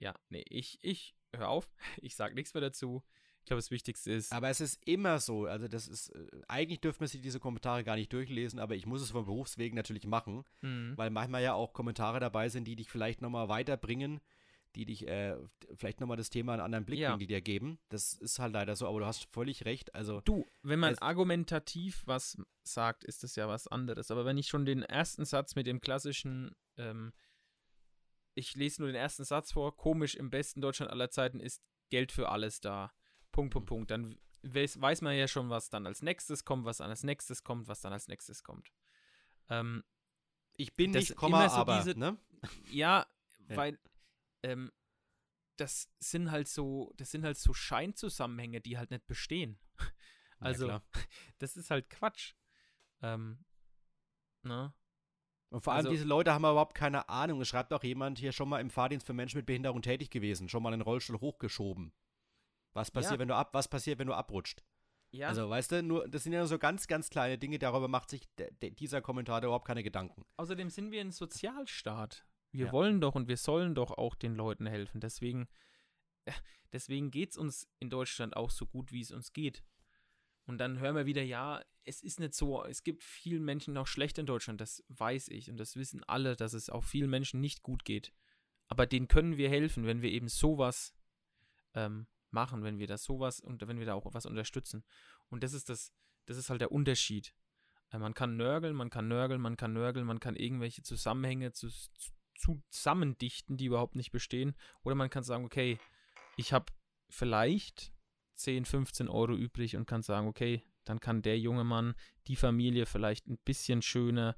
ja, 0.00 0.14
nee, 0.28 0.44
ich, 0.48 0.78
ich, 0.82 1.14
hör 1.34 1.48
auf, 1.48 1.68
ich 2.02 2.16
sag 2.16 2.34
nichts 2.34 2.54
mehr 2.54 2.60
dazu. 2.60 3.02
Ich 3.40 3.44
glaube, 3.48 3.58
das 3.58 3.70
Wichtigste 3.70 4.12
ist, 4.12 4.30
Aber 4.32 4.50
es 4.50 4.60
ist 4.60 4.78
immer 4.86 5.20
so. 5.20 5.46
Also, 5.46 5.68
das 5.68 5.88
ist, 5.88 6.10
äh, 6.10 6.26
eigentlich 6.48 6.80
dürfen 6.80 7.00
wir 7.00 7.08
sich 7.08 7.22
diese 7.22 7.40
Kommentare 7.40 7.82
gar 7.82 7.96
nicht 7.96 8.12
durchlesen, 8.12 8.58
aber 8.58 8.74
ich 8.76 8.84
muss 8.84 9.00
es 9.00 9.10
von 9.10 9.24
Berufswegen 9.24 9.74
natürlich 9.74 10.06
machen, 10.06 10.44
Mhm. 10.60 10.92
weil 10.96 11.08
manchmal 11.10 11.42
ja 11.42 11.54
auch 11.54 11.72
Kommentare 11.72 12.20
dabei 12.20 12.50
sind, 12.50 12.64
die 12.68 12.76
dich 12.76 12.90
vielleicht 12.90 13.22
nochmal 13.22 13.48
weiterbringen, 13.48 14.20
die 14.74 14.84
dich 14.84 15.08
äh, 15.08 15.34
vielleicht 15.76 16.00
nochmal 16.00 16.18
das 16.18 16.28
Thema 16.28 16.52
einen 16.52 16.60
anderen 16.60 16.84
Blickwinkel 16.84 17.26
dir 17.26 17.40
geben. 17.40 17.78
Das 17.88 18.12
ist 18.12 18.38
halt 18.38 18.52
leider 18.52 18.76
so, 18.76 18.86
aber 18.86 19.00
du 19.00 19.06
hast 19.06 19.24
völlig 19.32 19.64
recht. 19.64 19.94
Also, 19.94 20.20
Du, 20.26 20.44
wenn 20.62 20.78
man 20.78 20.98
argumentativ 20.98 22.02
was 22.06 22.36
sagt, 22.64 23.02
ist 23.04 23.22
das 23.22 23.34
ja 23.34 23.48
was 23.48 23.66
anderes. 23.66 24.10
Aber 24.10 24.26
wenn 24.26 24.36
ich 24.36 24.48
schon 24.48 24.66
den 24.66 24.82
ersten 24.82 25.24
Satz 25.24 25.54
mit 25.54 25.66
dem 25.66 25.80
klassischen, 25.80 26.54
ähm, 26.76 27.12
ich 28.38 28.54
lese 28.54 28.82
nur 28.82 28.88
den 28.90 28.96
ersten 29.00 29.24
Satz 29.24 29.52
vor, 29.52 29.76
komisch 29.76 30.14
im 30.14 30.30
besten 30.30 30.60
Deutschland 30.60 30.90
aller 30.92 31.10
Zeiten 31.10 31.40
ist 31.40 31.62
Geld 31.90 32.12
für 32.12 32.28
alles 32.28 32.60
da. 32.60 32.92
Punkt, 33.32 33.52
Punkt, 33.52 33.66
Mhm. 33.66 33.74
Punkt. 33.74 33.90
Dann 33.90 34.18
weiß, 34.42 34.80
weiß 34.80 35.02
man 35.02 35.16
ja 35.16 35.28
schon, 35.28 35.50
was 35.50 35.68
dann 35.70 35.86
als 35.86 36.02
nächstes 36.02 36.44
kommt, 36.44 36.64
was 36.64 36.78
dann 36.78 36.90
als 36.90 37.02
nächstes 37.02 37.42
kommt, 37.44 37.66
was 37.68 37.80
dann 37.80 37.92
als 37.92 38.08
nächstes 38.08 38.42
kommt. 38.42 38.72
Ähm, 39.48 39.84
ich 40.56 40.74
bin 40.76 40.92
das 40.92 41.08
nicht, 41.08 41.16
Komma, 41.16 41.40
immer 41.42 41.50
so 41.50 41.56
aber, 41.56 41.78
diese- 41.78 41.98
ne? 41.98 42.16
ja, 42.70 43.06
Ja. 43.48 43.56
weil 43.56 43.78
ähm, 44.42 44.70
das 45.56 45.88
sind 45.98 46.30
halt 46.30 46.46
so, 46.48 46.92
das 46.96 47.10
sind 47.10 47.24
halt 47.24 47.36
so 47.36 47.52
Scheinzusammenhänge, 47.52 48.60
die 48.60 48.78
halt 48.78 48.90
nicht 48.90 49.06
bestehen. 49.06 49.58
Also, 50.40 50.66
klar. 50.66 50.82
das 51.38 51.56
ist 51.56 51.68
halt 51.72 51.90
Quatsch. 51.90 52.34
Ähm, 53.02 53.44
ne? 54.44 54.72
Und 55.50 55.62
vor 55.62 55.72
allem 55.72 55.86
also- 55.86 55.90
diese 55.90 56.04
Leute 56.04 56.32
haben 56.32 56.42
überhaupt 56.42 56.74
keine 56.74 57.08
Ahnung. 57.08 57.40
Es 57.40 57.48
schreibt 57.48 57.72
auch 57.72 57.82
jemand 57.82 58.18
hier 58.18 58.32
schon 58.32 58.48
mal 58.48 58.60
im 58.60 58.70
Fahrdienst 58.70 59.06
für 59.06 59.14
Menschen 59.14 59.38
mit 59.38 59.46
Behinderung 59.46 59.80
tätig 59.82 60.10
gewesen, 60.10 60.48
schon 60.48 60.62
mal 60.62 60.72
einen 60.72 60.82
Rollstuhl 60.82 61.20
hochgeschoben. 61.20 61.92
Was 62.74 62.90
passiert, 62.90 63.14
Ja. 63.14 63.18
wenn 63.20 63.28
du 63.28 63.34
ab, 63.34 63.54
was 63.54 63.66
passiert, 63.68 63.98
wenn 63.98 64.06
du 64.08 64.14
abrutscht? 64.14 64.62
Ja, 65.10 65.28
Also, 65.28 65.48
weißt 65.48 65.72
du, 65.72 65.82
nur, 65.82 66.06
das 66.06 66.22
sind 66.24 66.34
ja 66.34 66.40
nur 66.40 66.48
so 66.48 66.58
ganz, 66.58 66.86
ganz 66.86 67.08
kleine 67.08 67.38
Dinge, 67.38 67.58
darüber 67.58 67.88
macht 67.88 68.10
sich 68.10 68.28
dieser 68.60 69.00
Kommentar 69.00 69.42
überhaupt 69.42 69.66
keine 69.66 69.82
Gedanken. 69.82 70.26
außerdem 70.36 70.68
sind 70.68 70.90
wir 70.92 71.00
ein 71.00 71.12
Sozialstaat. 71.12 72.26
Wir 72.52 72.66
Ja. 72.66 72.72
wollen 72.72 73.00
doch 73.00 73.14
und 73.14 73.26
wir 73.26 73.38
sollen 73.38 73.74
doch 73.74 73.90
auch 73.92 74.14
den 74.14 74.34
Leuten 74.34 74.66
helfen. 74.66 75.00
Deswegen, 75.00 75.48
äh, 76.26 76.32
deswegen 76.74 77.10
geht 77.10 77.30
es 77.30 77.38
uns 77.38 77.66
in 77.78 77.88
Deutschland 77.88 78.36
auch 78.36 78.50
so 78.50 78.66
gut, 78.66 78.92
wie 78.92 79.00
es 79.00 79.10
uns 79.10 79.32
geht. 79.32 79.62
Und 80.48 80.56
dann 80.56 80.78
hören 80.80 80.96
wir 80.96 81.04
wieder, 81.04 81.22
ja, 81.22 81.62
es 81.84 82.02
ist 82.02 82.20
nicht 82.20 82.32
so, 82.32 82.64
es 82.64 82.82
gibt 82.82 83.04
vielen 83.04 83.44
Menschen 83.44 83.74
noch 83.74 83.86
schlecht 83.86 84.16
in 84.16 84.24
Deutschland, 84.24 84.62
das 84.62 84.82
weiß 84.88 85.28
ich 85.28 85.50
und 85.50 85.58
das 85.58 85.76
wissen 85.76 86.02
alle, 86.04 86.36
dass 86.36 86.54
es 86.54 86.70
auch 86.70 86.84
vielen 86.84 87.10
Menschen 87.10 87.38
nicht 87.38 87.62
gut 87.62 87.84
geht. 87.84 88.14
Aber 88.66 88.86
denen 88.86 89.08
können 89.08 89.36
wir 89.36 89.50
helfen, 89.50 89.84
wenn 89.84 90.00
wir 90.00 90.10
eben 90.10 90.28
sowas 90.28 90.94
ähm, 91.74 92.06
machen, 92.30 92.62
wenn 92.62 92.78
wir 92.78 92.86
das 92.86 93.04
sowas 93.04 93.40
und 93.40 93.60
wenn 93.68 93.78
wir 93.78 93.84
da 93.84 93.92
auch 93.92 94.14
was 94.14 94.24
unterstützen. 94.24 94.84
Und 95.28 95.42
das 95.42 95.52
ist 95.52 95.68
das, 95.68 95.92
das 96.24 96.38
ist 96.38 96.48
halt 96.48 96.62
der 96.62 96.72
Unterschied. 96.72 97.34
Äh, 97.90 97.98
Man 97.98 98.14
kann 98.14 98.38
nörgeln, 98.38 98.74
man 98.74 98.88
kann 98.88 99.06
nörgeln, 99.06 99.42
man 99.42 99.58
kann 99.58 99.74
nörgeln, 99.74 100.06
man 100.06 100.18
kann 100.18 100.34
irgendwelche 100.34 100.82
Zusammenhänge 100.82 101.52
zu, 101.52 101.68
zu, 101.68 102.62
zusammendichten, 102.70 103.58
die 103.58 103.66
überhaupt 103.66 103.96
nicht 103.96 104.12
bestehen. 104.12 104.56
Oder 104.82 104.94
man 104.94 105.10
kann 105.10 105.24
sagen, 105.24 105.44
okay, 105.44 105.78
ich 106.38 106.54
habe 106.54 106.72
vielleicht 107.10 107.92
10, 108.38 108.64
15 108.64 109.08
Euro 109.08 109.34
übrig 109.36 109.76
und 109.76 109.86
kann 109.86 110.02
sagen, 110.02 110.26
okay, 110.28 110.62
dann 110.84 111.00
kann 111.00 111.22
der 111.22 111.38
junge 111.38 111.64
Mann, 111.64 111.94
die 112.26 112.36
Familie 112.36 112.86
vielleicht 112.86 113.26
ein 113.26 113.38
bisschen 113.38 113.82
schöner 113.82 114.36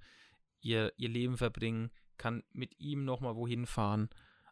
ihr, 0.60 0.92
ihr 0.96 1.08
Leben 1.08 1.36
verbringen, 1.36 1.90
kann 2.16 2.42
mit 2.52 2.78
ihm 2.78 3.04
nochmal 3.04 3.36
wohin 3.36 3.66
fahren. 3.66 4.08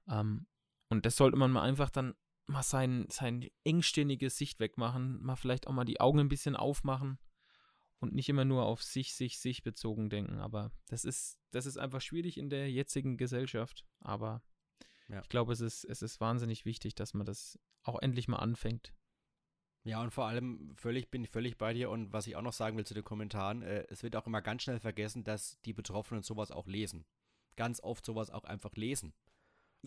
Ähm, 0.08 0.46
und 0.88 1.04
das 1.04 1.16
sollte 1.16 1.36
man 1.36 1.50
mal 1.50 1.62
einfach 1.62 1.90
dann 1.90 2.14
mal 2.46 2.62
sein, 2.62 3.06
sein 3.10 3.46
engstirnige 3.64 4.30
Sicht 4.30 4.58
wegmachen, 4.58 5.22
mal 5.22 5.36
vielleicht 5.36 5.66
auch 5.66 5.72
mal 5.72 5.84
die 5.84 6.00
Augen 6.00 6.20
ein 6.20 6.28
bisschen 6.28 6.56
aufmachen 6.56 7.18
und 7.98 8.14
nicht 8.14 8.28
immer 8.28 8.44
nur 8.46 8.64
auf 8.64 8.82
sich, 8.82 9.14
sich, 9.14 9.38
sich 9.38 9.62
bezogen 9.62 10.08
denken. 10.08 10.38
Aber 10.38 10.70
das 10.88 11.04
ist, 11.04 11.38
das 11.50 11.66
ist 11.66 11.76
einfach 11.76 12.00
schwierig 12.00 12.38
in 12.38 12.48
der 12.48 12.70
jetzigen 12.70 13.16
Gesellschaft. 13.18 13.84
Aber 14.00 14.42
Ja. 15.08 15.20
ich 15.20 15.28
glaube, 15.28 15.52
es 15.52 15.60
ist, 15.60 15.84
es 15.84 16.00
ist 16.00 16.20
wahnsinnig 16.20 16.64
wichtig, 16.64 16.94
dass 16.94 17.12
man 17.12 17.26
das 17.26 17.58
auch 17.82 18.00
endlich 18.00 18.28
mal 18.28 18.36
anfängt. 18.38 18.94
Ja, 19.84 20.02
und 20.02 20.12
vor 20.12 20.26
allem 20.26 20.72
völlig, 20.74 21.10
bin 21.10 21.24
ich 21.24 21.30
völlig 21.30 21.56
bei 21.56 21.72
dir. 21.72 21.88
Und 21.90 22.12
was 22.12 22.26
ich 22.26 22.36
auch 22.36 22.42
noch 22.42 22.52
sagen 22.52 22.76
will 22.76 22.84
zu 22.86 22.94
den 22.94 23.04
Kommentaren, 23.04 23.62
äh, 23.62 23.84
es 23.88 24.02
wird 24.02 24.16
auch 24.16 24.26
immer 24.26 24.42
ganz 24.42 24.62
schnell 24.64 24.80
vergessen, 24.80 25.24
dass 25.24 25.60
die 25.62 25.72
Betroffenen 25.72 26.22
sowas 26.22 26.50
auch 26.50 26.66
lesen. 26.66 27.04
Ganz 27.56 27.80
oft 27.80 28.04
sowas 28.04 28.30
auch 28.30 28.44
einfach 28.44 28.74
lesen. 28.76 29.12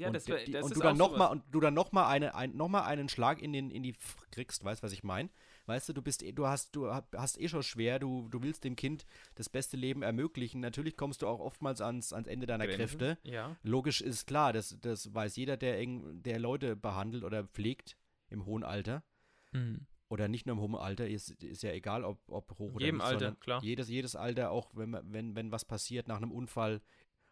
und, 0.08 0.14
die- 0.26 0.32
die, 0.46 0.52
und 0.64 0.70
du 0.76 0.80
dann 0.80 0.98
noch 0.98 1.10
mal 1.18 1.28
und 1.28 1.44
du 1.52 1.60
dann 1.60 1.74
noch 1.74 1.92
mal 1.92 2.08
eine 2.08 2.34
ein, 2.34 2.56
noch 2.56 2.70
mal 2.70 2.84
einen 2.86 3.10
Schlag 3.10 3.42
in 3.42 3.52
den 3.52 3.70
in 3.70 3.84
die 3.84 3.90
F 3.90 4.16
kriegst, 4.32 4.64
weißt 4.64 4.82
was 4.84 4.94
ich 4.94 5.04
meine? 5.04 5.30
Weißt 5.66 5.90
du, 5.90 5.94
du 5.94 6.02
bist 6.02 6.24
eh- 6.24 6.32
du 6.32 6.48
hast 6.48 6.74
du 6.78 6.90
hast 6.90 7.38
eh 7.38 7.50
schon 7.50 7.62
schwer, 7.62 8.00
du 8.00 8.30
du 8.30 8.42
willst 8.42 8.64
dem 8.64 8.78
Kind 8.78 9.06
das 9.36 9.50
beste 9.50 9.76
Leben 9.76 10.02
ermöglichen. 10.02 10.62
Natürlich 10.62 10.96
kommst 10.96 11.22
du 11.22 11.28
auch 11.28 11.40
oftmals 11.42 11.82
ans 11.82 12.14
ans 12.14 12.28
Ende 12.30 12.48
deiner 12.48 12.64
Kräfte. 12.78 13.18
Ja. 13.24 13.58
Logisch 13.64 14.00
ist 14.00 14.26
klar, 14.28 14.54
das 14.54 14.78
das 14.80 15.14
weiß 15.14 15.36
jeder, 15.36 15.58
der 15.58 15.78
eng, 15.78 16.24
der 16.24 16.40
Leute 16.40 16.78
behandelt 16.78 17.26
oder 17.26 17.44
pflegt 17.44 17.98
im 18.30 18.46
hohen 18.46 18.64
Alter 18.64 19.04
Mhm. 19.52 19.86
oder 20.10 20.28
nicht 20.28 20.46
nur 20.46 20.56
im 20.56 20.62
hohen 20.62 20.76
Alter, 20.76 21.08
ist, 21.08 21.32
ist 21.44 21.64
ja 21.64 21.72
egal, 21.72 22.04
ob, 22.04 22.20
ob 22.28 22.52
hoch 22.58 22.74
oder 22.74 22.86
Jedem 22.86 22.98
nicht, 22.98 23.06
Alter, 23.06 23.36
klar. 23.36 23.64
Jedes, 23.64 23.90
jedes 23.90 24.16
Alter, 24.16 24.52
auch 24.52 24.72
wenn, 24.76 24.98
wenn, 25.12 25.36
wenn 25.36 25.52
was 25.52 25.66
passiert 25.66 26.08
nach 26.08 26.18
einem 26.18 26.32
Unfall 26.32 26.82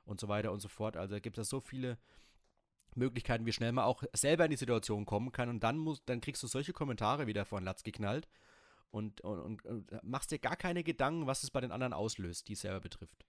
und 0.05 0.19
so 0.19 0.27
weiter 0.27 0.51
und 0.51 0.59
so 0.59 0.67
fort. 0.67 0.97
Also 0.97 1.19
gibt 1.19 1.37
es 1.37 1.49
so 1.49 1.59
viele 1.59 1.97
Möglichkeiten, 2.95 3.45
wie 3.45 3.53
schnell 3.53 3.71
man 3.71 3.85
auch 3.85 4.03
selber 4.13 4.45
in 4.45 4.51
die 4.51 4.57
Situation 4.57 5.05
kommen 5.05 5.31
kann 5.31 5.49
und 5.49 5.61
dann 5.63 5.77
muss, 5.77 6.03
dann 6.05 6.21
kriegst 6.21 6.41
du 6.43 6.47
solche 6.47 6.73
Kommentare 6.73 7.27
wieder 7.27 7.45
von 7.45 7.63
Latz 7.63 7.83
geknallt 7.83 8.27
und, 8.91 9.21
und, 9.21 9.63
und, 9.65 10.03
machst 10.03 10.31
dir 10.31 10.39
gar 10.39 10.55
keine 10.55 10.83
Gedanken, 10.83 11.27
was 11.27 11.43
es 11.43 11.51
bei 11.51 11.61
den 11.61 11.71
anderen 11.71 11.93
auslöst, 11.93 12.47
die 12.47 12.53
es 12.53 12.61
selber 12.61 12.79
betrifft. 12.79 13.25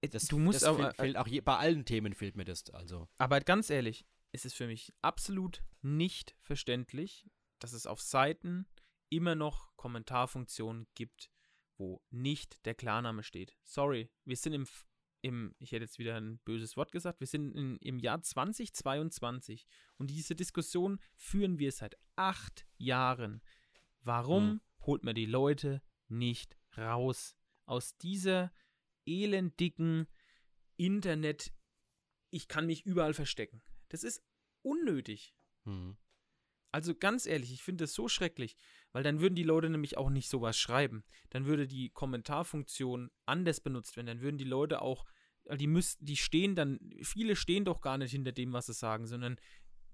Das, 0.00 0.26
du 0.26 0.38
musst 0.38 0.62
das 0.62 0.68
aber, 0.68 0.94
fehlt, 0.94 1.16
auch 1.16 1.26
je, 1.26 1.40
bei 1.40 1.56
allen 1.56 1.84
Themen 1.84 2.14
fehlt 2.14 2.36
mir 2.36 2.44
das. 2.44 2.70
Also. 2.70 3.08
Aber 3.18 3.40
ganz 3.40 3.68
ehrlich, 3.68 4.06
es 4.32 4.44
ist 4.44 4.54
für 4.54 4.66
mich 4.66 4.92
absolut 5.02 5.62
nicht 5.82 6.34
verständlich, 6.40 7.26
dass 7.60 7.72
es 7.72 7.86
auf 7.86 8.00
Seiten 8.00 8.66
immer 9.08 9.34
noch 9.34 9.74
Kommentarfunktionen 9.76 10.86
gibt, 10.94 11.30
wo 11.76 12.02
nicht 12.10 12.64
der 12.66 12.74
Klarname 12.74 13.22
steht. 13.22 13.56
Sorry, 13.62 14.10
wir 14.24 14.36
sind 14.36 14.52
im, 14.52 14.66
im 15.22 15.54
ich 15.58 15.72
hätte 15.72 15.84
jetzt 15.84 15.98
wieder 15.98 16.16
ein 16.16 16.38
böses 16.44 16.76
Wort 16.76 16.92
gesagt, 16.92 17.20
wir 17.20 17.26
sind 17.26 17.52
in, 17.54 17.76
im 17.78 17.98
Jahr 17.98 18.20
2022 18.20 19.66
und 19.96 20.10
diese 20.10 20.34
Diskussion 20.34 21.00
führen 21.16 21.58
wir 21.58 21.72
seit 21.72 21.96
acht 22.16 22.66
Jahren. 22.76 23.42
Warum 24.02 24.50
hm. 24.50 24.60
holt 24.86 25.04
man 25.04 25.14
die 25.14 25.26
Leute 25.26 25.82
nicht 26.08 26.56
raus 26.76 27.36
aus 27.66 27.96
dieser 27.98 28.52
elendigen 29.06 30.06
Internet, 30.76 31.52
ich 32.30 32.48
kann 32.48 32.66
mich 32.66 32.86
überall 32.86 33.14
verstecken. 33.14 33.62
Das 33.88 34.04
ist 34.04 34.22
unnötig. 34.62 35.34
Hm. 35.64 35.96
Also 36.72 36.94
ganz 36.94 37.26
ehrlich, 37.26 37.52
ich 37.52 37.62
finde 37.62 37.84
das 37.84 37.94
so 37.94 38.08
schrecklich, 38.08 38.56
weil 38.92 39.02
dann 39.02 39.20
würden 39.20 39.34
die 39.34 39.42
Leute 39.42 39.68
nämlich 39.68 39.96
auch 39.96 40.10
nicht 40.10 40.28
sowas 40.28 40.56
schreiben. 40.56 41.04
Dann 41.30 41.46
würde 41.46 41.66
die 41.66 41.90
Kommentarfunktion 41.90 43.10
anders 43.26 43.60
benutzt 43.60 43.96
werden. 43.96 44.06
Dann 44.06 44.20
würden 44.20 44.38
die 44.38 44.44
Leute 44.44 44.80
auch, 44.82 45.04
die 45.52 45.66
müssten, 45.66 46.04
die 46.04 46.16
stehen 46.16 46.54
dann, 46.54 46.78
viele 47.02 47.34
stehen 47.34 47.64
doch 47.64 47.80
gar 47.80 47.98
nicht 47.98 48.12
hinter 48.12 48.32
dem, 48.32 48.52
was 48.52 48.66
sie 48.66 48.74
sagen, 48.74 49.06
sondern 49.06 49.36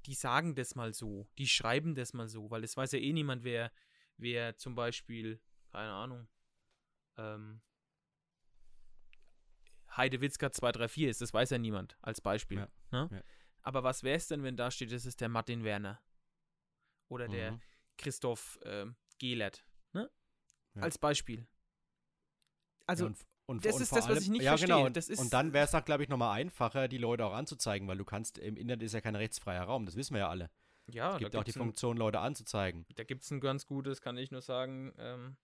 die 0.05 0.15
sagen 0.15 0.55
das 0.55 0.75
mal 0.75 0.93
so, 0.93 1.29
die 1.39 1.49
schreiben 1.49 1.95
das 1.95 2.13
mal 2.13 2.29
so, 2.29 2.51
weil 2.51 2.63
es 2.63 2.77
weiß 2.77 2.93
ja 2.93 2.99
eh 2.99 3.13
niemand, 3.13 3.43
wer, 3.43 3.73
wer 4.19 4.57
zum 4.57 4.75
Beispiel, 4.75 5.41
keine 5.73 5.93
Ahnung, 5.93 6.29
ähm, 7.17 7.61
Heidewitzka 9.97 10.53
234 10.53 11.05
ist, 11.05 11.21
das 11.23 11.33
weiß 11.33 11.51
ja 11.51 11.59
niemand 11.59 11.97
als 12.03 12.21
Beispiel. 12.21 12.59
Ja, 12.59 12.69
ne? 12.93 13.09
ja. 13.11 13.23
Aber 13.63 13.83
was 13.83 14.03
wäre 14.03 14.17
es 14.17 14.29
denn, 14.29 14.43
wenn 14.43 14.57
da 14.57 14.71
steht, 14.71 14.93
das 14.93 15.07
ist 15.07 15.21
der 15.21 15.29
Martin 15.29 15.65
Werner? 15.65 16.01
Oder 17.09 17.29
der 17.29 17.53
mhm. 17.53 17.61
Christoph 17.99 18.59
äh, 18.63 18.87
Gehlert, 19.19 19.65
ne? 19.93 20.11
Ja. 20.75 20.83
Als 20.83 20.99
Beispiel. 20.99 21.47
Also, 22.87 23.07
und, 23.07 23.17
und, 23.47 23.65
das 23.65 23.77
und 23.77 23.83
ist 23.83 23.93
das, 23.93 24.07
allem, 24.07 24.17
was 24.17 24.23
ich 24.25 24.31
nicht 24.31 24.43
ja, 24.43 24.53
verstehe. 24.53 24.69
Genau. 24.69 24.87
Und, 24.87 25.19
und 25.19 25.33
dann 25.33 25.53
wäre 25.53 25.65
es, 25.65 25.85
glaube 25.85 26.03
ich, 26.03 26.09
nochmal 26.09 26.39
einfacher, 26.39 26.89
die 26.89 26.99
Leute 26.99 27.25
auch 27.25 27.33
anzuzeigen, 27.33 27.89
weil 27.89 27.99
du 27.99 28.05
kannst, 28.05 28.39
im 28.39 28.57
Internet 28.57 28.83
ist 28.83 28.93
ja 28.93 29.01
kein 29.01 29.17
rechtsfreier 29.17 29.65
Raum, 29.65 29.87
das 29.87 29.97
wissen 29.97 30.15
wir 30.15 30.21
ja 30.21 30.29
alle. 30.29 30.51
Ja, 30.89 31.15
es 31.15 31.19
gibt 31.19 31.35
auch 31.35 31.45
die 31.45 31.53
Funktion, 31.53 31.97
ein, 31.97 31.99
Leute 31.99 32.21
anzuzeigen. 32.21 32.87
Da 32.95 33.05
gibt 33.05 33.25
es 33.25 33.31
ein 33.31 33.41
ganz 33.41 33.67
gutes, 33.67 34.01
kann 34.01 34.17
ich 34.17 34.31
nur 34.31 34.43
sagen, 34.43 34.93
ähm, 34.99 35.37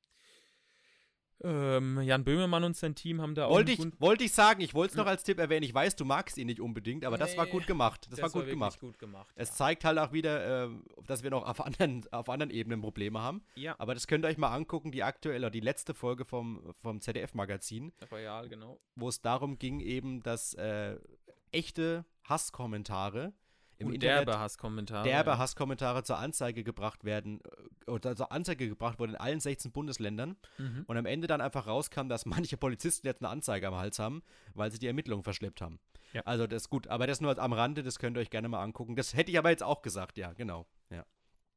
ähm, 1.44 2.00
Jan 2.02 2.24
Böhmermann 2.24 2.64
und 2.64 2.76
sein 2.76 2.94
Team 2.94 3.20
haben 3.20 3.34
da 3.34 3.46
auch. 3.46 3.50
Wollte 3.50 3.72
ich, 3.72 3.80
wollte 4.00 4.24
ich 4.24 4.32
sagen, 4.32 4.60
ich 4.60 4.74
wollte 4.74 4.92
es 4.92 4.96
noch 4.96 5.06
als 5.06 5.24
Tipp 5.24 5.38
erwähnen. 5.38 5.64
Ich 5.64 5.74
weiß, 5.74 5.96
du 5.96 6.04
magst 6.04 6.38
ihn 6.38 6.46
nicht 6.46 6.60
unbedingt, 6.60 7.04
aber 7.04 7.16
nee, 7.16 7.24
das 7.24 7.36
war 7.36 7.46
gut 7.46 7.66
gemacht. 7.66 8.06
Das, 8.10 8.18
das 8.18 8.22
war 8.22 8.30
gut 8.30 8.42
war 8.42 8.50
gemacht. 8.50 8.80
gut 8.80 8.98
gemacht. 8.98 9.32
Es 9.34 9.50
ja. 9.50 9.54
zeigt 9.54 9.84
halt 9.84 9.98
auch 9.98 10.12
wieder, 10.12 10.64
äh, 10.64 10.70
dass 11.06 11.22
wir 11.22 11.30
noch 11.30 11.46
auf 11.46 11.60
anderen, 11.60 12.06
auf 12.10 12.28
anderen 12.28 12.50
Ebenen 12.50 12.80
Probleme 12.80 13.20
haben. 13.20 13.42
Ja. 13.54 13.74
Aber 13.78 13.94
das 13.94 14.06
könnt 14.06 14.24
ihr 14.24 14.28
euch 14.28 14.38
mal 14.38 14.54
angucken, 14.54 14.92
die 14.92 15.02
aktuelle, 15.02 15.50
die 15.50 15.60
letzte 15.60 15.94
Folge 15.94 16.24
vom, 16.24 16.74
vom 16.80 17.00
ZDF-Magazin. 17.00 17.92
Royal, 18.10 18.48
genau. 18.48 18.78
Wo 18.94 19.08
es 19.08 19.20
darum 19.20 19.58
ging, 19.58 19.80
eben, 19.80 20.22
dass 20.22 20.54
äh, 20.54 20.96
echte 21.50 22.04
Hasskommentare 22.24 23.32
im 23.78 23.88
und 23.88 23.94
Internet 23.94 24.26
derbe 24.26 24.38
Hasskommentare. 24.38 25.04
Derbe. 25.04 25.38
Hasskommentare 25.38 26.02
zur 26.04 26.18
Anzeige 26.18 26.64
gebracht 26.64 27.04
werden 27.04 27.40
äh, 27.86 27.90
oder 27.90 28.14
zur 28.16 28.32
Anzeige 28.32 28.68
gebracht 28.68 28.98
wurden 28.98 29.12
in 29.12 29.16
allen 29.16 29.40
16 29.40 29.72
Bundesländern 29.72 30.36
mhm. 30.58 30.84
und 30.86 30.96
am 30.96 31.06
Ende 31.06 31.26
dann 31.26 31.40
einfach 31.40 31.66
rauskam, 31.66 32.08
dass 32.08 32.26
manche 32.26 32.56
Polizisten 32.56 33.06
jetzt 33.06 33.22
eine 33.22 33.30
Anzeige 33.30 33.68
am 33.68 33.74
Hals 33.74 33.98
haben, 33.98 34.22
weil 34.54 34.70
sie 34.70 34.78
die 34.78 34.86
Ermittlungen 34.86 35.24
verschleppt 35.24 35.60
haben. 35.60 35.80
Ja. 36.12 36.22
Also 36.22 36.46
das 36.46 36.64
ist 36.64 36.68
gut, 36.70 36.88
aber 36.88 37.06
das 37.06 37.20
nur 37.20 37.38
am 37.38 37.52
Rande, 37.52 37.82
das 37.82 37.98
könnt 37.98 38.16
ihr 38.16 38.20
euch 38.20 38.30
gerne 38.30 38.48
mal 38.48 38.62
angucken. 38.62 38.96
Das 38.96 39.14
hätte 39.14 39.30
ich 39.30 39.38
aber 39.38 39.50
jetzt 39.50 39.62
auch 39.62 39.82
gesagt, 39.82 40.18
ja, 40.18 40.32
genau. 40.32 40.66
Ja. 40.90 41.06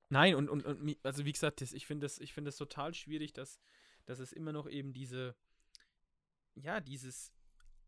Nein, 0.10 0.36
und, 0.36 0.50
und, 0.50 0.66
und 0.66 0.98
also 1.04 1.26
wie 1.26 1.32
gesagt, 1.32 1.62
das, 1.62 1.74
ich 1.74 1.86
finde 1.86 2.06
das, 2.06 2.20
ich 2.20 2.34
find 2.34 2.48
das 2.48 2.58
total 2.58 2.94
schwierig, 2.94 3.34
dass, 3.34 3.60
dass 4.06 4.20
es 4.20 4.32
immer 4.32 4.54
noch 4.54 4.70
eben 4.70 4.94
diese, 4.94 5.36
ja, 6.56 6.80
dieses 6.80 7.34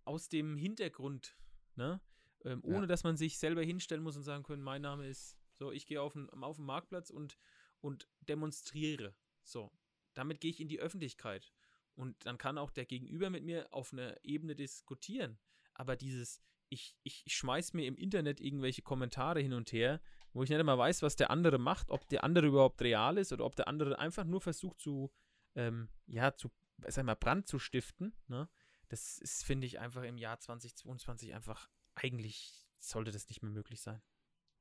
aus 0.04 0.30
dem 0.30 0.58
Hintergrund, 0.58 1.38
ne? 1.76 2.02
Ähm, 2.46 2.62
ohne 2.64 2.82
ja. 2.82 2.86
dass 2.88 3.04
man 3.04 3.18
sich 3.18 3.38
selber 3.38 3.64
hinstellen 3.64 4.04
muss 4.04 4.16
und 4.16 4.24
sagen 4.24 4.44
können, 4.44 4.62
mein 4.62 4.82
Name 4.82 5.08
ist 5.08 5.38
so, 5.54 5.72
ich 5.72 5.86
gehe 5.88 6.02
auf 6.02 6.14
den, 6.14 6.30
auf 6.30 6.58
den 6.58 6.66
Marktplatz 6.66 7.10
und, 7.10 7.38
und 7.82 8.08
demonstriere. 8.22 9.16
So, 9.44 9.72
damit 10.14 10.40
gehe 10.40 10.52
ich 10.52 10.60
in 10.60 10.68
die 10.68 10.80
Öffentlichkeit. 10.80 11.52
Und 11.96 12.26
dann 12.26 12.38
kann 12.38 12.60
auch 12.60 12.70
der 12.70 12.86
Gegenüber 12.86 13.30
mit 13.30 13.44
mir 13.44 13.74
auf 13.74 13.92
einer 13.92 14.24
Ebene 14.24 14.56
diskutieren. 14.56 15.40
Aber 15.74 15.96
dieses, 15.96 16.42
ich, 16.70 16.96
ich, 17.04 17.24
ich 17.26 17.36
schmeiß 17.36 17.74
mir 17.74 17.88
im 17.88 17.98
Internet 17.98 18.40
irgendwelche 18.40 18.84
Kommentare 18.84 19.40
hin 19.42 19.54
und 19.54 19.72
her, 19.72 20.00
wo 20.34 20.44
ich 20.44 20.50
nicht 20.50 20.60
immer 20.60 20.78
weiß, 20.78 21.02
was 21.02 21.16
der 21.16 21.32
andere 21.32 21.58
macht, 21.58 21.90
ob 21.90 22.08
der 22.10 22.24
andere 22.24 22.48
überhaupt 22.48 22.82
real 22.82 23.18
ist 23.18 23.34
oder 23.34 23.46
ob 23.46 23.56
der 23.56 23.68
andere 23.68 23.98
einfach 23.98 24.26
nur 24.26 24.42
versucht 24.42 24.80
zu, 24.80 25.12
ähm, 25.56 25.90
ja, 26.06 26.36
zu, 26.36 26.52
sag 26.88 27.06
mal, 27.06 27.16
Brand 27.16 27.48
zu 27.48 27.58
stiften, 27.58 28.14
ne? 28.28 28.48
Das 28.90 29.18
ist, 29.18 29.44
finde 29.44 29.68
ich, 29.68 29.80
einfach 29.80 30.04
im 30.04 30.18
Jahr 30.18 30.40
2022 30.40 31.34
einfach 31.34 31.70
eigentlich 31.98 32.68
sollte 32.80 33.12
das 33.12 33.28
nicht 33.30 33.42
mehr 33.42 33.52
möglich 33.52 33.82
sein. 33.82 34.02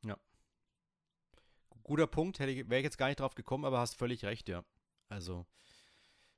Ja. 0.05 0.16
Guter 1.83 2.07
Punkt, 2.07 2.38
wäre 2.40 2.51
ich 2.51 2.85
jetzt 2.85 2.99
gar 2.99 3.07
nicht 3.09 3.20
drauf 3.20 3.35
gekommen, 3.35 3.64
aber 3.64 3.79
hast 3.79 3.96
völlig 3.96 4.25
recht, 4.25 4.49
ja. 4.49 4.64
Also, 5.09 5.46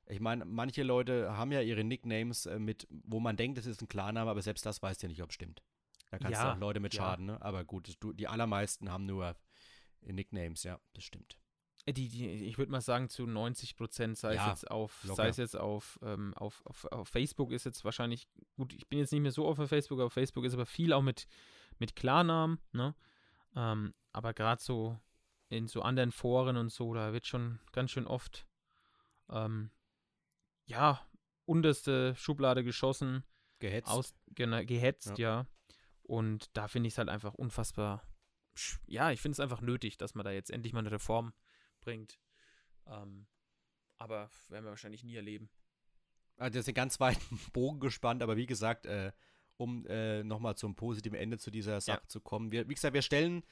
ich 0.05 0.19
meine, 0.19 0.45
manche 0.45 0.83
Leute 0.83 1.35
haben 1.35 1.51
ja 1.51 1.61
ihre 1.61 1.83
Nicknames 1.83 2.45
äh, 2.45 2.59
mit, 2.59 2.87
wo 2.89 3.19
man 3.19 3.37
denkt, 3.37 3.57
es 3.57 3.65
ist 3.65 3.81
ein 3.81 3.87
Klarname, 3.87 4.29
aber 4.29 4.41
selbst 4.41 4.65
das 4.65 4.81
weißt 4.81 5.01
ja 5.01 5.09
nicht, 5.09 5.23
ob 5.23 5.29
es 5.29 5.35
stimmt. 5.35 5.63
Da 6.11 6.19
kannst 6.19 6.39
ja, 6.39 6.45
du 6.45 6.55
auch 6.55 6.59
Leute 6.59 6.79
mit 6.79 6.93
ja. 6.93 7.01
schaden, 7.01 7.25
ne? 7.27 7.41
Aber 7.41 7.63
gut, 7.63 7.95
du, 7.99 8.13
die 8.13 8.27
allermeisten 8.27 8.91
haben 8.91 9.05
nur 9.05 9.35
Nicknames, 10.01 10.63
ja, 10.63 10.79
das 10.93 11.03
stimmt. 11.03 11.39
Äh, 11.85 11.93
die, 11.93 12.09
die, 12.09 12.27
ich 12.45 12.57
würde 12.57 12.71
mal 12.71 12.81
sagen, 12.81 13.09
zu 13.09 13.25
90 13.25 13.75
Prozent, 13.75 14.17
sei 14.17 14.35
ja, 14.35 14.45
es 14.45 14.61
jetzt 14.61 14.71
auf, 14.71 15.03
locker. 15.03 15.15
sei 15.15 15.27
es 15.29 15.37
jetzt 15.37 15.57
auf, 15.57 15.99
ähm, 16.01 16.33
auf, 16.35 16.65
auf, 16.65 16.85
auf, 16.85 17.07
Facebook 17.07 17.51
ist 17.51 17.65
jetzt 17.65 17.83
wahrscheinlich, 17.85 18.27
gut, 18.55 18.73
ich 18.73 18.87
bin 18.87 18.99
jetzt 18.99 19.11
nicht 19.11 19.21
mehr 19.21 19.31
so 19.31 19.47
auf 19.47 19.57
Facebook, 19.57 19.99
aber 19.99 20.09
Facebook 20.09 20.45
ist 20.45 20.53
aber 20.53 20.65
viel 20.65 20.93
auch 20.93 21.01
mit, 21.01 21.27
mit 21.77 21.95
Klarnamen, 21.95 22.59
ne? 22.71 22.95
Ähm, 23.55 23.93
aber 24.11 24.33
gerade 24.33 24.61
so 24.61 24.99
in 25.49 25.67
so 25.67 25.81
anderen 25.81 26.11
Foren 26.11 26.57
und 26.57 26.69
so, 26.71 26.93
da 26.93 27.13
wird 27.13 27.25
schon 27.25 27.59
ganz 27.71 27.91
schön 27.91 28.05
oft, 28.05 28.45
ähm, 29.29 29.71
ja, 30.65 31.01
unterste 31.45 32.15
Schublade 32.15 32.63
geschossen. 32.63 33.23
Gehetzt. 33.57 33.89
Aus, 33.89 34.13
genau, 34.35 34.63
gehetzt, 34.63 35.17
ja. 35.17 35.41
ja. 35.41 35.47
Und 36.03 36.55
da 36.55 36.67
finde 36.67 36.87
ich 36.87 36.93
es 36.93 36.97
halt 36.99 37.09
einfach 37.09 37.33
unfassbar, 37.33 38.03
ja, 38.85 39.11
ich 39.11 39.21
finde 39.21 39.33
es 39.33 39.39
einfach 39.39 39.61
nötig, 39.61 39.97
dass 39.97 40.15
man 40.15 40.25
da 40.25 40.31
jetzt 40.31 40.51
endlich 40.51 40.73
mal 40.73 40.79
eine 40.79 40.91
Reform 40.91 41.33
bringt. 41.81 42.19
Ähm, 42.87 43.27
aber 43.97 44.29
werden 44.47 44.65
wir 44.65 44.71
wahrscheinlich 44.71 45.03
nie 45.03 45.15
erleben. 45.15 45.49
Also 46.37 46.57
das 46.57 46.63
ist 46.63 46.69
ein 46.69 46.73
ganz 46.73 46.99
weiten 46.99 47.39
Bogen 47.53 47.79
gespannt, 47.79 48.23
aber 48.23 48.37
wie 48.37 48.45
gesagt, 48.45 48.85
äh, 48.85 49.11
um 49.57 49.85
äh, 49.87 50.23
nochmal 50.23 50.55
zum 50.55 50.75
positiven 50.75 51.17
Ende 51.19 51.37
zu 51.37 51.51
dieser 51.51 51.81
Sache 51.81 52.01
ja. 52.01 52.07
zu 52.07 52.21
kommen. 52.21 52.51
Wir, 52.51 52.69
wie 52.69 52.75
gesagt, 52.75 52.93
wir 52.93 53.01
stellen 53.01 53.43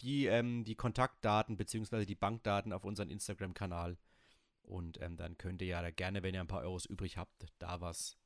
die, 0.00 0.26
ähm, 0.26 0.64
die 0.64 0.76
Kontaktdaten 0.76 1.56
bzw. 1.56 2.04
die 2.04 2.14
Bankdaten 2.14 2.72
auf 2.72 2.84
unseren 2.84 3.10
Instagram-Kanal. 3.10 3.98
Und 4.62 5.00
ähm, 5.00 5.16
dann 5.16 5.38
könnt 5.38 5.62
ihr 5.62 5.68
ja 5.68 5.82
da 5.82 5.90
gerne, 5.90 6.22
wenn 6.22 6.34
ihr 6.34 6.40
ein 6.40 6.46
paar 6.46 6.62
Euros 6.62 6.86
übrig 6.86 7.16
habt, 7.16 7.46
da 7.58 7.80
was, 7.80 8.16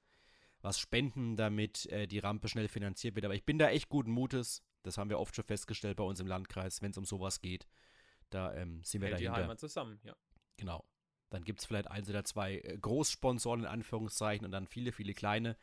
was 0.60 0.78
spenden, 0.78 1.36
damit 1.36 1.86
äh, 1.86 2.06
die 2.06 2.18
Rampe 2.18 2.48
schnell 2.48 2.68
finanziert 2.68 3.14
wird. 3.14 3.24
Aber 3.24 3.34
ich 3.34 3.44
bin 3.44 3.58
da 3.58 3.70
echt 3.70 3.88
guten 3.88 4.10
Mutes. 4.10 4.62
Das 4.82 4.98
haben 4.98 5.10
wir 5.10 5.18
oft 5.18 5.34
schon 5.34 5.44
festgestellt 5.44 5.96
bei 5.96 6.04
uns 6.04 6.20
im 6.20 6.26
Landkreis, 6.26 6.82
wenn 6.82 6.90
es 6.90 6.98
um 6.98 7.04
sowas 7.04 7.40
geht. 7.40 7.66
Da 8.30 8.54
ähm, 8.54 8.82
sind 8.82 9.00
wir 9.00 9.08
Hält 9.08 9.18
dahinter. 9.18 9.34
die 9.34 9.42
Heimat 9.42 9.60
zusammen, 9.60 10.00
ja. 10.02 10.16
Genau. 10.56 10.84
Dann 11.30 11.44
gibt 11.44 11.60
es 11.60 11.66
vielleicht 11.66 11.90
eins 11.90 12.08
oder 12.08 12.24
zwei 12.24 12.58
äh, 12.58 12.78
Großsponsoren 12.78 13.60
in 13.60 13.66
Anführungszeichen 13.66 14.44
und 14.44 14.52
dann 14.52 14.66
viele, 14.66 14.92
viele 14.92 15.14
kleine, 15.14 15.56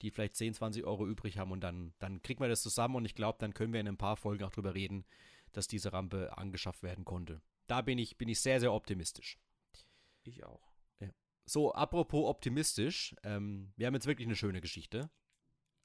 die 0.00 0.10
vielleicht 0.10 0.36
10, 0.36 0.54
20 0.54 0.84
Euro 0.84 1.06
übrig 1.06 1.38
haben 1.38 1.52
und 1.52 1.60
dann, 1.60 1.94
dann 1.98 2.22
kriegen 2.22 2.40
wir 2.40 2.48
das 2.48 2.62
zusammen 2.62 2.96
und 2.96 3.04
ich 3.04 3.14
glaube, 3.14 3.38
dann 3.40 3.54
können 3.54 3.72
wir 3.72 3.80
in 3.80 3.88
ein 3.88 3.96
paar 3.96 4.16
Folgen 4.16 4.44
auch 4.44 4.50
drüber 4.50 4.74
reden, 4.74 5.04
dass 5.52 5.68
diese 5.68 5.92
Rampe 5.92 6.36
angeschafft 6.36 6.82
werden 6.82 7.04
konnte. 7.04 7.40
Da 7.66 7.82
bin 7.82 7.98
ich, 7.98 8.18
bin 8.18 8.28
ich 8.28 8.40
sehr, 8.40 8.58
sehr 8.58 8.72
optimistisch. 8.72 9.38
Ich 10.24 10.44
auch. 10.44 10.72
Ja. 11.00 11.10
So, 11.44 11.72
apropos 11.72 12.28
optimistisch, 12.28 13.14
ähm, 13.22 13.72
wir 13.76 13.86
haben 13.86 13.94
jetzt 13.94 14.06
wirklich 14.06 14.26
eine 14.26 14.36
schöne 14.36 14.60
Geschichte. 14.60 15.10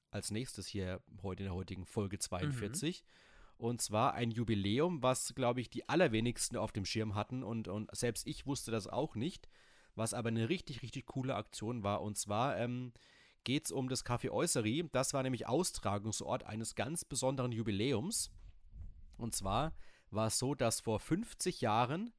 Als 0.09 0.31
nächstes 0.31 0.67
hier 0.67 1.01
heute 1.21 1.43
in 1.43 1.49
der 1.49 1.55
heutigen 1.55 1.85
Folge 1.85 2.17
42. 2.17 3.03
Mhm. 3.03 3.07
Und 3.57 3.81
zwar 3.81 4.13
ein 4.13 4.31
Jubiläum, 4.31 5.01
was, 5.01 5.33
glaube 5.33 5.61
ich, 5.61 5.69
die 5.69 5.89
allerwenigsten 5.89 6.57
auf 6.57 6.71
dem 6.71 6.85
Schirm 6.85 7.15
hatten. 7.15 7.43
Und, 7.43 7.67
und 7.67 7.95
selbst 7.95 8.27
ich 8.27 8.45
wusste 8.45 8.71
das 8.71 8.87
auch 8.87 9.15
nicht. 9.15 9.49
Was 9.95 10.13
aber 10.13 10.29
eine 10.29 10.47
richtig, 10.47 10.83
richtig 10.83 11.07
coole 11.07 11.35
Aktion 11.35 11.83
war. 11.83 12.01
Und 12.01 12.17
zwar 12.17 12.57
ähm, 12.57 12.93
geht 13.43 13.65
es 13.65 13.71
um 13.71 13.89
das 13.89 14.05
Café 14.05 14.29
Äußerie. 14.29 14.87
Das 14.91 15.13
war 15.13 15.23
nämlich 15.23 15.47
Austragungsort 15.47 16.43
eines 16.45 16.75
ganz 16.75 17.03
besonderen 17.03 17.51
Jubiläums. 17.51 18.31
Und 19.17 19.35
zwar 19.35 19.73
war 20.11 20.27
es 20.27 20.37
so, 20.37 20.53
dass 20.53 20.81
vor 20.81 20.99
50 20.99 21.61
Jahren 21.61 22.13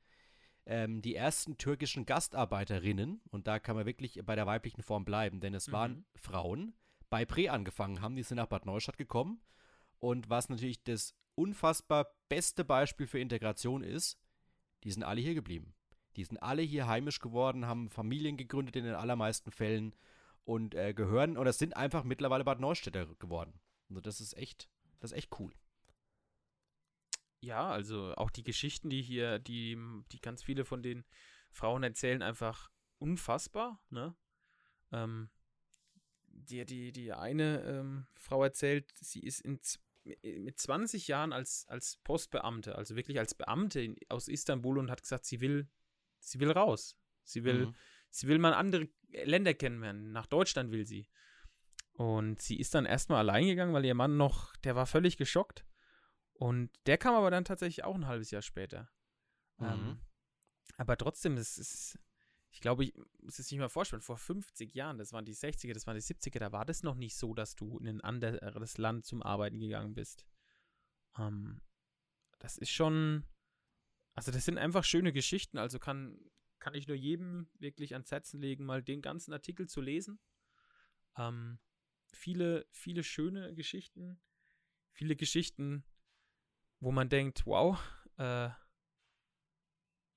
ähm, 0.66 1.01
die 1.01 1.14
ersten 1.14 1.57
türkischen 1.57 2.05
Gastarbeiterinnen, 2.05 3.20
und 3.30 3.47
da 3.47 3.59
kann 3.59 3.76
man 3.76 3.86
wirklich 3.86 4.20
bei 4.24 4.34
der 4.34 4.47
weiblichen 4.47 4.82
Form 4.82 5.05
bleiben, 5.05 5.41
denn 5.41 5.55
es 5.55 5.68
mhm. 5.68 5.72
waren 5.72 6.05
Frauen, 6.14 6.74
bei 7.11 7.24
Pre 7.24 7.51
angefangen 7.51 8.03
haben. 8.03 8.16
Die 8.16 8.22
sind 8.22 8.36
nach 8.36 8.47
Bad 8.47 8.66
Neustadt 8.66 8.99
gekommen. 8.99 9.41
Und 10.01 10.31
was 10.31 10.49
natürlich 10.49 10.83
das 10.85 11.15
unfassbar 11.35 12.15
beste 12.29 12.65
Beispiel 12.65 13.07
für 13.07 13.19
Integration 13.19 13.83
ist, 13.83 14.19
die 14.85 14.93
sind 14.93 15.03
alle 15.03 15.21
hier 15.21 15.35
geblieben. 15.35 15.75
Die 16.17 16.25
sind 16.25 16.39
alle 16.43 16.63
hier 16.63 16.87
heimisch 16.87 17.21
geworden, 17.21 17.67
haben 17.67 17.91
Familien 17.91 18.37
gegründet 18.37 18.77
in 18.77 18.85
den 18.85 18.95
allermeisten 18.95 19.51
Fällen 19.51 19.95
und 20.45 20.75
äh, 20.75 20.95
gehören 20.95 21.37
oder 21.37 21.53
sind 21.53 21.77
einfach 21.77 22.05
mittlerweile 22.05 22.45
Bad 22.45 22.61
Neustädter 22.61 23.07
geworden. 23.17 23.61
Also 23.89 24.01
das 24.01 24.21
ist 24.21 24.37
echt, 24.37 24.69
das 25.01 25.13
ist 25.13 25.19
echt 25.19 25.39
cool. 25.39 25.53
Ja, 27.41 27.69
also 27.69 28.15
auch 28.17 28.31
die 28.31 28.43
Geschichten, 28.43 28.91
die 28.91 29.03
hier, 29.03 29.39
die, 29.39 29.79
die 30.11 30.21
ganz 30.21 30.43
viele 30.43 30.65
von 30.65 30.83
den 30.83 31.05
Frauen 31.51 31.83
erzählen, 31.83 32.23
einfach 32.23 32.71
unfassbar, 32.99 33.81
ne? 33.91 34.17
Ähm, 34.91 35.31
die, 36.27 36.65
die, 36.65 36.93
die 36.93 37.13
eine 37.13 37.63
ähm, 37.63 38.07
Frau 38.15 38.43
erzählt, 38.43 38.91
sie 39.01 39.21
ist 39.21 39.41
in, 39.41 39.61
mit 40.23 40.59
20 40.59 41.09
Jahren 41.09 41.33
als, 41.33 41.67
als 41.69 41.97
Postbeamte, 42.05 42.75
also 42.75 42.97
wirklich 42.97 43.19
als 43.19 43.35
Beamte 43.35 43.95
aus 44.09 44.29
Istanbul 44.29 44.79
und 44.79 44.91
hat 44.91 45.03
gesagt, 45.03 45.25
sie 45.25 45.41
will, 45.41 45.69
sie 46.19 46.41
will 46.41 46.51
raus. 46.51 46.97
Sie 47.25 47.45
will, 47.45 47.67
mhm. 47.67 47.75
sie 48.11 48.29
will 48.29 48.39
mal 48.39 48.55
andere 48.55 48.89
Länder 49.11 49.55
kennenlernen. 49.55 50.13
Nach 50.13 50.27
Deutschland 50.27 50.71
will 50.71 50.87
sie. 50.87 51.09
Und 51.93 52.41
sie 52.41 52.59
ist 52.59 52.75
dann 52.75 52.87
erstmal 52.87 53.19
allein 53.19 53.47
gegangen, 53.47 53.75
weil 53.75 53.85
ihr 53.85 53.95
Mann 53.95 54.17
noch, 54.17 54.55
der 54.59 54.77
war 54.77 54.87
völlig 54.87 55.17
geschockt. 55.17 55.67
Und 56.33 56.71
der 56.87 56.97
kam 56.97 57.15
aber 57.15 57.31
dann 57.31 57.45
tatsächlich 57.45 57.85
auch 57.85 57.97
ein 57.97 58.07
halbes 58.07 58.31
Jahr 58.31 58.43
später. 58.43 58.89
Mhm. 59.59 59.67
Ähm, 59.67 60.01
aber 60.77 60.97
trotzdem, 60.97 61.37
es 61.37 61.59
ist, 61.59 61.99
ich 62.59 62.61
glaube, 62.61 62.83
ich 62.83 62.95
muss 63.21 63.39
es 63.39 63.47
sich 63.47 63.57
mal 63.57 63.69
vorstellen, 63.69 64.03
vor 64.03 64.19
50 64.19 64.75
Jahren, 64.75 64.99
das 64.99 65.13
waren 65.13 65.25
die 65.25 65.37
60er, 65.37 65.75
das 65.75 65.87
waren 65.87 65.95
die 65.95 66.03
70er, 66.03 66.41
da 66.41 66.51
war 66.51 66.65
das 66.65 66.83
noch 66.83 66.97
nicht 66.97 67.15
so, 67.15 67.33
dass 67.33 67.55
du 67.55 67.79
in 67.79 67.87
ein 67.87 68.01
anderes 68.01 68.79
Land 68.79 69.07
zum 69.07 69.23
Arbeiten 69.23 69.61
gegangen 69.61 69.95
bist. 69.95 70.27
Ähm, 71.17 71.61
das 72.41 72.59
ist 72.59 72.73
schon, 72.73 73.25
also 74.15 74.33
das 74.33 74.45
sind 74.45 74.59
einfach 74.59 74.83
schöne 74.83 75.13
Geschichten, 75.13 75.57
also 75.57 75.79
kann, 75.79 76.19
kann 76.59 76.75
ich 76.75 76.89
nur 76.89 76.97
jedem 76.97 77.49
wirklich 77.61 77.93
ans 77.93 78.11
Herzen 78.11 78.41
legen, 78.41 78.65
mal 78.65 78.83
den 78.83 79.03
ganzen 79.03 79.33
Artikel 79.33 79.69
zu 79.69 79.81
lesen. 79.81 80.19
Ähm, 81.17 81.61
viele, 82.13 82.67
viele 82.73 83.05
schöne 83.05 83.55
Geschichten, 83.55 84.21
viele 84.91 85.15
Geschichten, 85.15 85.85
wo 86.81 86.91
man 86.91 87.09
denkt, 87.09 87.47
wow, 87.47 87.81
äh, 88.17 88.51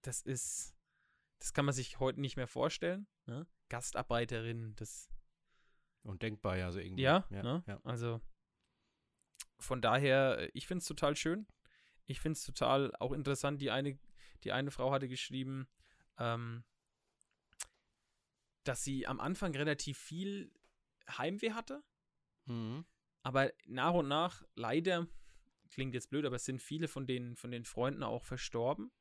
das 0.01 0.23
ist, 0.23 0.75
das 1.41 1.53
kann 1.53 1.65
man 1.65 1.73
sich 1.73 1.99
heute 1.99 2.21
nicht 2.21 2.37
mehr 2.37 2.47
vorstellen. 2.47 3.07
Ne? 3.25 3.47
Gastarbeiterin, 3.69 4.75
das. 4.75 5.09
Undenkbar, 6.03 6.57
ja, 6.57 6.71
so 6.71 6.79
irgendwie. 6.79 7.03
Ja, 7.03 7.27
ja, 7.31 7.43
ne? 7.43 7.63
ja. 7.67 7.79
also 7.83 8.21
von 9.59 9.81
daher, 9.81 10.49
ich 10.55 10.67
finde 10.67 10.81
es 10.81 10.87
total 10.87 11.15
schön. 11.15 11.47
Ich 12.05 12.19
finde 12.19 12.37
es 12.37 12.43
total 12.43 12.95
auch 12.99 13.11
interessant. 13.11 13.61
Die 13.61 13.71
eine, 13.71 13.99
die 14.43 14.51
eine 14.51 14.71
Frau 14.71 14.91
hatte 14.91 15.07
geschrieben, 15.07 15.67
ähm, 16.17 16.63
dass 18.63 18.83
sie 18.83 19.07
am 19.07 19.19
Anfang 19.19 19.55
relativ 19.55 19.97
viel 19.97 20.51
Heimweh 21.07 21.53
hatte. 21.53 21.83
Mhm. 22.45 22.85
Aber 23.23 23.51
nach 23.65 23.93
und 23.93 24.07
nach, 24.07 24.43
leider, 24.55 25.07
klingt 25.69 25.93
jetzt 25.95 26.09
blöd, 26.09 26.25
aber 26.25 26.35
es 26.35 26.45
sind 26.45 26.61
viele 26.61 26.87
von 26.87 27.07
den, 27.07 27.35
von 27.35 27.51
den 27.51 27.65
Freunden 27.65 28.03
auch 28.03 28.25
verstorben 28.25 28.91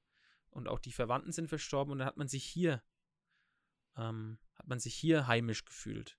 und 0.50 0.68
auch 0.68 0.78
die 0.78 0.92
Verwandten 0.92 1.32
sind 1.32 1.48
verstorben 1.48 1.92
und 1.92 1.98
dann 1.98 2.06
hat 2.06 2.16
man 2.16 2.28
sich 2.28 2.44
hier, 2.44 2.82
ähm, 3.96 4.38
hat 4.56 4.68
man 4.68 4.80
sich 4.80 4.94
hier 4.94 5.26
heimisch 5.26 5.64
gefühlt. 5.64 6.18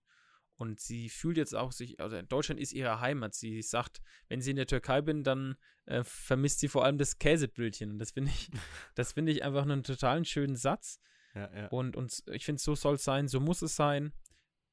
Und 0.55 0.79
sie 0.79 1.09
fühlt 1.09 1.37
jetzt 1.37 1.55
auch 1.55 1.71
sich, 1.71 1.99
also 1.99 2.21
Deutschland 2.21 2.59
ist 2.59 2.71
ihre 2.71 2.99
Heimat. 2.99 3.33
Sie 3.33 3.63
sagt, 3.63 3.99
wenn 4.27 4.41
sie 4.41 4.51
in 4.51 4.57
der 4.57 4.67
Türkei 4.67 5.01
bin, 5.01 5.23
dann 5.23 5.57
äh, 5.85 6.03
vermisst 6.03 6.59
sie 6.59 6.67
vor 6.67 6.85
allem 6.85 6.99
das 6.99 7.17
Käsebrötchen. 7.17 7.89
Und 7.89 7.97
das 7.97 8.11
finde 8.11 8.29
ich, 8.29 8.51
das 8.95 9.13
finde 9.13 9.31
ich 9.31 9.43
einfach 9.43 9.63
einen 9.63 9.81
totalen 9.81 10.23
schönen 10.23 10.55
Satz. 10.55 10.99
Ja, 11.33 11.51
ja. 11.51 11.67
Und, 11.69 11.95
und 11.95 12.23
ich 12.27 12.45
finde, 12.45 12.61
so 12.61 12.75
soll 12.75 12.95
es 12.95 13.03
sein, 13.03 13.27
so 13.27 13.39
muss 13.39 13.63
es 13.63 13.75
sein. 13.75 14.13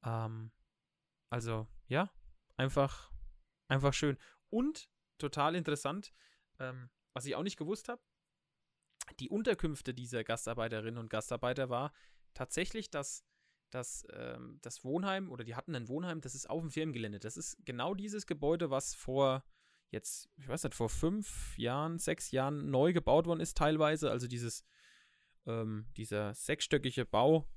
Ähm, 0.03 0.51
also, 1.31 1.67
ja, 1.87 2.11
einfach, 2.55 3.11
einfach 3.67 3.93
schön. 3.93 4.17
Und 4.49 4.91
total 5.17 5.55
interessant, 5.55 6.13
ähm, 6.59 6.91
was 7.13 7.25
ich 7.25 7.35
auch 7.35 7.43
nicht 7.43 7.57
gewusst 7.57 7.89
habe, 7.89 8.01
die 9.19 9.29
Unterkünfte 9.29 9.93
dieser 9.93 10.23
Gastarbeiterinnen 10.23 10.97
und 10.99 11.09
Gastarbeiter 11.09 11.69
war 11.69 11.93
tatsächlich 12.33 12.89
das, 12.89 13.25
das, 13.69 14.05
ähm, 14.13 14.59
das 14.61 14.83
Wohnheim 14.83 15.29
oder 15.31 15.43
die 15.43 15.55
hatten 15.55 15.75
ein 15.75 15.87
Wohnheim, 15.87 16.21
das 16.21 16.35
ist 16.35 16.49
auf 16.49 16.61
dem 16.61 16.71
Firmengelände. 16.71 17.19
Das 17.19 17.37
ist 17.37 17.57
genau 17.65 17.93
dieses 17.93 18.27
Gebäude, 18.27 18.69
was 18.69 18.95
vor 18.95 19.43
jetzt, 19.91 20.29
ich 20.37 20.47
weiß 20.47 20.63
nicht, 20.63 20.75
vor 20.75 20.89
fünf 20.89 21.57
Jahren, 21.57 21.97
sechs 21.97 22.31
Jahren 22.31 22.69
neu 22.69 22.93
gebaut 22.93 23.25
worden 23.25 23.39
ist, 23.39 23.57
teilweise. 23.57 24.11
Also 24.11 24.27
dieses, 24.27 24.63
ähm, 25.45 25.87
dieser 25.97 26.33
sechsstöckige 26.33 27.05
Bau 27.05 27.47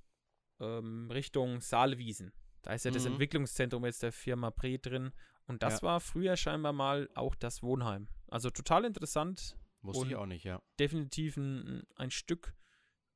ähm, 0.60 1.10
Richtung 1.10 1.60
Saalwiesen. 1.60 2.32
Da 2.62 2.72
ist 2.72 2.84
ja 2.84 2.90
mhm. 2.90 2.94
das 2.94 3.06
Entwicklungszentrum 3.06 3.84
jetzt 3.84 4.02
der 4.02 4.12
Firma 4.12 4.50
Pre 4.50 4.78
drin. 4.78 5.12
Und 5.46 5.62
das 5.62 5.80
ja. 5.80 5.88
war 5.88 6.00
früher 6.00 6.36
scheinbar 6.36 6.72
mal 6.72 7.10
auch 7.14 7.34
das 7.34 7.62
Wohnheim. 7.62 8.08
Also 8.28 8.50
total 8.50 8.84
interessant. 8.84 9.56
Wusste 9.82 10.06
ich 10.06 10.16
auch 10.16 10.26
nicht, 10.26 10.44
ja. 10.44 10.62
Definitiv 10.78 11.36
ein, 11.36 11.84
ein 11.96 12.10
Stück 12.10 12.54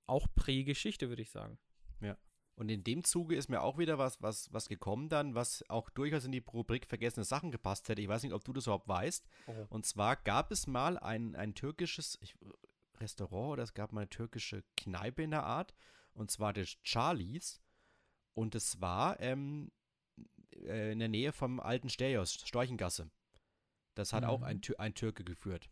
auch 0.07 0.27
Prägeschichte, 0.35 1.09
würde 1.09 1.23
ich 1.23 1.31
sagen. 1.31 1.59
Ja. 2.01 2.17
Und 2.57 2.71
in 2.71 2.85
dem 2.85 3.05
Zuge 3.05 3.37
ist 3.37 3.49
mir 3.49 3.61
auch 3.61 3.77
wieder 3.77 3.99
was, 3.99 4.21
was, 4.23 4.53
was 4.53 4.69
gekommen 4.69 5.09
dann, 5.09 5.35
was 5.35 5.63
auch 5.69 5.91
durchaus 5.91 6.25
in 6.25 6.33
die 6.33 6.43
Rubrik 6.47 6.87
vergessene 6.87 7.25
Sachen 7.25 7.51
gepasst 7.51 7.89
hätte. 7.89 8.01
Ich 8.01 8.09
weiß 8.09 8.23
nicht, 8.23 8.33
ob 8.33 8.45
du 8.45 8.53
das 8.53 8.67
überhaupt 8.67 8.89
weißt. 8.89 9.29
Oh. 9.47 9.67
Und 9.69 9.85
zwar 9.85 10.17
gab 10.17 10.51
es 10.51 10.67
mal 10.67 10.99
ein, 10.99 11.37
ein 11.37 11.55
türkisches 11.55 12.19
ich, 12.23 12.35
Restaurant 12.99 13.53
oder 13.53 13.63
es 13.63 13.75
gab 13.75 13.93
mal 13.93 14.01
eine 14.01 14.09
türkische 14.09 14.65
Kneipe 14.77 15.23
in 15.23 15.33
der 15.33 15.45
Art. 15.45 15.75
Und 16.15 16.31
zwar 16.31 16.55
des 16.55 16.79
Charlies. 16.83 17.61
Und 18.33 18.55
es 18.55 18.81
war 18.81 19.21
ähm, 19.21 19.71
äh, 20.53 20.93
in 20.93 20.99
der 20.99 21.09
Nähe 21.09 21.33
vom 21.33 21.61
alten 21.61 21.91
Stereos, 21.91 22.33
Storchengasse. 22.33 23.11
Das 23.95 24.15
hat 24.15 24.23
mhm. 24.23 24.31
auch 24.31 24.43
ein, 24.43 24.61
ein 24.79 24.95
Türke 24.95 25.25
geführt. 25.25 25.71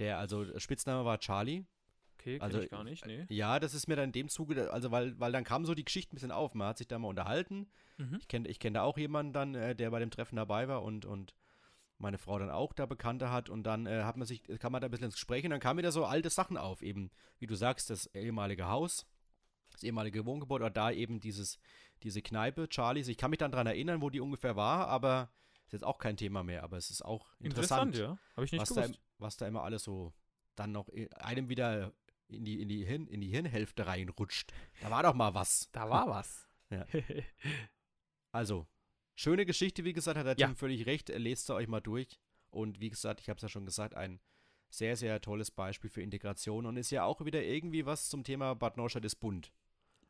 Der, 0.00 0.18
also 0.18 0.58
Spitzname 0.58 1.04
war 1.04 1.20
Charlie. 1.20 1.64
Okay, 2.18 2.38
also, 2.40 2.60
ich 2.60 2.70
gar 2.70 2.84
nicht, 2.84 3.06
nee. 3.06 3.24
Ja, 3.28 3.60
das 3.60 3.72
ist 3.72 3.86
mir 3.86 3.96
dann 3.96 4.06
in 4.06 4.12
dem 4.12 4.28
Zuge, 4.28 4.70
also 4.72 4.90
weil, 4.90 5.18
weil 5.18 5.32
dann 5.32 5.44
kam 5.44 5.64
so 5.64 5.74
die 5.74 5.84
Geschichte 5.84 6.12
ein 6.12 6.16
bisschen 6.16 6.32
auf. 6.32 6.54
Man 6.54 6.68
hat 6.68 6.78
sich 6.78 6.88
da 6.88 6.98
mal 6.98 7.08
unterhalten. 7.08 7.70
Mhm. 7.96 8.16
Ich 8.20 8.28
kenne 8.28 8.48
ich 8.48 8.58
kenn 8.58 8.74
da 8.74 8.82
auch 8.82 8.98
jemanden 8.98 9.32
dann, 9.32 9.54
äh, 9.54 9.74
der 9.74 9.90
bei 9.90 10.00
dem 10.00 10.10
Treffen 10.10 10.36
dabei 10.36 10.68
war 10.68 10.82
und, 10.82 11.06
und 11.06 11.34
meine 11.96 12.18
Frau 12.18 12.38
dann 12.38 12.50
auch 12.50 12.72
da 12.72 12.86
Bekannte 12.86 13.30
hat 13.30 13.48
und 13.48 13.62
dann 13.62 13.86
äh, 13.86 14.02
hat 14.02 14.16
man 14.16 14.26
sich, 14.26 14.42
kam 14.58 14.72
man 14.72 14.80
da 14.80 14.88
ein 14.88 14.90
bisschen 14.90 15.06
ins 15.06 15.14
Gespräch 15.14 15.44
und 15.44 15.50
dann 15.50 15.60
kamen 15.60 15.78
wieder 15.78 15.92
so 15.92 16.04
alte 16.04 16.30
Sachen 16.30 16.56
auf, 16.56 16.82
eben, 16.82 17.10
wie 17.38 17.46
du 17.46 17.54
sagst, 17.54 17.90
das 17.90 18.06
ehemalige 18.14 18.68
Haus, 18.68 19.06
das 19.70 19.82
ehemalige 19.82 20.26
Wohngebäude 20.26 20.64
oder 20.64 20.72
da 20.72 20.90
eben 20.90 21.20
dieses, 21.20 21.58
diese 22.02 22.22
Kneipe, 22.22 22.68
Charlies. 22.70 23.08
Ich 23.08 23.18
kann 23.18 23.30
mich 23.30 23.38
dann 23.38 23.52
daran 23.52 23.66
erinnern, 23.66 24.00
wo 24.00 24.10
die 24.10 24.20
ungefähr 24.20 24.56
war, 24.56 24.88
aber 24.88 25.30
ist 25.70 25.74
jetzt 25.74 25.84
auch 25.84 25.98
kein 25.98 26.16
Thema 26.16 26.42
mehr, 26.42 26.64
aber 26.64 26.76
es 26.76 26.90
ist 26.90 27.02
auch 27.02 27.32
interessant, 27.38 27.94
interessant 27.94 28.18
ja. 28.18 28.34
Habe 28.34 28.44
ich 28.44 28.52
nicht 28.52 28.62
was 28.62 28.68
gewusst. 28.70 28.94
Da, 28.94 28.98
was 29.18 29.36
da 29.36 29.46
immer 29.46 29.62
alles 29.62 29.84
so 29.84 30.12
dann 30.56 30.72
noch 30.72 30.88
einem 31.14 31.48
wieder 31.48 31.92
in 32.26 32.44
die, 32.44 32.60
in 32.60 32.68
die, 32.68 32.84
Hirn, 32.84 33.06
in 33.06 33.20
die 33.20 33.28
Hirnhälfte 33.28 33.86
reinrutscht. 33.86 34.52
Da 34.80 34.90
war 34.90 35.02
doch 35.02 35.14
mal 35.14 35.32
was. 35.34 35.68
Da 35.72 35.88
war 35.88 36.08
was. 36.08 36.48
ja. 36.70 36.86
Also, 38.32 38.68
schöne 39.16 39.44
Geschichte, 39.44 39.82
wie 39.82 39.92
gesagt, 39.92 40.16
hat 40.16 40.24
der 40.24 40.36
ja. 40.38 40.46
Tim 40.46 40.54
völlig 40.54 40.86
recht. 40.86 41.08
Lest 41.08 41.46
sie 41.46 41.54
euch 41.54 41.66
mal 41.66 41.80
durch. 41.80 42.20
Und 42.50 42.78
wie 42.78 42.90
gesagt, 42.90 43.20
ich 43.20 43.28
habe 43.28 43.38
es 43.38 43.42
ja 43.42 43.48
schon 43.48 43.66
gesagt, 43.66 43.94
ein 43.94 44.20
sehr, 44.68 44.96
sehr 44.96 45.20
tolles 45.20 45.50
Beispiel 45.50 45.90
für 45.90 46.00
Integration 46.00 46.64
und 46.64 46.76
ist 46.76 46.92
ja 46.92 47.02
auch 47.02 47.24
wieder 47.24 47.42
irgendwie 47.42 47.86
was 47.86 48.08
zum 48.08 48.22
Thema 48.22 48.54
Bad 48.54 48.76
Neustadt 48.76 49.04
ist 49.04 49.16
bunt. 49.16 49.52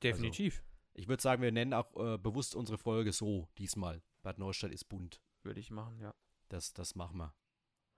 Definitiv. 0.02 0.58
Also, 0.58 0.70
ich 0.92 1.08
würde 1.08 1.22
sagen, 1.22 1.40
wir 1.42 1.50
nennen 1.50 1.72
auch 1.72 1.96
äh, 1.96 2.18
bewusst 2.18 2.54
unsere 2.54 2.76
Folge 2.76 3.12
so 3.12 3.48
diesmal. 3.56 4.02
Bad 4.22 4.38
Neustadt 4.38 4.72
ist 4.72 4.84
bunt. 4.84 5.22
Würde 5.42 5.60
ich 5.60 5.70
machen, 5.70 5.98
ja. 6.00 6.14
Das, 6.48 6.72
das 6.72 6.94
machen 6.94 7.18
wir. 7.18 7.34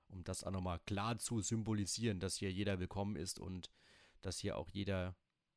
Um 0.08 0.24
das 0.24 0.44
auch 0.44 0.50
nochmal 0.50 0.78
klar 0.80 1.18
zu 1.18 1.40
symbolisieren, 1.40 2.20
dass 2.20 2.36
hier 2.36 2.52
jeder 2.52 2.78
willkommen 2.78 3.16
ist 3.16 3.40
und 3.40 3.70
dass 4.20 4.38
hier 4.38 4.58
auch 4.58 4.68
jeder 4.68 5.16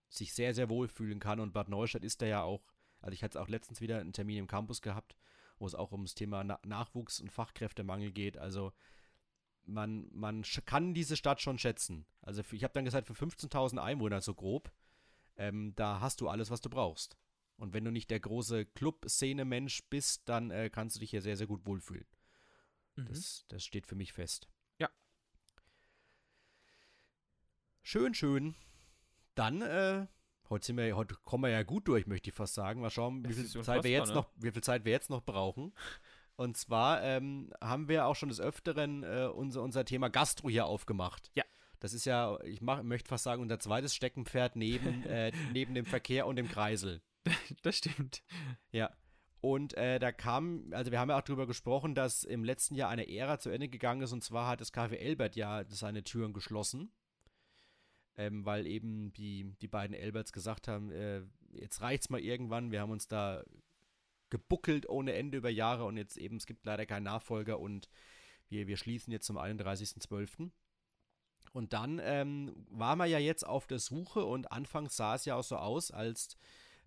sich 0.09 0.33
sehr, 0.33 0.53
sehr 0.53 0.69
wohl 0.69 0.88
fühlen 0.88 1.19
kann. 1.19 1.39
Und 1.39 1.53
Bad 1.53 1.69
Neustadt 1.69 2.03
ist 2.03 2.21
da 2.21 2.25
ja 2.25 2.43
auch, 2.43 2.63
also 3.01 3.13
ich 3.13 3.23
hatte 3.23 3.41
auch 3.41 3.49
letztens 3.49 3.81
wieder 3.81 3.99
einen 3.99 4.13
Termin 4.13 4.38
im 4.38 4.47
Campus 4.47 4.81
gehabt, 4.81 5.15
wo 5.59 5.67
es 5.67 5.75
auch 5.75 5.91
ums 5.91 6.15
Thema 6.15 6.43
Na 6.43 6.59
Nachwuchs- 6.63 7.21
und 7.21 7.31
Fachkräftemangel 7.31 8.11
geht. 8.11 8.38
Also 8.38 8.71
man, 9.65 10.07
man 10.13 10.43
kann 10.65 10.93
diese 10.93 11.17
Stadt 11.17 11.41
schon 11.41 11.59
schätzen. 11.59 12.05
Also 12.21 12.43
für, 12.43 12.55
ich 12.55 12.63
habe 12.63 12.73
dann 12.73 12.86
gesagt, 12.86 13.07
für 13.07 13.13
15.000 13.13 13.77
Einwohner 13.77 14.21
so 14.21 14.33
grob, 14.33 14.71
ähm, 15.38 15.73
da 15.75 15.99
hast 15.99 16.21
du 16.21 16.29
alles, 16.29 16.49
was 16.49 16.61
du 16.61 16.69
brauchst. 16.69 17.17
Und 17.58 17.74
wenn 17.74 17.86
du 17.86 17.91
nicht 17.91 18.12
der 18.12 18.20
große 18.20 18.66
Club-Szene-Mensch 18.66 19.84
bist, 19.89 20.28
dann 20.28 20.51
äh, 20.51 20.70
kannst 20.70 20.95
du 20.95 20.99
dich 20.99 21.10
hier 21.10 21.22
sehr, 21.22 21.38
sehr 21.38 21.47
gut 21.47 21.66
wohlfühlen. 21.66 22.08
Mhm. 22.95 23.06
Das, 23.08 23.45
das 23.47 23.64
steht 23.64 23.88
für 23.88 23.95
mich 23.95 24.14
fest. 24.14 24.47
Ja. 24.78 24.89
Schön, 27.82 28.14
schön. 28.14 28.56
Dann 29.36 29.62
äh, 29.62 30.08
Heute, 30.49 30.68
sind 30.68 30.78
wir, 30.78 30.95
heute 30.95 31.16
kommen 31.24 31.43
wir 31.43 31.49
ja 31.49 31.64
gut 31.64 31.88
durch, 31.88 32.06
möchte 32.06 32.30
ich 32.30 32.36
fast 32.36 32.53
sagen. 32.53 32.82
Mal 32.82 32.91
schauen, 32.91 33.28
wie 33.28 33.34
viel, 33.34 33.47
Zeit 33.47 33.84
wir 33.84 33.89
jetzt 33.89 34.10
unfassbar, 34.10 34.32
noch, 34.36 34.43
wie 34.43 34.51
viel 34.51 34.62
Zeit 34.62 34.86
wir 34.86 34.91
jetzt 34.91 35.10
noch 35.10 35.24
brauchen. 35.24 35.74
Und 36.36 36.58
zwar 36.58 37.01
ähm, 37.01 37.51
haben 37.62 37.88
wir 37.88 38.06
auch 38.06 38.16
schon 38.16 38.30
des 38.30 38.39
Öfteren 38.39 39.03
äh, 39.03 39.30
unser, 39.34 39.64
unser 39.64 39.86
Thema 39.86 40.10
Gastro 40.10 40.49
hier 40.49 40.66
aufgemacht. 40.66 41.32
Ja. 41.34 41.45
Das 41.80 41.93
ist 41.93 42.06
ja, 42.06 42.38
ich 42.43 42.62
mach, 42.62 42.84
möchte 42.84 43.08
fast 43.08 43.24
sagen, 43.24 43.41
unser 43.41 43.60
zweites 43.60 43.95
Steckenpferd 43.95 44.56
neben, 44.56 45.03
äh, 45.06 45.32
neben 45.53 45.74
dem 45.74 45.86
Verkehr 45.86 46.28
und 46.28 46.36
dem 46.36 46.47
Kreisel. 46.47 47.01
Das 47.63 47.78
stimmt. 47.78 48.23
Ja. 48.71 48.91
Und 49.41 49.76
äh, 49.76 49.99
da 49.99 50.11
kam, 50.11 50.71
also 50.71 50.91
wir 50.91 50.99
haben 50.99 51.09
ja 51.09 51.17
auch 51.17 51.21
darüber 51.21 51.45
gesprochen, 51.45 51.93
dass 51.93 52.23
im 52.23 52.43
letzten 52.43 52.73
Jahr 52.73 52.89
eine 52.89 53.07
Ära 53.07 53.38
zu 53.38 53.51
Ende 53.51 53.69
gegangen 53.69 54.01
ist 54.01 54.11
und 54.11 54.23
zwar 54.23 54.47
hat 54.47 54.59
das 54.59 54.73
Café 54.73 54.95
Elbert 54.95 55.36
ja 55.36 55.63
seine 55.67 56.03
Türen 56.03 56.34
geschlossen. 56.34 56.91
Ähm, 58.17 58.45
weil 58.45 58.65
eben 58.65 59.11
die, 59.13 59.55
die 59.61 59.67
beiden 59.67 59.95
Elberts 59.95 60.32
gesagt 60.32 60.69
haben, 60.69 60.89
äh, 60.91 61.21
jetzt 61.51 61.82
reicht's 61.82 62.09
mal 62.09 62.21
irgendwann, 62.21 62.71
wir 62.71 62.80
haben 62.80 62.91
uns 62.91 63.07
da 63.07 63.43
gebuckelt 64.30 64.88
ohne 64.88 65.13
Ende 65.13 65.38
über 65.38 65.49
Jahre 65.49 65.86
und 65.86 65.97
jetzt 65.97 66.17
eben, 66.17 66.38
es 66.38 66.45
gibt 66.45 66.65
leider 66.65 66.86
keinen 66.86 67.03
Nachfolger 67.03 67.59
und 67.59 67.89
wir, 68.47 68.67
wir 68.67 68.78
schließen 68.78 69.11
jetzt 69.11 69.26
zum 69.26 69.38
31.12. 69.38 70.49
Und 71.53 71.73
dann 71.73 72.01
ähm, 72.03 72.65
war 72.69 72.95
man 72.95 73.09
ja 73.09 73.19
jetzt 73.19 73.45
auf 73.45 73.67
der 73.67 73.80
Suche 73.80 74.26
und 74.26 74.51
anfangs 74.51 74.97
sah 74.97 75.15
es 75.15 75.26
ja 75.26 75.36
auch 75.36 75.43
so 75.43 75.57
aus, 75.57 75.91
als 75.91 76.38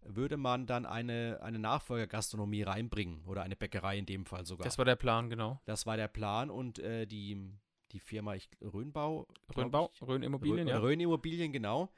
würde 0.03 0.37
man 0.37 0.67
dann 0.67 0.87
eine, 0.87 1.41
eine 1.43 1.59
Nachfolgergastronomie 1.59 2.63
reinbringen 2.63 3.23
oder 3.25 3.43
eine 3.43 3.57
Bäckerei 3.57 3.99
in 3.99 4.07
dem 4.07 4.25
Fall 4.27 4.47
sogar. 4.47 4.65
Das 4.65 4.79
war 4.79 4.85
der 4.85 4.97
Plan, 4.97 5.29
genau. 5.31 5.61
Das 5.65 5.87
war 5.87 5.97
der 5.97 6.09
Plan 6.09 6.51
und 6.51 6.79
äh, 6.79 7.07
die, 7.07 7.53
die 7.93 8.01
Firma 8.01 8.35
ich, 8.35 8.49
Rhönbau, 8.61 9.27
Rhönbau, 9.57 9.91
ich, 9.93 10.03
Rhön 10.03 10.23
Immobilien, 10.23 10.59
Rhön, 10.61 10.69
ja. 10.69 10.79
Rhön 10.79 11.01
Immobilien, 11.01 11.53
genau. 11.53 11.91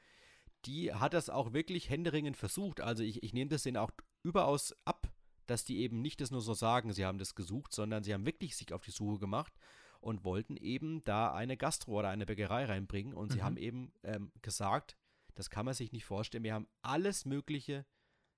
Die 0.65 0.93
hat 0.93 1.13
das 1.13 1.29
auch 1.29 1.53
wirklich 1.53 1.89
händeringend 1.89 2.37
versucht. 2.37 2.81
Also 2.81 3.03
ich, 3.03 3.23
ich 3.23 3.33
nehme 3.33 3.49
das 3.49 3.63
denen 3.63 3.77
auch 3.77 3.91
überaus 4.23 4.75
ab, 4.85 5.07
dass 5.47 5.65
die 5.65 5.79
eben 5.79 6.01
nicht 6.01 6.21
das 6.21 6.31
nur 6.31 6.41
so 6.41 6.53
sagen, 6.53 6.93
sie 6.93 7.05
haben 7.05 7.17
das 7.17 7.33
gesucht, 7.35 7.73
sondern 7.73 8.03
sie 8.03 8.13
haben 8.13 8.25
wirklich 8.25 8.55
sich 8.55 8.71
auf 8.73 8.83
die 8.83 8.91
Suche 8.91 9.19
gemacht 9.19 9.53
und 9.99 10.23
wollten 10.23 10.57
eben 10.57 11.03
da 11.03 11.33
eine 11.33 11.57
Gastro 11.57 11.99
oder 11.99 12.09
eine 12.09 12.25
Bäckerei 12.25 12.65
reinbringen. 12.65 13.13
Und 13.13 13.31
sie 13.31 13.39
Mhm. 13.39 13.43
haben 13.43 13.57
eben 13.57 13.91
ähm, 14.03 14.31
gesagt, 14.41 14.95
das 15.35 15.49
kann 15.49 15.65
man 15.65 15.73
sich 15.73 15.91
nicht 15.91 16.05
vorstellen, 16.05 16.43
wir 16.43 16.53
haben 16.53 16.67
alles 16.81 17.25
Mögliche 17.25 17.85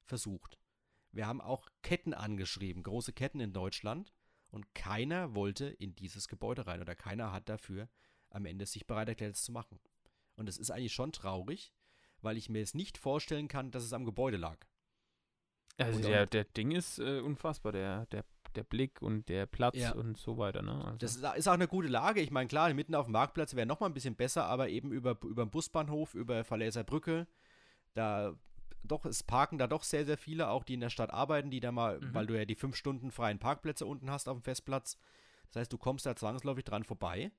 versucht. 0.03 0.59
Wir 1.11 1.27
haben 1.27 1.41
auch 1.41 1.67
Ketten 1.81 2.13
angeschrieben, 2.13 2.83
große 2.83 3.13
Ketten 3.13 3.39
in 3.39 3.53
Deutschland. 3.53 4.13
Und 4.49 4.73
keiner 4.75 5.33
wollte 5.33 5.65
in 5.65 5.95
dieses 5.95 6.27
Gebäude 6.27 6.67
rein 6.67 6.79
oder 6.81 6.95
keiner 6.95 7.31
hat 7.31 7.49
dafür 7.49 7.89
am 8.29 8.45
Ende 8.45 8.65
sich 8.67 8.85
bereit 8.85 9.09
erklärt, 9.09 9.35
es 9.35 9.43
zu 9.43 9.51
machen. 9.51 9.79
Und 10.35 10.47
es 10.47 10.57
ist 10.57 10.69
eigentlich 10.69 10.93
schon 10.93 11.11
traurig, 11.11 11.73
weil 12.21 12.37
ich 12.37 12.49
mir 12.49 12.61
es 12.61 12.73
nicht 12.75 12.97
vorstellen 12.97 13.47
kann, 13.47 13.71
dass 13.71 13.83
es 13.83 13.93
am 13.93 14.05
Gebäude 14.05 14.37
lag. 14.37 14.57
Also 15.77 15.97
Und- 15.97 16.05
der, 16.05 16.27
der 16.27 16.43
Ding 16.45 16.71
ist 16.71 16.99
äh, 16.99 17.19
unfassbar, 17.19 17.71
der, 17.71 18.05
der, 18.07 18.25
der 18.55 18.63
Blick 18.63 19.01
und 19.01 19.29
der 19.29 19.45
Platz 19.45 19.75
Ja. 19.77 19.93
und 19.93 20.17
so 20.17 20.37
weiter, 20.37 20.61
ne? 20.61 20.83
Also, 20.85 20.97
Das 20.97 21.15
ist, 21.37 21.47
auch 21.47 21.53
eine 21.53 21.67
gute 21.67 21.87
Lage. 21.87 22.21
Ich 22.21 22.31
meine, 22.31 22.47
klar, 22.47 22.73
mitten 22.73 22.95
auf 22.95 23.05
dem 23.05 23.11
Marktplatz 23.13 23.55
wäre 23.55 23.65
noch 23.67 23.79
mal 23.79 23.87
ein 23.87 23.93
bisschen 23.93 24.15
besser, 24.15 24.45
aber 24.45 24.69
eben 24.69 24.91
über, 24.91 25.17
über 25.23 25.45
den 25.45 25.51
Busbahnhof, 25.51 26.13
über 26.15 26.43
Verläser 26.43 26.83
Brücke, 26.83 27.27
da 27.93 28.33
doch, 28.85 29.05
es 29.05 29.23
parken 29.23 29.57
da 29.57 29.67
doch 29.67 29.83
sehr, 29.83 30.05
sehr 30.05 30.17
viele, 30.17 30.49
auch 30.49 30.65
die 30.65 30.73
in 30.73 30.81
der 30.81 30.89
Stadt 30.89 31.09
arbeiten, 31.11 31.49
die 31.49 31.61
da 31.61 31.71
mal, 31.71 31.99
Mhm. 32.01 32.13
weil 32.13 32.25
du 32.27 32.37
ja 32.37 32.43
die 32.43 32.55
fünf 32.55 32.75
Stunden 32.75 33.11
freien 33.11 33.39
Parkplätze 33.39 33.85
unten 33.85 34.11
hast 34.11 34.27
auf 34.27 34.37
dem 34.37 34.43
Festplatz. 34.43 34.97
Das 35.51 35.61
heißt, 35.61 35.71
du 35.73 35.77
kommst 35.77 36.05
da 36.05 36.15
zwangsläufig 36.17 36.65
dran 36.65 36.83
vorbei. 36.83 37.31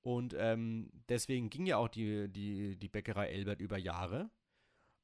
Und 0.00 0.34
ähm, 0.38 0.90
deswegen 1.08 1.50
ging 1.50 1.66
ja 1.66 1.76
auch 1.78 1.88
die, 1.88 2.28
die, 2.30 2.76
die 2.78 2.88
Bäckerei 2.88 3.28
Elbert 3.28 3.60
über 3.60 3.76
Jahre. 3.78 4.30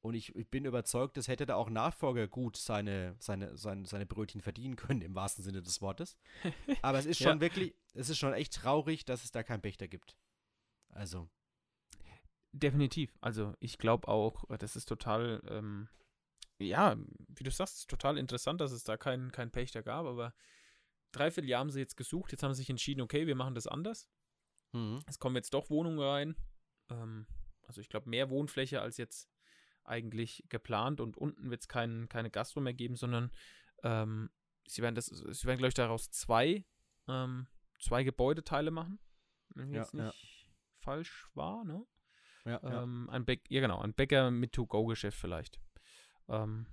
Und 0.01 0.15
ich, 0.15 0.35
ich 0.35 0.49
bin 0.49 0.65
überzeugt, 0.65 1.15
das 1.17 1.27
hätte 1.27 1.45
da 1.45 1.55
auch 1.55 1.69
Nachfolger 1.69 2.27
gut 2.27 2.57
seine, 2.57 3.15
seine, 3.19 3.55
seine, 3.55 3.85
seine 3.85 4.05
Brötchen 4.07 4.41
verdienen 4.41 4.75
können, 4.75 5.01
im 5.01 5.13
wahrsten 5.13 5.43
Sinne 5.43 5.61
des 5.61 5.79
Wortes. 5.81 6.17
Aber 6.81 6.97
es 6.97 7.05
ist 7.05 7.19
schon 7.19 7.35
Ja. 7.37 7.41
wirklich, 7.41 7.75
es 7.93 8.09
ist 8.09 8.17
schon 8.17 8.33
echt 8.33 8.53
traurig, 8.55 9.05
dass 9.05 9.23
es 9.23 9.31
da 9.31 9.43
keinen 9.43 9.61
Pächter 9.61 9.87
gibt. 9.87 10.17
Also, 10.89 11.29
Definitiv. 12.53 13.17
Also 13.21 13.53
ich 13.59 13.77
glaube 13.77 14.07
auch, 14.09 14.43
das 14.57 14.75
ist 14.75 14.85
total, 14.87 15.41
ähm, 15.47 15.87
ja, 16.59 16.97
wie 17.29 17.43
du 17.43 17.51
sagst, 17.51 17.89
total 17.89 18.17
interessant, 18.17 18.59
dass 18.59 18.71
es 18.73 18.83
da 18.83 18.97
keinen 18.97 19.31
kein 19.31 19.51
Pächter 19.51 19.83
gab, 19.83 20.05
aber 20.05 20.33
dreiviertel 21.13 21.49
Jahr 21.49 21.61
haben 21.61 21.71
sie 21.71 21.79
jetzt 21.79 21.95
gesucht, 21.95 22.31
jetzt 22.33 22.43
haben 22.43 22.53
sie 22.53 22.59
sich 22.61 22.69
entschieden, 22.69 23.01
okay, 23.01 23.25
wir 23.25 23.35
machen 23.35 23.55
das 23.55 23.67
anders. 23.67 24.09
mhm. 24.73 24.99
Es 25.07 25.17
kommen 25.17 25.37
jetzt 25.37 25.53
doch 25.53 25.69
Wohnungen 25.69 25.99
rein. 25.99 26.35
Ähm, 26.89 27.25
also 27.67 27.79
ich 27.79 27.87
glaube, 27.87 28.09
mehr 28.09 28.29
Wohnfläche 28.29 28.81
als 28.81 28.97
jetzt 28.97 29.29
eigentlich 29.83 30.43
geplant 30.49 30.99
und 31.01 31.17
unten 31.17 31.49
wird 31.49 31.61
es 31.61 31.67
kein, 31.67 32.07
keine 32.09 32.29
Gastro 32.29 32.61
mehr 32.61 32.73
geben, 32.73 32.95
sondern 32.95 33.31
ähm, 33.83 34.29
sie 34.67 34.81
werden 34.81 34.95
das, 34.95 35.07
sie 35.07 35.47
werden, 35.47 35.57
glaube 35.57 35.69
ich, 35.69 35.73
daraus 35.73 36.09
zwei, 36.11 36.63
ähm, 37.07 37.47
zwei 37.79 38.03
Gebäudeteile 38.03 38.71
machen. 38.71 38.99
Wenn 39.55 39.69
ich 39.69 39.75
Ja, 39.75 39.81
jetzt 39.81 39.93
nicht 39.93 40.03
ja. 40.05 40.13
falsch 40.79 41.27
war, 41.33 41.63
ne? 41.65 41.85
ja, 42.45 42.59
ja. 42.63 42.83
Ähm, 42.83 43.09
ein 43.09 43.25
Bäck, 43.25 43.43
ja 43.49 43.59
genau, 43.61 43.79
ein 43.81 43.93
Bäcker 43.93 44.31
mit 44.31 44.53
To-Go-Geschäft 44.53 45.17
vielleicht. 45.17 45.59
Ähm, 46.29 46.67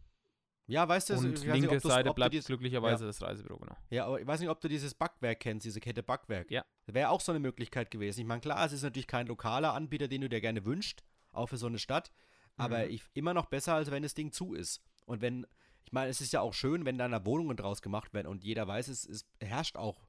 ja, 0.67 0.87
weißt 0.87 1.09
du, 1.11 1.15
und 1.15 1.33
weiß 1.33 1.43
nicht, 1.45 1.45
linke 1.47 1.75
du's- 1.81 1.83
Seite 1.91 2.13
bleibt 2.13 2.35
dies- 2.35 2.45
glücklicherweise 2.47 3.07
das 3.07 3.23
Reisebüro, 3.23 3.59
genau. 3.59 3.77
Ja, 3.89 4.05
aber 4.07 4.21
ich 4.21 4.27
weiß 4.27 4.39
nicht, 4.41 4.51
ob 4.51 4.61
du 4.61 4.69
dieses 4.69 4.95
Backwerk 4.95 5.41
kennst, 5.41 5.65
diese 5.65 5.81
Kette 5.81 6.03
Backwerk. 6.03 6.51
Ja. 6.51 6.65
Wäre 6.87 7.09
auch 7.09 7.23
so 7.23 7.33
eine 7.33 7.39
Möglichkeit 7.41 7.91
gewesen. 7.91 8.21
Ich 8.21 8.27
meine, 8.27 8.43
klar, 8.43 8.65
es 8.67 8.73
ist 8.73 8.83
natürlich 8.83 9.07
kein 9.07 9.27
lokaler 9.27 9.73
Anbieter, 9.73 10.09
den 10.09 10.21
du 10.21 10.29
dir 10.29 10.43
gerne 10.43 10.65
wünscht, 10.67 11.03
auch 11.33 11.47
für 11.47 11.57
so 11.57 11.67
eine 11.67 11.79
Stadt. 11.79 12.13
Aber 12.59 12.85
Mhm. 12.85 12.91
ich, 12.91 13.05
immer 13.15 13.33
noch 13.35 13.47
besser, 13.47 13.75
als 13.75 13.91
wenn 13.91 14.03
das 14.03 14.15
Ding 14.15 14.33
zu 14.33 14.53
ist. 14.55 14.83
Und 15.07 15.23
wenn, 15.23 15.47
ich 15.85 15.93
meine, 15.93 16.11
es 16.11 16.21
ist 16.21 16.33
ja 16.33 16.41
auch 16.43 16.53
schön, 16.53 16.85
wenn 16.85 16.99
da 16.99 17.25
Wohnungen 17.25 17.57
draus 17.57 17.81
gemacht 17.81 18.13
werden 18.13 18.27
und 18.27 18.45
jeder 18.45 18.67
weiß, 18.69 18.89
es, 18.89 19.07
es 19.07 19.27
herrscht 19.41 19.77
auch, 19.77 20.07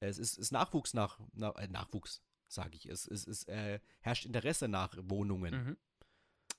es 0.00 0.18
ist, 0.18 0.36
ist 0.36 0.50
Nachwuchs 0.50 0.94
nach, 0.94 1.20
nach 1.32 1.54
äh, 1.56 1.68
Nachwuchs, 1.68 2.20
sage 2.48 2.76
ich, 2.76 2.86
es, 2.86 3.06
es, 3.06 3.26
es 3.28 3.44
äh, 3.44 3.78
herrscht 4.00 4.26
Interesse 4.26 4.66
nach 4.66 4.96
Wohnungen. 5.02 5.54
Mhm. 5.54 5.76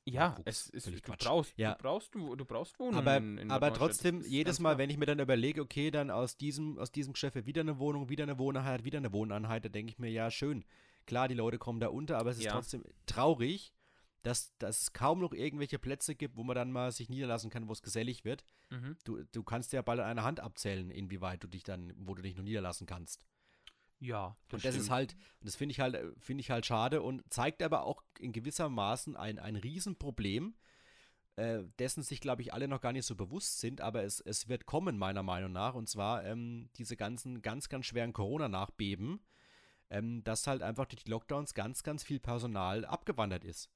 Ja, 0.05 0.29
Nachwuchs, 0.29 0.47
es 0.47 0.85
ist, 0.85 0.87
du 0.87 1.01
Quatsch. 1.01 1.23
brauchst, 1.25 1.57
Ja. 1.57 1.73
du 1.75 1.81
brauchst, 1.81 2.13
du, 2.15 2.35
du 2.35 2.45
brauchst 2.45 2.77
Wohnungen 2.79 2.99
Aber, 2.99 3.17
in, 3.17 3.37
in 3.37 3.51
aber 3.51 3.73
trotzdem, 3.73 4.21
jedes 4.21 4.59
Mal, 4.59 4.77
wenn 4.77 4.89
ich 4.89 4.97
mir 4.97 5.05
dann 5.05 5.19
überlege, 5.19 5.61
okay, 5.61 5.91
dann 5.91 6.11
aus 6.11 6.35
diesem, 6.37 6.77
aus 6.77 6.91
diesem 6.91 7.13
Geschäft 7.13 7.45
wieder 7.45 7.61
eine 7.61 7.79
Wohnung, 7.79 8.09
wieder 8.09 8.23
eine 8.23 8.37
Wohneinheit, 8.37 8.83
wieder 8.83 8.97
eine 8.97 9.13
Wohneinheit, 9.13 9.63
da 9.65 9.69
denke 9.69 9.91
ich 9.91 9.99
mir, 9.99 10.09
ja, 10.09 10.29
schön. 10.29 10.65
Klar, 11.05 11.27
die 11.27 11.35
Leute 11.35 11.57
kommen 11.57 11.79
da 11.79 11.87
unter, 11.87 12.17
aber 12.17 12.29
es 12.31 12.37
ist 12.37 12.45
Ja. 12.45 12.51
trotzdem 12.53 12.83
traurig, 13.05 13.73
dass, 14.23 14.57
dass 14.57 14.81
es 14.81 14.93
kaum 14.93 15.19
noch 15.19 15.33
irgendwelche 15.33 15.77
Plätze 15.77 16.15
gibt, 16.15 16.37
wo 16.37 16.43
man 16.43 16.55
dann 16.55 16.71
mal 16.71 16.91
sich 16.91 17.09
niederlassen 17.09 17.49
kann, 17.49 17.67
wo 17.67 17.73
es 17.73 17.81
gesellig 17.81 18.25
wird. 18.25 18.43
Mhm. 18.71 18.97
Du, 19.03 19.23
du 19.31 19.43
kannst 19.43 19.73
ja 19.73 19.81
bald 19.81 19.99
an 19.99 20.07
einer 20.07 20.23
Hand 20.23 20.39
abzählen, 20.39 20.89
inwieweit 20.89 21.43
du 21.43 21.47
dich 21.47 21.63
dann, 21.63 21.93
wo 21.97 22.15
du 22.15 22.21
dich 22.21 22.35
noch 22.35 22.43
niederlassen 22.43 22.87
kannst. 22.87 23.25
Ja, 23.99 24.35
und 24.51 24.65
das 24.65 24.75
ist 24.75 24.85
stimmt. 24.85 24.89
halt, 24.89 25.13
und 25.39 25.47
das 25.47 25.55
finde 25.55 25.71
ich 25.71 25.79
halt, 25.79 25.97
finde 26.19 26.41
ich 26.41 26.51
halt 26.51 26.65
schade 26.65 27.01
und 27.01 27.21
zeigt 27.31 27.61
aber 27.61 27.83
auch 27.83 28.03
in 28.19 28.33
gewisser 28.33 28.67
Maßen 28.69 29.15
ein, 29.15 29.39
ein 29.39 29.55
Riesenproblem, 29.55 30.55
äh, 31.35 31.63
dessen 31.79 32.03
sich, 32.03 32.19
glaube 32.19 32.41
ich, 32.41 32.53
alle 32.53 32.67
noch 32.67 32.81
gar 32.81 32.91
nicht 32.91 33.05
so 33.05 33.15
bewusst 33.15 33.59
sind, 33.59 33.81
aber 33.81 34.03
es, 34.03 34.19
es 34.19 34.49
wird 34.49 34.65
kommen, 34.65 34.97
meiner 34.97 35.23
Meinung 35.23 35.51
nach, 35.51 35.73
und 35.73 35.87
zwar 35.87 36.25
ähm, 36.25 36.69
diese 36.75 36.97
ganzen 36.97 37.41
ganz, 37.41 37.69
ganz 37.69 37.85
schweren 37.85 38.13
Corona-Nachbeben, 38.13 39.21
ähm, 39.89 40.23
dass 40.23 40.47
halt 40.47 40.63
einfach 40.63 40.85
durch 40.85 41.03
die 41.03 41.09
Lockdowns 41.09 41.53
ganz, 41.53 41.83
ganz 41.83 42.03
viel 42.03 42.19
Personal 42.19 42.85
abgewandert 42.85 43.45
ist. 43.45 43.69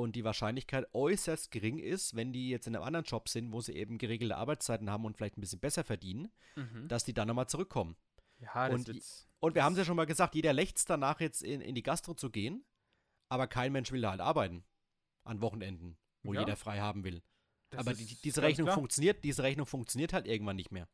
Und 0.00 0.16
die 0.16 0.24
Wahrscheinlichkeit 0.24 0.86
äußerst 0.94 1.50
gering 1.50 1.78
ist, 1.78 2.16
wenn 2.16 2.32
die 2.32 2.48
jetzt 2.48 2.66
in 2.66 2.74
einem 2.74 2.84
anderen 2.84 3.04
Job 3.04 3.28
sind, 3.28 3.52
wo 3.52 3.60
sie 3.60 3.74
eben 3.74 3.98
geregelte 3.98 4.36
Arbeitszeiten 4.36 4.88
haben 4.90 5.04
und 5.04 5.16
vielleicht 5.16 5.36
ein 5.36 5.40
bisschen 5.42 5.60
besser 5.60 5.84
verdienen, 5.84 6.30
Mhm. 6.56 6.88
dass 6.88 7.04
die 7.04 7.12
dann 7.14 7.28
nochmal 7.28 7.48
zurückkommen. 7.48 7.96
Ja, 8.38 8.68
das 8.68 8.74
und- 8.78 8.88
wird's. 8.88 9.28
Und 9.40 9.54
wir 9.54 9.64
haben 9.64 9.72
es 9.72 9.78
ja 9.78 9.84
schon 9.84 9.96
mal 9.96 10.06
gesagt, 10.06 10.34
jeder 10.34 10.52
lächzt 10.52 10.88
danach 10.90 11.20
jetzt 11.20 11.42
in, 11.42 11.60
in 11.60 11.74
die 11.74 11.82
Gastro 11.82 12.14
zu 12.14 12.30
gehen, 12.30 12.64
aber 13.28 13.46
kein 13.46 13.72
Mensch 13.72 13.90
will 13.92 14.00
da 14.02 14.10
halt 14.10 14.20
arbeiten. 14.20 14.64
An 15.24 15.40
Wochenenden, 15.40 15.96
wo 16.22 16.32
Ja. 16.34 16.40
jeder 16.40 16.56
frei 16.56 16.78
haben 16.80 17.04
will. 17.04 17.22
Das 17.70 17.80
aber 17.80 17.94
die, 17.94 18.04
diese 18.06 18.42
Rechnung 18.42 18.66
klar. 18.66 18.76
funktioniert, 18.76 19.22
diese 19.24 19.42
Rechnung 19.42 19.66
funktioniert 19.66 20.12
halt 20.12 20.26
irgendwann 20.26 20.56
nicht 20.56 20.72
mehr. 20.72 20.88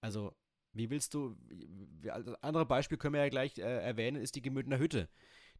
Also, 0.00 0.36
wie 0.72 0.90
willst 0.90 1.14
du, 1.14 1.36
wie, 1.48 2.10
also 2.10 2.34
andere 2.42 2.66
Beispiel 2.66 2.98
können 2.98 3.14
wir 3.14 3.22
ja 3.22 3.28
gleich 3.30 3.56
äh, 3.58 3.62
erwähnen, 3.62 4.20
ist 4.20 4.34
die 4.34 4.42
Gemütner 4.42 4.78
Hütte. 4.78 5.08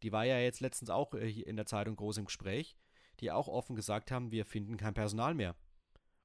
Die 0.03 0.13
war 0.13 0.25
ja 0.25 0.39
jetzt 0.39 0.61
letztens 0.61 0.91
auch 0.91 1.15
äh, 1.15 1.29
in 1.29 1.57
der 1.57 1.67
Zeitung 1.67 1.97
groß 1.97 2.19
im 2.19 2.27
Gespräch, 2.27 2.77
die 3.21 3.31
auch 3.31 3.49
offen 3.49 3.77
gesagt 3.77 4.11
haben, 4.11 4.31
wir 4.31 4.45
finden 4.45 4.77
kein 4.77 4.95
Personal 4.95 5.35
mehr. 5.35 5.57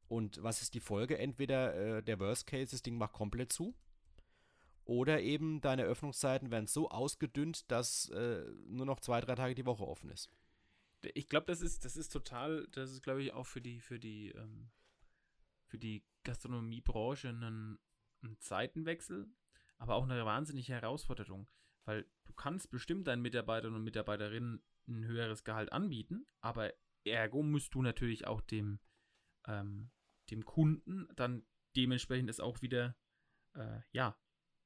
Und 0.07 0.43
was 0.43 0.61
ist 0.61 0.73
die 0.73 0.81
Folge? 0.81 1.17
Entweder 1.17 1.75
äh, 1.75 2.03
der 2.03 2.19
Worst 2.19 2.45
Case, 2.45 2.71
das 2.71 2.81
Ding 2.81 2.97
macht 2.97 3.13
komplett 3.13 3.53
zu. 3.53 3.73
Oder 4.83 5.21
eben 5.21 5.61
deine 5.61 5.83
Öffnungszeiten 5.83 6.51
werden 6.51 6.67
so 6.67 6.89
ausgedünnt, 6.89 7.71
dass 7.71 8.09
äh, 8.09 8.43
nur 8.65 8.85
noch 8.85 8.99
zwei, 8.99 9.21
drei 9.21 9.35
Tage 9.35 9.55
die 9.55 9.65
Woche 9.65 9.87
offen 9.87 10.09
ist. 10.09 10.29
Ich 11.13 11.29
glaube, 11.29 11.45
das 11.45 11.61
ist, 11.61 11.85
das 11.85 11.95
ist 11.95 12.09
total, 12.09 12.67
das 12.71 12.91
ist, 12.91 13.03
glaube 13.03 13.23
ich, 13.23 13.31
auch 13.31 13.45
für 13.45 13.61
die, 13.61 13.79
für 13.79 13.99
die, 13.99 14.31
ähm, 14.31 14.69
für 15.65 15.77
die 15.77 16.03
Gastronomiebranche 16.23 17.29
ein, 17.29 17.79
ein 18.21 18.37
Zeitenwechsel, 18.39 19.29
aber 19.77 19.95
auch 19.95 20.03
eine 20.03 20.25
wahnsinnige 20.25 20.73
Herausforderung. 20.73 21.47
Weil 21.85 22.05
du 22.25 22.33
kannst 22.33 22.69
bestimmt 22.69 23.07
deinen 23.07 23.21
Mitarbeitern 23.21 23.75
und 23.75 23.83
Mitarbeiterinnen 23.83 24.63
ein 24.87 25.05
höheres 25.05 25.43
Gehalt 25.43 25.71
anbieten, 25.71 26.25
aber 26.41 26.73
ergo 27.03 27.43
musst 27.43 27.73
du 27.73 27.81
natürlich 27.81 28.27
auch 28.27 28.41
dem, 28.41 28.79
ähm, 29.47 29.91
dem 30.29 30.45
Kunden 30.45 31.07
dann 31.15 31.45
dementsprechend 31.75 32.29
es 32.29 32.39
auch 32.39 32.61
wieder, 32.61 32.95
äh, 33.55 33.79
ja, 33.91 34.17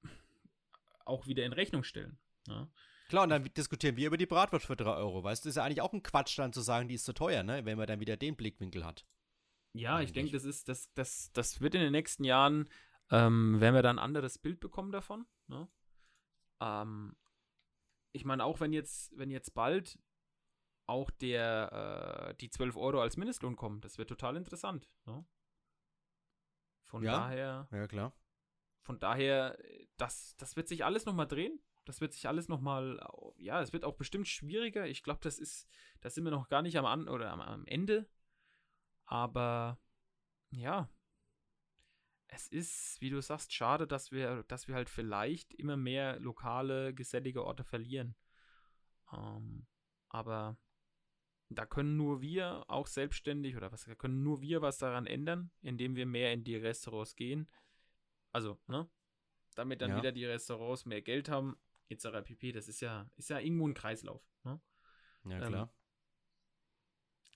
auch 1.05 1.27
wieder 1.27 1.45
in 1.45 1.53
Rechnung 1.53 1.83
stellen. 1.83 2.17
Ja? 2.47 2.61
Ne? 2.61 2.71
Klar, 3.07 3.23
und 3.23 3.29
dann 3.29 3.43
diskutieren 3.53 3.97
wir 3.97 4.07
über 4.07 4.17
die 4.17 4.25
Bratwurst 4.25 4.65
für 4.65 4.75
3 4.75 4.95
Euro. 4.95 5.23
Weißt 5.23 5.45
du, 5.45 5.47
das 5.47 5.51
ist 5.53 5.57
ja 5.57 5.63
eigentlich 5.63 5.81
auch 5.81 5.93
ein 5.93 6.01
Quatsch, 6.01 6.39
dann 6.39 6.53
zu 6.53 6.61
sagen, 6.61 6.87
die 6.87 6.95
ist 6.95 7.05
zu 7.05 7.13
teuer, 7.13 7.43
ne? 7.43 7.63
wenn 7.63 7.77
man 7.77 7.85
dann 7.85 7.99
wieder 7.99 8.17
den 8.17 8.35
Blickwinkel 8.35 8.83
hat. 8.83 9.05
Ja, 9.73 9.95
eigentlich. 9.95 10.09
ich 10.09 10.13
denke, 10.13 10.31
das 10.31 10.43
ist, 10.43 10.69
das, 10.69 10.91
das, 10.93 11.31
das 11.33 11.61
wird 11.61 11.75
in 11.75 11.81
den 11.81 11.91
nächsten 11.91 12.23
Jahren, 12.23 12.67
ähm, 13.11 13.59
werden 13.59 13.75
wir 13.75 13.83
da 13.83 13.91
ein 13.91 13.99
anderes 13.99 14.39
Bild 14.39 14.59
bekommen 14.59 14.91
davon. 14.91 15.27
Ne? 15.47 15.67
Ähm, 16.59 17.15
ich 18.11 18.25
meine, 18.25 18.43
auch 18.45 18.59
wenn 18.59 18.73
jetzt, 18.73 19.17
wenn 19.17 19.29
jetzt 19.29 19.53
bald 19.53 19.99
auch 20.87 21.09
der, 21.11 22.29
äh, 22.29 22.35
die 22.35 22.49
12 22.49 22.77
Euro 22.77 23.01
als 23.01 23.17
Mindestlohn 23.17 23.55
kommen, 23.55 23.81
das 23.81 23.97
wird 23.97 24.09
total 24.09 24.35
interessant. 24.35 24.89
Ne? 25.05 25.25
Von 26.83 27.03
ja, 27.03 27.11
daher. 27.11 27.67
Ja, 27.71 27.87
klar. 27.87 28.13
Von 28.83 28.99
daher, 28.99 29.57
das, 29.97 30.35
das 30.37 30.55
wird 30.55 30.67
sich 30.67 30.85
alles 30.85 31.05
nochmal 31.05 31.27
drehen. 31.27 31.59
Das 31.85 32.01
wird 32.01 32.13
sich 32.13 32.27
alles 32.27 32.47
nochmal, 32.47 32.99
ja, 33.37 33.61
es 33.61 33.71
wird 33.71 33.83
auch 33.83 33.95
bestimmt 33.95 34.27
schwieriger. 34.27 34.87
Ich 34.87 35.03
glaube, 35.03 35.19
das 35.21 35.37
ist, 35.37 35.67
da 36.01 36.09
sind 36.09 36.23
wir 36.23 36.31
noch 36.31 36.49
gar 36.49 36.61
nicht 36.61 36.77
am, 36.77 36.85
An 36.85 37.07
oder 37.07 37.31
am, 37.31 37.41
am 37.41 37.65
Ende. 37.65 38.09
Aber 39.05 39.79
ja, 40.49 40.89
es 42.27 42.47
ist, 42.47 42.99
wie 43.01 43.09
du 43.09 43.21
sagst, 43.21 43.53
schade, 43.53 43.87
dass 43.87 44.11
wir, 44.11 44.43
dass 44.43 44.67
wir 44.67 44.75
halt 44.75 44.89
vielleicht 44.89 45.53
immer 45.53 45.77
mehr 45.77 46.19
lokale, 46.19 46.93
gesellige 46.93 47.43
Orte 47.43 47.63
verlieren. 47.63 48.15
Ähm, 49.13 49.67
aber 50.09 50.57
da 51.49 51.65
können 51.65 51.95
nur 51.95 52.21
wir 52.21 52.65
auch 52.67 52.87
selbstständig 52.87 53.55
oder 53.55 53.71
was, 53.71 53.85
da 53.85 53.95
können 53.95 54.23
nur 54.23 54.41
wir 54.41 54.61
was 54.61 54.77
daran 54.77 55.05
ändern, 55.05 55.51
indem 55.61 55.95
wir 55.95 56.05
mehr 56.05 56.33
in 56.33 56.43
die 56.43 56.55
Restaurants 56.55 57.15
gehen. 57.15 57.49
Also, 58.31 58.59
ne? 58.67 58.89
Damit 59.55 59.81
dann 59.81 59.91
ja. 59.91 59.97
wieder 59.97 60.11
die 60.11 60.25
Restaurants 60.25 60.85
mehr 60.85 61.01
Geld 61.01 61.29
haben, 61.29 61.57
etc. 61.89 62.07
pp. 62.23 62.51
Das 62.51 62.67
ist 62.67 62.81
ja, 62.81 63.09
ist 63.15 63.29
ja 63.29 63.39
irgendwo 63.39 63.67
ein 63.67 63.73
Kreislauf. 63.73 64.21
Ne? 64.43 64.59
Ja, 65.25 65.37
ähm, 65.37 65.47
klar. 65.47 65.63
Ähm, 65.63 65.84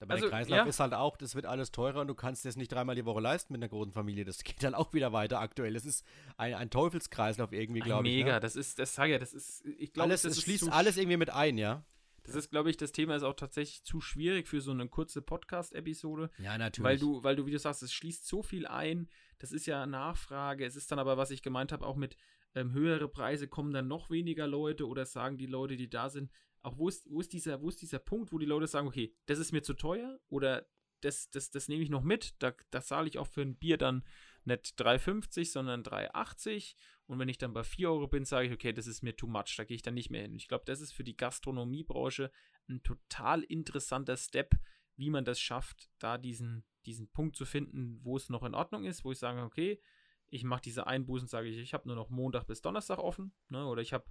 aber 0.02 0.14
also, 0.14 0.26
der 0.26 0.32
Kreislauf 0.32 0.58
ja. 0.58 0.66
ist 0.66 0.80
halt 0.80 0.94
auch, 0.94 1.18
das 1.18 1.36
wird 1.36 1.46
alles 1.46 1.72
teurer 1.72 2.02
und 2.02 2.08
du 2.08 2.16
kannst 2.16 2.46
das 2.46 2.56
nicht 2.56 2.72
dreimal 2.72 2.96
die 2.96 3.06
Woche 3.06 3.20
leisten 3.20 3.54
mit 3.54 3.62
einer 3.62 3.70
großen 3.70 3.92
Familie. 3.92 4.26
Das 4.26 4.44
geht 4.44 4.64
dann 4.64 4.74
auch 4.74 4.94
wieder 4.94 5.12
weiter 5.12 5.40
aktuell. 5.40 5.74
Das 5.74 5.86
ist 5.86 6.06
ein, 6.38 6.54
ein 6.54 6.70
Teufelskreislauf 6.70 7.52
irgendwie, 7.52 7.82
glaube 7.82 8.08
ich. 8.08 8.16
Mega, 8.16 8.34
ne? 8.34 8.40
das 8.40 8.56
ist, 8.56 8.80
das 8.80 8.96
sage 8.96 9.14
ja, 9.14 9.20
das 9.20 9.34
ist, 9.34 9.66
ich 9.66 9.94
glaube, 9.94 10.10
das 10.10 10.24
es 10.24 10.42
schließt 10.42 10.72
alles 10.72 10.98
irgendwie 10.98 11.18
mit 11.18 11.30
ein, 11.30 11.58
ja. 11.58 11.84
Das 12.24 12.36
ist, 12.36 12.52
glaube 12.52 12.70
ich, 12.70 12.78
das 12.78 12.92
Thema 12.92 13.16
ist 13.16 13.24
auch 13.24 13.34
tatsächlich 13.34 13.84
zu 13.84 14.02
schwierig 14.02 14.48
für 14.48 14.62
so 14.62 14.72
eine 14.72 14.88
kurze 14.88 15.22
Podcast-Episode. 15.22 16.30
Ja, 16.38 16.58
natürlich. 16.58 16.86
Weil 16.86 17.00
du, 17.00 17.24
weil 17.24 17.36
du, 17.36 17.46
wie 17.48 17.52
du 17.52 17.60
sagst, 17.60 17.82
es 17.82 17.92
schließt 17.92 18.28
so 18.28 18.44
viel 18.44 18.68
ein. 18.68 19.10
Das 19.40 19.52
ist 19.52 19.66
ja 19.66 19.86
Nachfrage. 19.88 20.66
Es 20.66 20.76
ist 20.76 20.92
dann 20.92 21.00
aber, 21.00 21.18
was 21.18 21.32
ich 21.32 21.42
gemeint 21.42 21.72
habe, 21.72 21.88
auch 21.88 21.96
mit 21.96 22.18
ähm, 22.56 22.72
höhere 22.74 23.08
Preise 23.08 23.48
kommen 23.48 23.74
dann 23.74 23.88
noch 23.88 24.10
weniger 24.10 24.48
Leute 24.48 24.88
oder 24.88 25.06
sagen 25.06 25.38
die 25.38 25.48
Leute, 25.48 25.76
die 25.76 25.90
da 25.90 26.10
sind, 26.10 26.32
auch 26.62 26.78
wo 26.78 26.90
ist, 26.90 27.10
wo 27.10 27.20
ist 27.20 27.34
dieser, 27.34 27.62
wo 27.62 27.70
ist 27.70 27.82
dieser 27.82 28.00
Punkt, 28.00 28.32
wo 28.32 28.38
die 28.38 28.46
Leute 28.46 28.68
sagen, 28.68 28.88
okay, 28.88 29.14
das 29.26 29.40
ist 29.40 29.52
mir 29.52 29.62
zu 29.62 29.74
teuer 29.74 30.20
oder 30.30 30.68
das, 31.02 31.30
das, 31.30 31.50
das 31.52 31.68
nehme 31.68 31.84
ich 31.84 31.90
noch 31.90 32.04
mit, 32.04 32.36
da, 32.40 32.54
das 32.72 32.88
zahle 32.88 33.08
ich 33.08 33.18
auch 33.18 33.28
für 33.28 33.42
ein 33.42 33.56
Bier 33.56 33.78
dann 33.78 34.04
nicht 34.44 34.80
3,50, 34.82 35.52
sondern 35.52 35.84
3,80 35.84 36.76
und 37.06 37.20
wenn 37.20 37.30
ich 37.30 37.38
dann 37.38 37.54
bei 37.54 37.64
4 37.64 37.90
Euro 37.90 38.08
bin, 38.08 38.26
sage 38.26 38.48
ich, 38.48 38.54
okay, 38.54 38.74
das 38.74 38.88
ist 38.88 39.02
mir 39.02 39.16
too 39.16 39.28
much, 39.28 39.56
da 39.58 39.64
gehe 39.64 39.76
ich 39.76 39.82
dann 39.82 39.94
nicht 39.94 40.10
mehr 40.10 40.24
hin. 40.24 40.36
Ich 40.36 40.48
glaube, 40.48 40.66
das 40.66 40.82
ist 40.82 40.92
für 40.92 41.04
die 41.04 41.16
Gastronomiebranche 41.16 42.32
ein 42.68 42.84
total 42.84 43.44
interessanter 43.44 44.18
Step, 44.18 44.56
wie 44.98 45.10
man 45.10 45.24
das 45.24 45.40
schafft, 45.40 45.90
da 46.00 46.18
diesen, 46.18 46.66
diesen 46.86 47.10
Punkt 47.10 47.38
zu 47.38 47.46
finden, 47.46 48.00
wo 48.04 48.18
es 48.18 48.30
noch 48.30 48.44
in 48.44 48.54
Ordnung 48.54 48.84
ist, 48.84 49.06
wo 49.06 49.12
ich 49.12 49.20
sage, 49.20 49.42
okay, 49.42 49.82
ich 50.28 50.44
mache 50.44 50.62
diese 50.62 50.86
Einbußen, 50.86 51.28
sage 51.28 51.48
ich, 51.48 51.58
ich 51.58 51.74
habe 51.74 51.88
nur 51.88 51.96
noch 51.96 52.10
Montag 52.10 52.46
bis 52.46 52.62
Donnerstag 52.62 53.00
offen, 53.00 53.34
ne, 53.48 53.66
oder 53.66 53.82
ich 53.82 53.94
habe 53.94 54.06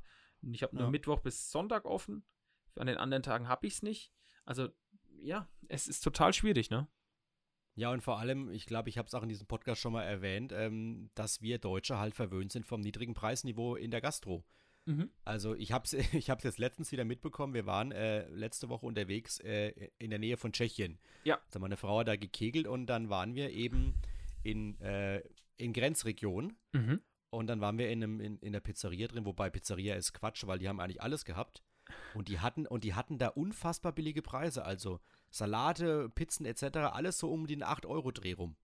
ich 0.53 0.63
hab 0.63 0.73
nur 0.73 0.85
ja. 0.85 0.91
Mittwoch 0.91 1.21
bis 1.21 1.51
Sonntag 1.51 1.85
offen 1.85 2.25
an 2.79 2.87
den 2.87 2.97
anderen 2.97 3.23
Tagen 3.23 3.49
habe 3.49 3.67
ich 3.67 3.75
es 3.75 3.83
nicht. 3.83 4.13
Also, 4.45 4.69
ja, 5.21 5.49
es 5.69 5.89
ist 5.89 6.01
total 6.03 6.33
schwierig, 6.33 6.71
ne? 6.71 6.89
Ja, 7.75 7.93
und 7.93 8.03
vor 8.03 8.19
allem, 8.19 8.51
ich 8.51 8.67
glaube, 8.67 8.89
ich 8.89 8.99
habe 8.99 9.07
es 9.07 9.15
auch 9.15 9.23
in 9.23 9.29
diesem 9.29 9.47
Podcast 9.47 9.81
schon 9.81 9.93
mal 9.93 10.03
erwähnt, 10.03 10.53
ähm, 10.53 11.11
dass 11.15 11.43
wir 11.43 11.59
Deutsche 11.59 11.99
halt 11.99 12.15
verwöhnt 12.15 12.51
sind 12.51 12.67
vom 12.67 12.81
niedrigen 12.81 13.15
Preisniveau 13.15 13.77
in 13.77 13.93
der 13.93 14.01
Gastro. 14.01 14.45
Mhm. 14.89 15.11
Also 15.25 15.55
ich 15.55 15.71
habe 15.71 15.85
es 15.85 15.93
ich 16.13 16.27
jetzt 16.27 16.59
letztens 16.59 16.91
wieder 16.91 17.05
mitbekommen, 17.05 17.55
wir 17.55 17.67
waren 17.67 17.93
äh, 17.93 18.29
letzte 18.31 18.69
Woche 18.69 18.87
unterwegs 18.87 19.39
äh, 19.41 19.91
in 19.99 20.11
der 20.11 20.19
Nähe 20.19 20.37
von 20.37 20.53
Tschechien. 20.53 20.99
Ja. 21.25 21.39
Also 21.47 21.61
meine 21.61 21.77
Frau 21.77 22.01
hat 22.01 22.09
da 22.09 22.17
gekegelt 22.17 22.67
und 22.67 22.87
dann 22.87 23.11
waren 23.11 23.35
wir 23.35 23.51
eben 23.51 23.95
in, 24.43 24.81
äh, 24.81 25.23
in 25.57 25.73
Grenzregion. 25.73 26.57
Mhm. 26.73 27.01
Und 27.31 27.47
dann 27.47 27.61
waren 27.61 27.77
wir 27.77 27.91
in, 27.91 28.03
einem, 28.03 28.21
in, 28.21 28.39
in 28.39 28.53
der 28.55 28.61
Pizzeria 28.61 29.07
drin, 29.07 29.27
wobei 29.27 29.51
Pizzeria 29.51 29.95
ist 29.95 30.15
Quatsch, 30.15 30.47
weil 30.47 30.59
die 30.59 30.69
haben 30.69 30.81
eigentlich 30.81 31.03
alles 31.03 31.27
gehabt. 31.27 31.63
Und 32.15 32.29
die 32.29 32.41
hatten, 32.41 32.67
und 32.67 32.85
die 32.85 32.95
hatten 32.95 33.19
da 33.19 33.29
unfassbar 33.29 33.93
billige 33.93 34.23
Preise. 34.23 34.65
Also 34.65 35.01
Salate, 35.31 36.09
Pizzen 36.11 36.47
etc., 36.47 36.79
alles 36.93 37.19
so 37.19 37.31
um 37.31 37.47
den 37.47 37.63
8-Euro-Dreh 37.63 38.35
rum. 38.35 38.57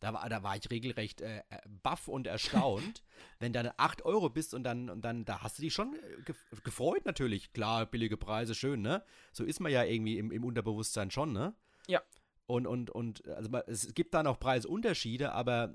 Da 0.00 0.12
war, 0.12 0.28
da 0.28 0.42
war 0.42 0.56
ich 0.56 0.68
regelrecht 0.68 1.20
äh, 1.20 1.38
äh 1.48 1.58
baff 1.68 2.08
und 2.08 2.26
erstaunt, 2.26 3.04
wenn 3.38 3.52
du 3.52 3.62
dann 3.62 3.72
8 3.76 4.04
Euro 4.04 4.30
bist 4.30 4.52
und 4.52 4.64
dann, 4.64 4.90
und 4.90 5.04
dann, 5.04 5.24
da 5.24 5.42
hast 5.42 5.58
du 5.58 5.62
dich 5.62 5.72
schon 5.72 5.94
äh, 5.94 6.32
gefreut 6.64 7.04
natürlich. 7.04 7.52
Klar, 7.52 7.86
billige 7.86 8.16
Preise, 8.16 8.56
schön, 8.56 8.82
ne? 8.82 9.04
So 9.32 9.44
ist 9.44 9.60
man 9.60 9.70
ja 9.70 9.84
irgendwie 9.84 10.18
im, 10.18 10.32
im 10.32 10.44
Unterbewusstsein 10.44 11.12
schon, 11.12 11.32
ne? 11.32 11.54
Ja. 11.86 12.02
Und, 12.46 12.66
und, 12.66 12.90
und, 12.90 13.26
also 13.28 13.50
es 13.68 13.94
gibt 13.94 14.12
da 14.14 14.24
noch 14.24 14.40
Preisunterschiede, 14.40 15.32
aber 15.32 15.72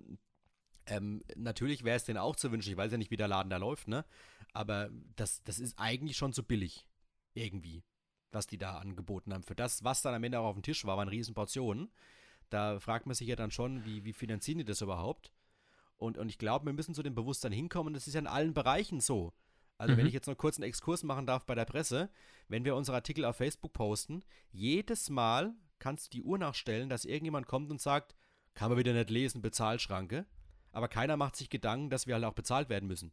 ähm, 0.88 1.24
natürlich 1.36 1.84
wäre 1.84 1.98
es 1.98 2.04
denen 2.04 2.18
auch 2.18 2.36
zu 2.36 2.52
wünschen. 2.52 2.72
Ich 2.72 2.78
weiß 2.78 2.92
ja 2.92 2.98
nicht, 2.98 3.12
wie 3.12 3.18
der 3.18 3.28
Laden 3.28 3.50
da 3.50 3.58
läuft, 3.58 3.88
ne? 3.88 4.06
Aber 4.54 4.90
das, 5.16 5.44
das 5.44 5.60
ist 5.60 5.78
eigentlich 5.78 6.18
schon 6.18 6.34
zu 6.34 6.44
billig. 6.44 6.88
Irgendwie. 7.34 7.84
Was 8.32 8.48
die 8.48 8.58
da 8.58 8.78
angeboten 8.80 9.34
haben. 9.34 9.44
Für 9.44 9.56
das, 9.56 9.84
was 9.84 10.02
dann 10.02 10.14
am 10.14 10.24
Ende 10.24 10.40
auch 10.40 10.46
auf 10.46 10.56
dem 10.56 10.64
Tisch 10.64 10.86
war, 10.86 10.98
waren 10.98 11.10
Riesenportionen. 11.10 11.92
Da 12.50 12.80
fragt 12.80 13.06
man 13.06 13.16
sich 13.16 13.28
ja 13.28 13.36
dann 13.36 13.52
schon, 13.52 13.86
wie, 13.86 14.04
wie 14.04 14.14
finanzieren 14.14 14.58
die 14.58 14.66
das 14.66 14.82
überhaupt? 14.82 15.32
Und, 15.98 16.18
und 16.18 16.30
ich 16.30 16.38
glaube, 16.38 16.66
wir 16.66 16.74
müssen 16.74 16.94
zu 16.94 17.04
dem 17.04 17.16
Bewusstsein 17.16 17.52
hinkommen. 17.52 17.94
Das 17.94 18.08
ist 18.08 18.14
ja 18.14 18.20
in 18.20 18.28
allen 18.28 18.54
Bereichen 18.54 19.02
so. 19.02 19.34
Also, 19.78 19.94
mhm. 19.94 19.98
wenn 19.98 20.08
ich 20.08 20.14
jetzt 20.14 20.28
noch 20.28 20.38
kurz 20.38 20.58
einen 20.58 20.68
Exkurs 20.68 21.04
machen 21.04 21.26
darf 21.26 21.46
bei 21.46 21.56
der 21.56 21.66
Presse, 21.66 22.10
wenn 22.48 22.66
wir 22.66 22.76
unsere 22.76 22.98
Artikel 22.98 23.26
auf 23.26 23.38
Facebook 23.38 23.74
posten, 23.74 24.24
jedes 24.52 25.10
Mal 25.10 25.54
kannst 25.80 26.08
du 26.08 26.18
die 26.18 26.24
Uhr 26.24 26.38
nachstellen, 26.38 26.90
dass 26.90 27.06
irgendjemand 27.06 27.48
kommt 27.48 27.70
und 27.70 27.82
sagt, 27.82 28.16
kann 28.56 28.70
man 28.70 28.80
wieder 28.80 28.94
nicht 28.94 29.12
lesen, 29.12 29.42
Bezahlschranke. 29.42 30.26
Aber 30.72 30.88
keiner 30.88 31.18
macht 31.18 31.36
sich 31.36 31.50
Gedanken, 31.50 31.90
dass 31.90 32.08
wir 32.08 32.16
halt 32.16 32.26
auch 32.26 32.34
bezahlt 32.34 32.70
werden 32.70 32.88
müssen 32.88 33.12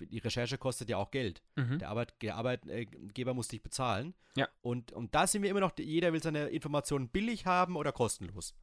die 0.00 0.18
Recherche 0.18 0.58
kostet 0.58 0.88
ja 0.88 0.96
auch 0.96 1.10
Geld. 1.10 1.42
Mhm. 1.56 1.78
Der, 1.78 1.88
Arbeit, 1.90 2.14
der, 2.22 2.36
Arbeitgeber 2.36 3.34
muss 3.34 3.48
dich 3.48 3.62
bezahlen. 3.62 4.14
Ja. 4.36 4.48
Und, 4.62 4.92
und 4.92 5.14
da 5.14 5.26
sind 5.26 5.42
wir 5.42 5.50
immer 5.50 5.60
noch, 5.60 5.72
jeder 5.78 6.12
will 6.12 6.22
seine 6.22 6.48
Informationen 6.48 7.08
billig 7.08 7.46
haben 7.46 7.76
oder 7.76 7.92
kostenlos. 7.92 8.54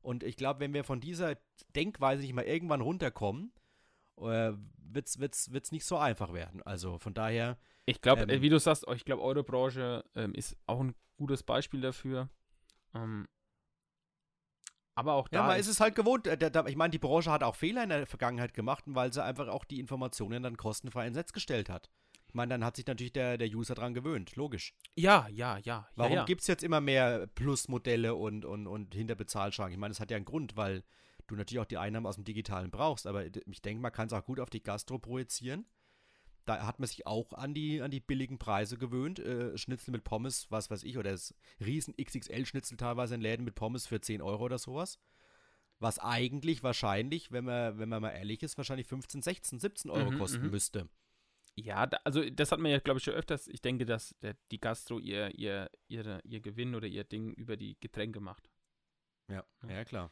Und 0.00 0.24
ich 0.24 0.36
glaube, 0.36 0.60
wenn 0.60 0.74
wir 0.74 0.84
von 0.84 1.00
dieser 1.00 1.36
Denkweise 1.76 2.22
nicht 2.22 2.32
mal 2.32 2.44
irgendwann 2.44 2.80
runterkommen, 2.80 3.52
äh, 4.18 4.52
wird 4.76 5.06
es 5.06 5.18
wird's, 5.18 5.52
wird's 5.52 5.72
nicht 5.72 5.84
so 5.84 5.96
einfach 5.96 6.32
werden. 6.32 6.62
Also 6.62 6.98
von 6.98 7.14
daher. 7.14 7.58
Ich 7.86 8.00
glaube, 8.00 8.22
ähm, 8.22 8.42
wie 8.42 8.48
du 8.48 8.58
sagst, 8.58 8.86
ich 8.94 9.04
glaube, 9.04 9.22
eure 9.22 9.44
Branche 9.44 10.04
ähm, 10.14 10.34
ist 10.34 10.56
auch 10.66 10.80
ein 10.80 10.94
gutes 11.16 11.42
Beispiel 11.42 11.80
dafür. 11.80 12.28
Ähm, 12.94 13.28
aber 14.94 15.14
auch 15.14 15.28
da. 15.28 15.40
Ja, 15.40 15.46
man 15.46 15.58
ist 15.58 15.68
es 15.68 15.80
halt 15.80 15.94
gewohnt. 15.94 16.26
Äh, 16.26 16.62
ich 16.66 16.76
meine, 16.76 16.90
die 16.90 16.98
Branche 16.98 17.30
hat 17.30 17.42
auch 17.42 17.56
Fehler 17.56 17.82
in 17.82 17.88
der 17.88 18.06
Vergangenheit 18.06 18.54
gemacht, 18.54 18.84
weil 18.86 19.12
sie 19.12 19.22
einfach 19.22 19.48
auch 19.48 19.64
die 19.64 19.80
Informationen 19.80 20.42
dann 20.42 20.56
kostenfrei 20.56 21.06
ins 21.06 21.16
Netz 21.16 21.32
gestellt 21.32 21.68
hat. 21.68 21.90
Ich 22.28 22.34
meine, 22.34 22.50
dann 22.50 22.64
hat 22.64 22.76
sich 22.76 22.86
natürlich 22.86 23.12
der, 23.12 23.36
der 23.36 23.48
User 23.48 23.74
dran 23.74 23.92
gewöhnt, 23.92 24.36
logisch. 24.36 24.74
Ja, 24.94 25.28
ja, 25.30 25.58
ja. 25.58 25.86
Warum 25.96 26.12
ja, 26.12 26.18
ja. 26.20 26.24
gibt 26.24 26.40
es 26.40 26.46
jetzt 26.46 26.62
immer 26.62 26.80
mehr 26.80 27.26
Plusmodelle 27.26 28.14
und, 28.14 28.44
und, 28.44 28.66
und 28.66 28.94
Hinterbezahlschranken? 28.94 29.74
Ich 29.74 29.78
meine, 29.78 29.92
das 29.92 30.00
hat 30.00 30.10
ja 30.10 30.16
einen 30.16 30.24
Grund, 30.24 30.56
weil 30.56 30.82
du 31.26 31.36
natürlich 31.36 31.60
auch 31.60 31.66
die 31.66 31.76
Einnahmen 31.76 32.06
aus 32.06 32.14
dem 32.14 32.24
Digitalen 32.24 32.70
brauchst. 32.70 33.06
Aber 33.06 33.26
ich 33.26 33.62
denke, 33.62 33.82
man 33.82 33.92
kann 33.92 34.06
es 34.06 34.12
auch 34.14 34.24
gut 34.24 34.40
auf 34.40 34.48
die 34.48 34.62
Gastro 34.62 34.98
projizieren 34.98 35.66
da 36.44 36.66
hat 36.66 36.78
man 36.78 36.86
sich 36.86 37.06
auch 37.06 37.32
an 37.32 37.54
die, 37.54 37.80
an 37.80 37.90
die 37.90 38.00
billigen 38.00 38.38
Preise 38.38 38.76
gewöhnt. 38.76 39.18
Äh, 39.18 39.56
Schnitzel 39.56 39.92
mit 39.92 40.04
Pommes, 40.04 40.50
was 40.50 40.70
weiß 40.70 40.82
ich, 40.84 40.98
oder 40.98 41.12
das 41.12 41.34
riesen 41.60 41.94
XXL-Schnitzel 41.96 42.76
teilweise 42.76 43.14
in 43.14 43.20
Läden 43.20 43.44
mit 43.44 43.54
Pommes 43.54 43.86
für 43.86 44.00
10 44.00 44.22
Euro 44.22 44.44
oder 44.44 44.58
sowas. 44.58 44.98
Was 45.78 45.98
eigentlich 45.98 46.62
wahrscheinlich, 46.62 47.32
wenn 47.32 47.44
man, 47.44 47.78
wenn 47.78 47.88
man 47.88 48.02
mal 48.02 48.10
ehrlich 48.10 48.42
ist, 48.42 48.56
wahrscheinlich 48.56 48.86
15, 48.86 49.22
16, 49.22 49.58
17 49.58 49.90
Euro 49.90 50.10
mhm, 50.10 50.18
kosten 50.18 50.44
mhm. 50.44 50.50
müsste. 50.50 50.88
Ja, 51.54 51.86
da, 51.86 51.98
also 52.04 52.28
das 52.30 52.50
hat 52.50 52.60
man 52.60 52.70
ja, 52.70 52.78
glaube 52.78 52.98
ich, 52.98 53.04
schon 53.04 53.14
öfters. 53.14 53.46
Ich 53.48 53.60
denke, 53.60 53.84
dass 53.84 54.14
der, 54.22 54.36
die 54.50 54.60
Gastro 54.60 54.98
ihr, 54.98 55.34
ihr, 55.38 55.70
ihr, 55.88 56.20
ihr 56.24 56.40
Gewinn 56.40 56.74
oder 56.74 56.86
ihr 56.86 57.04
Ding 57.04 57.32
über 57.34 57.56
die 57.56 57.76
Getränke 57.80 58.20
macht. 58.20 58.48
Ja, 59.28 59.44
ja, 59.62 59.70
ja 59.70 59.84
klar. 59.84 60.10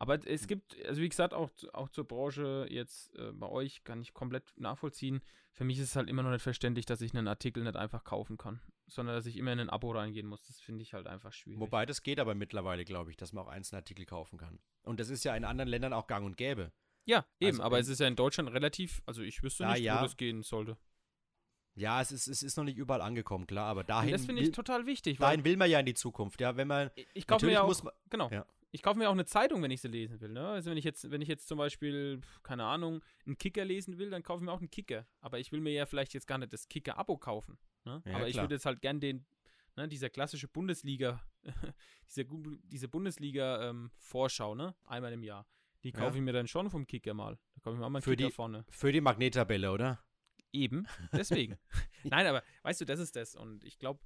Aber 0.00 0.24
es 0.26 0.46
gibt, 0.46 0.76
also 0.86 1.00
wie 1.02 1.08
gesagt, 1.08 1.34
auch, 1.34 1.50
auch 1.72 1.88
zur 1.88 2.04
Branche 2.04 2.66
jetzt 2.70 3.14
äh, 3.16 3.32
bei 3.32 3.48
euch 3.48 3.82
kann 3.84 4.00
ich 4.00 4.14
komplett 4.14 4.52
nachvollziehen. 4.56 5.20
Für 5.52 5.64
mich 5.64 5.78
ist 5.78 5.88
es 5.90 5.96
halt 5.96 6.08
immer 6.08 6.22
noch 6.22 6.30
nicht 6.30 6.42
verständlich, 6.42 6.86
dass 6.86 7.00
ich 7.00 7.12
einen 7.16 7.26
Artikel 7.26 7.64
nicht 7.64 7.74
einfach 7.76 8.04
kaufen 8.04 8.36
kann. 8.38 8.60
sondern 8.86 9.16
dass 9.16 9.26
ich 9.26 9.36
immer 9.36 9.52
in 9.52 9.58
ein 9.60 9.70
Abo 9.70 9.90
reingehen 9.90 10.26
muss. 10.28 10.46
Das 10.46 10.60
finde 10.60 10.82
ich 10.82 10.94
halt 10.94 11.08
einfach 11.08 11.32
schwierig. 11.32 11.60
Wobei 11.60 11.84
das 11.84 12.02
geht 12.04 12.20
aber 12.20 12.34
mittlerweile, 12.36 12.84
glaube 12.84 13.10
ich, 13.10 13.16
dass 13.16 13.32
man 13.32 13.44
auch 13.44 13.48
einzelne 13.48 13.78
Artikel 13.80 14.06
kaufen 14.06 14.38
kann. 14.38 14.60
Und 14.84 15.00
das 15.00 15.10
ist 15.10 15.24
ja 15.24 15.34
in 15.34 15.44
anderen 15.44 15.68
Ländern 15.68 15.92
auch 15.92 16.06
gang 16.06 16.24
und 16.24 16.36
gäbe. 16.36 16.70
Ja, 17.04 17.26
eben, 17.40 17.50
Also 17.56 17.62
aber 17.64 17.78
es 17.80 17.88
ist 17.88 17.98
ja 17.98 18.06
in 18.06 18.16
Deutschland 18.16 18.50
relativ, 18.52 19.02
also 19.04 19.22
ich 19.22 19.42
wüsste 19.42 19.64
Ja, 19.64 19.72
nicht, 19.72 19.82
ja. 19.82 19.98
wo 19.98 20.02
das 20.04 20.16
gehen 20.16 20.42
sollte. 20.42 20.76
Ja, 21.74 22.00
es 22.00 22.10
ist, 22.12 22.26
es 22.28 22.42
ist 22.42 22.56
noch 22.56 22.64
nicht 22.64 22.76
überall 22.76 23.00
angekommen, 23.02 23.46
klar, 23.46 23.66
aber 23.66 23.80
Und 23.80 23.90
dahin, 23.90 24.10
das 24.12 24.26
finde 24.26 24.42
ich 24.42 24.48
will, 24.48 24.52
total 24.52 24.84
wichtig, 24.86 25.18
dahin 25.18 25.44
will 25.44 25.56
man 25.56 25.70
ja 25.70 25.78
in 25.80 25.86
die 25.86 25.94
Zukunft. 25.94 26.40
Ja, 26.40 26.56
wenn 26.56 26.66
man, 26.68 26.90
ich- 27.14 27.26
natürlich 27.28 27.54
ja 27.54 27.62
auch, 27.62 27.68
muss 27.68 27.82
man, 27.82 27.92
genau, 28.10 28.28
ja. 28.30 28.44
Ich 28.70 28.82
kaufe 28.82 28.98
mir 28.98 29.08
auch 29.08 29.12
eine 29.14 29.24
Zeitung, 29.24 29.62
wenn 29.62 29.70
ich 29.70 29.80
sie 29.80 29.88
lesen 29.88 30.20
will. 30.20 30.30
Ne? 30.30 30.46
Also 30.46 30.70
wenn 30.70 30.76
ich 30.76 30.84
jetzt, 30.84 31.10
wenn 31.10 31.22
ich 31.22 31.28
jetzt 31.28 31.48
zum 31.48 31.56
Beispiel, 31.58 32.20
keine 32.42 32.64
Ahnung, 32.64 33.02
einen 33.26 33.38
Kicker 33.38 33.64
lesen 33.64 33.98
will, 33.98 34.10
dann 34.10 34.22
kaufe 34.22 34.42
ich 34.42 34.46
mir 34.46 34.52
auch 34.52 34.58
einen 34.60 34.70
Kicker. 34.70 35.06
Aber 35.20 35.38
ich 35.38 35.52
will 35.52 35.60
mir 35.60 35.72
ja 35.72 35.86
vielleicht 35.86 36.12
jetzt 36.14 36.26
gar 36.26 36.38
nicht 36.38 36.52
das 36.52 36.68
Kicker-Abo 36.68 37.16
kaufen. 37.18 37.58
Ne? 37.84 38.02
Ja, 38.04 38.16
Aber 38.16 38.26
ich 38.26 38.34
klar. 38.34 38.44
würde 38.44 38.54
jetzt 38.56 38.66
halt 38.66 38.82
gern 38.82 39.00
den, 39.00 39.24
ne, 39.76 39.88
dieser 39.88 40.10
klassische 40.10 40.48
Bundesliga, 40.48 41.22
diese, 42.08 42.26
diese 42.64 42.88
Bundesliga-Vorschau, 42.88 44.54
ne? 44.54 44.74
Einmal 44.84 45.12
im 45.12 45.22
Jahr. 45.22 45.46
Die 45.84 45.90
Ja. 45.90 45.98
kaufe 46.00 46.16
ich 46.18 46.22
mir 46.22 46.32
dann 46.32 46.48
schon 46.48 46.70
vom 46.70 46.86
Kicker 46.86 47.14
mal. 47.14 47.38
Da 47.54 47.60
kaufe 47.62 47.74
ich 47.76 47.80
mir 47.80 47.86
auch 47.86 47.90
mal 47.90 47.98
einen 47.98 48.02
Für 48.02 48.16
Kicker 48.16 48.28
die- 48.28 48.34
vorne. 48.34 48.64
für 48.68 48.92
die 48.92 49.00
Magnettabelle, 49.00 49.70
oder? 49.70 50.02
Eben, 50.52 50.86
deswegen. 51.12 51.58
Nein, 52.04 52.26
aber 52.26 52.42
weißt 52.62 52.80
du, 52.80 52.84
das 52.84 53.00
ist 53.00 53.16
das. 53.16 53.34
Und 53.36 53.64
ich 53.64 53.78
glaube, 53.78 54.00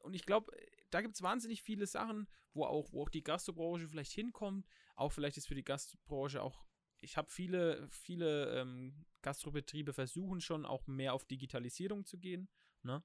und 0.00 0.14
ich 0.14 0.24
glaube, 0.26 0.52
da 0.90 1.00
gibt 1.00 1.14
es 1.14 1.22
wahnsinnig 1.22 1.62
viele 1.62 1.86
Sachen, 1.86 2.28
wo 2.52 2.64
auch, 2.64 2.92
wo 2.92 3.02
auch 3.02 3.08
die 3.08 3.22
Gastrobranche 3.22 3.88
vielleicht 3.88 4.12
hinkommt. 4.12 4.66
Auch 4.96 5.10
vielleicht 5.10 5.36
ist 5.36 5.46
für 5.46 5.54
die 5.54 5.64
Gastrobranche 5.64 6.42
auch, 6.42 6.64
ich 6.98 7.16
habe 7.16 7.30
viele, 7.30 7.88
viele 7.88 8.60
ähm, 8.60 9.06
Gastrobetriebe 9.22 9.92
versuchen 9.92 10.40
schon 10.40 10.66
auch 10.66 10.86
mehr 10.86 11.14
auf 11.14 11.24
Digitalisierung 11.24 12.04
zu 12.04 12.18
gehen. 12.18 12.48
Ne? 12.82 13.02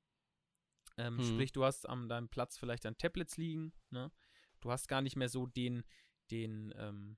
Ähm, 0.98 1.18
Mhm. 1.18 1.24
Sprich, 1.24 1.52
du 1.52 1.64
hast 1.64 1.88
an 1.88 2.10
deinem 2.10 2.30
Platz 2.30 2.58
vielleicht 2.58 2.86
an 2.86 2.98
Tablets 2.98 3.38
liegen. 3.38 3.74
Ne? 3.90 4.12
Du 4.62 4.72
hast 4.72 4.88
gar 4.88 5.02
nicht 5.02 5.16
mehr 5.16 5.30
so 5.30 5.46
den, 5.46 5.84
den, 6.32 6.74
ähm, 6.78 7.18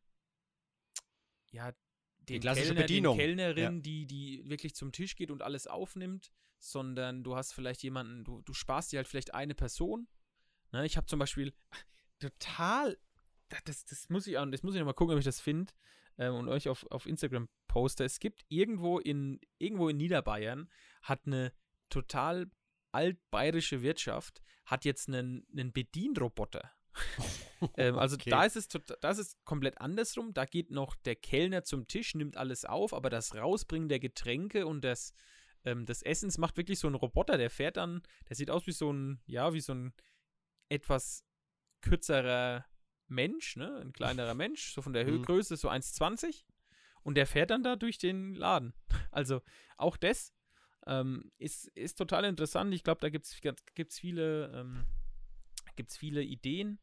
ja, 1.52 1.74
den 2.18 2.42
klassische 2.42 2.68
Kellner, 2.68 2.82
Bedienung. 2.82 3.18
Den 3.18 3.38
Kellnerin, 3.38 3.82
die, 3.82 4.06
die 4.06 4.48
wirklich 4.50 4.76
zum 4.76 4.92
Tisch 4.92 5.16
geht 5.16 5.32
und 5.32 5.42
alles 5.42 5.68
aufnimmt, 5.68 6.32
sondern 6.60 7.24
du 7.24 7.36
hast 7.36 7.54
vielleicht 7.54 7.84
jemanden, 7.84 8.24
du, 8.24 8.42
du 8.42 8.54
sparst 8.54 8.92
dir 8.92 8.98
halt 8.98 9.08
vielleicht 9.08 9.34
eine 9.34 9.56
Person. 9.56 10.08
Ne? 10.72 10.86
Ich 10.86 10.98
habe 10.98 11.08
zum 11.08 11.20
Beispiel 11.20 11.54
total, 12.20 12.98
das, 13.66 13.86
das 13.86 14.10
muss 14.10 14.28
ich 14.28 14.38
auch, 14.38 14.46
das 14.46 14.64
muss 14.64 14.74
ich 14.74 14.80
noch 14.80 14.86
mal 14.86 14.94
gucken, 14.94 15.14
ob 15.14 15.20
ich 15.20 15.26
das 15.26 15.40
finde 15.40 15.74
ähm, 16.18 16.36
und 16.36 16.50
euch 16.50 16.70
auf, 16.70 16.86
auf 16.92 17.06
Instagram 17.06 17.50
poste. 17.68 18.04
Es 18.04 18.20
gibt 18.20 18.46
irgendwo 18.50 19.00
in, 19.00 19.40
irgendwo 19.58 19.90
in 19.90 19.98
Niederbayern 19.98 20.70
hat 21.02 21.22
eine 21.26 21.54
total 21.90 22.50
altbayerische 22.92 23.82
Wirtschaft, 23.82 24.42
hat 24.66 24.86
jetzt 24.86 25.08
einen, 25.08 25.46
einen 25.52 25.72
Bedienroboter. 25.72 26.72
ähm, 27.78 27.98
also 27.98 28.16
Okay. 28.16 28.30
da 28.30 28.44
ist 28.44 28.56
es 28.56 28.68
das 28.68 29.20
ist 29.20 29.38
komplett 29.46 29.80
andersrum. 29.80 30.34
Da 30.34 30.46
geht 30.46 30.72
noch 30.72 30.96
der 30.96 31.16
Kellner 31.16 31.64
zum 31.64 31.88
Tisch, 31.88 32.16
nimmt 32.16 32.38
alles 32.38 32.66
auf, 32.66 32.94
aber 32.94 33.10
das 33.10 33.36
Rausbringen 33.36 33.90
der 33.90 34.00
Getränke 34.00 34.66
und 34.66 34.82
das, 34.84 35.14
ähm, 35.68 35.86
des 35.86 36.02
Essens 36.02 36.38
macht 36.38 36.58
wirklich 36.58 36.80
so 36.80 36.88
ein 36.88 36.96
Roboter. 36.96 37.38
Der 37.38 37.50
fährt 37.50 37.78
dann, 37.78 38.02
der 38.30 38.36
sieht 38.36 38.50
aus 38.50 38.66
wie 38.68 38.72
so 38.72 38.92
ein, 38.92 39.22
ja, 39.26 39.54
wie 39.54 39.60
so 39.62 39.74
ein 39.74 39.94
etwas 40.70 41.24
kürzerer 41.82 42.66
Mensch, 43.08 43.56
ne? 43.58 43.78
Ein 43.82 43.94
kleinerer 43.94 44.34
Mensch, 44.44 44.74
so 44.74 44.82
von 44.82 44.94
der 44.94 45.06
Mhm. 45.06 45.10
Höhegröße, 45.12 45.58
so 45.58 45.70
1,20. 45.70 46.46
Und 47.04 47.16
der 47.16 47.28
fährt 47.28 47.52
dann 47.52 47.64
da 47.64 47.76
durch 47.76 47.98
den 47.98 48.34
Laden. 48.34 48.74
Also 49.12 49.42
auch 49.78 49.98
das 49.98 50.34
ähm, 50.86 51.32
ist, 51.40 51.68
ist 51.70 51.96
total 51.98 52.26
interessant. 52.26 52.74
Ich 52.74 52.84
glaube, 52.84 53.02
da 53.02 53.10
gibt 53.10 53.26
es 53.26 54.00
viele, 54.00 54.52
ähm, 54.54 54.86
gibt's 55.76 55.98
viele 55.98 56.22
Ideen. 56.24 56.80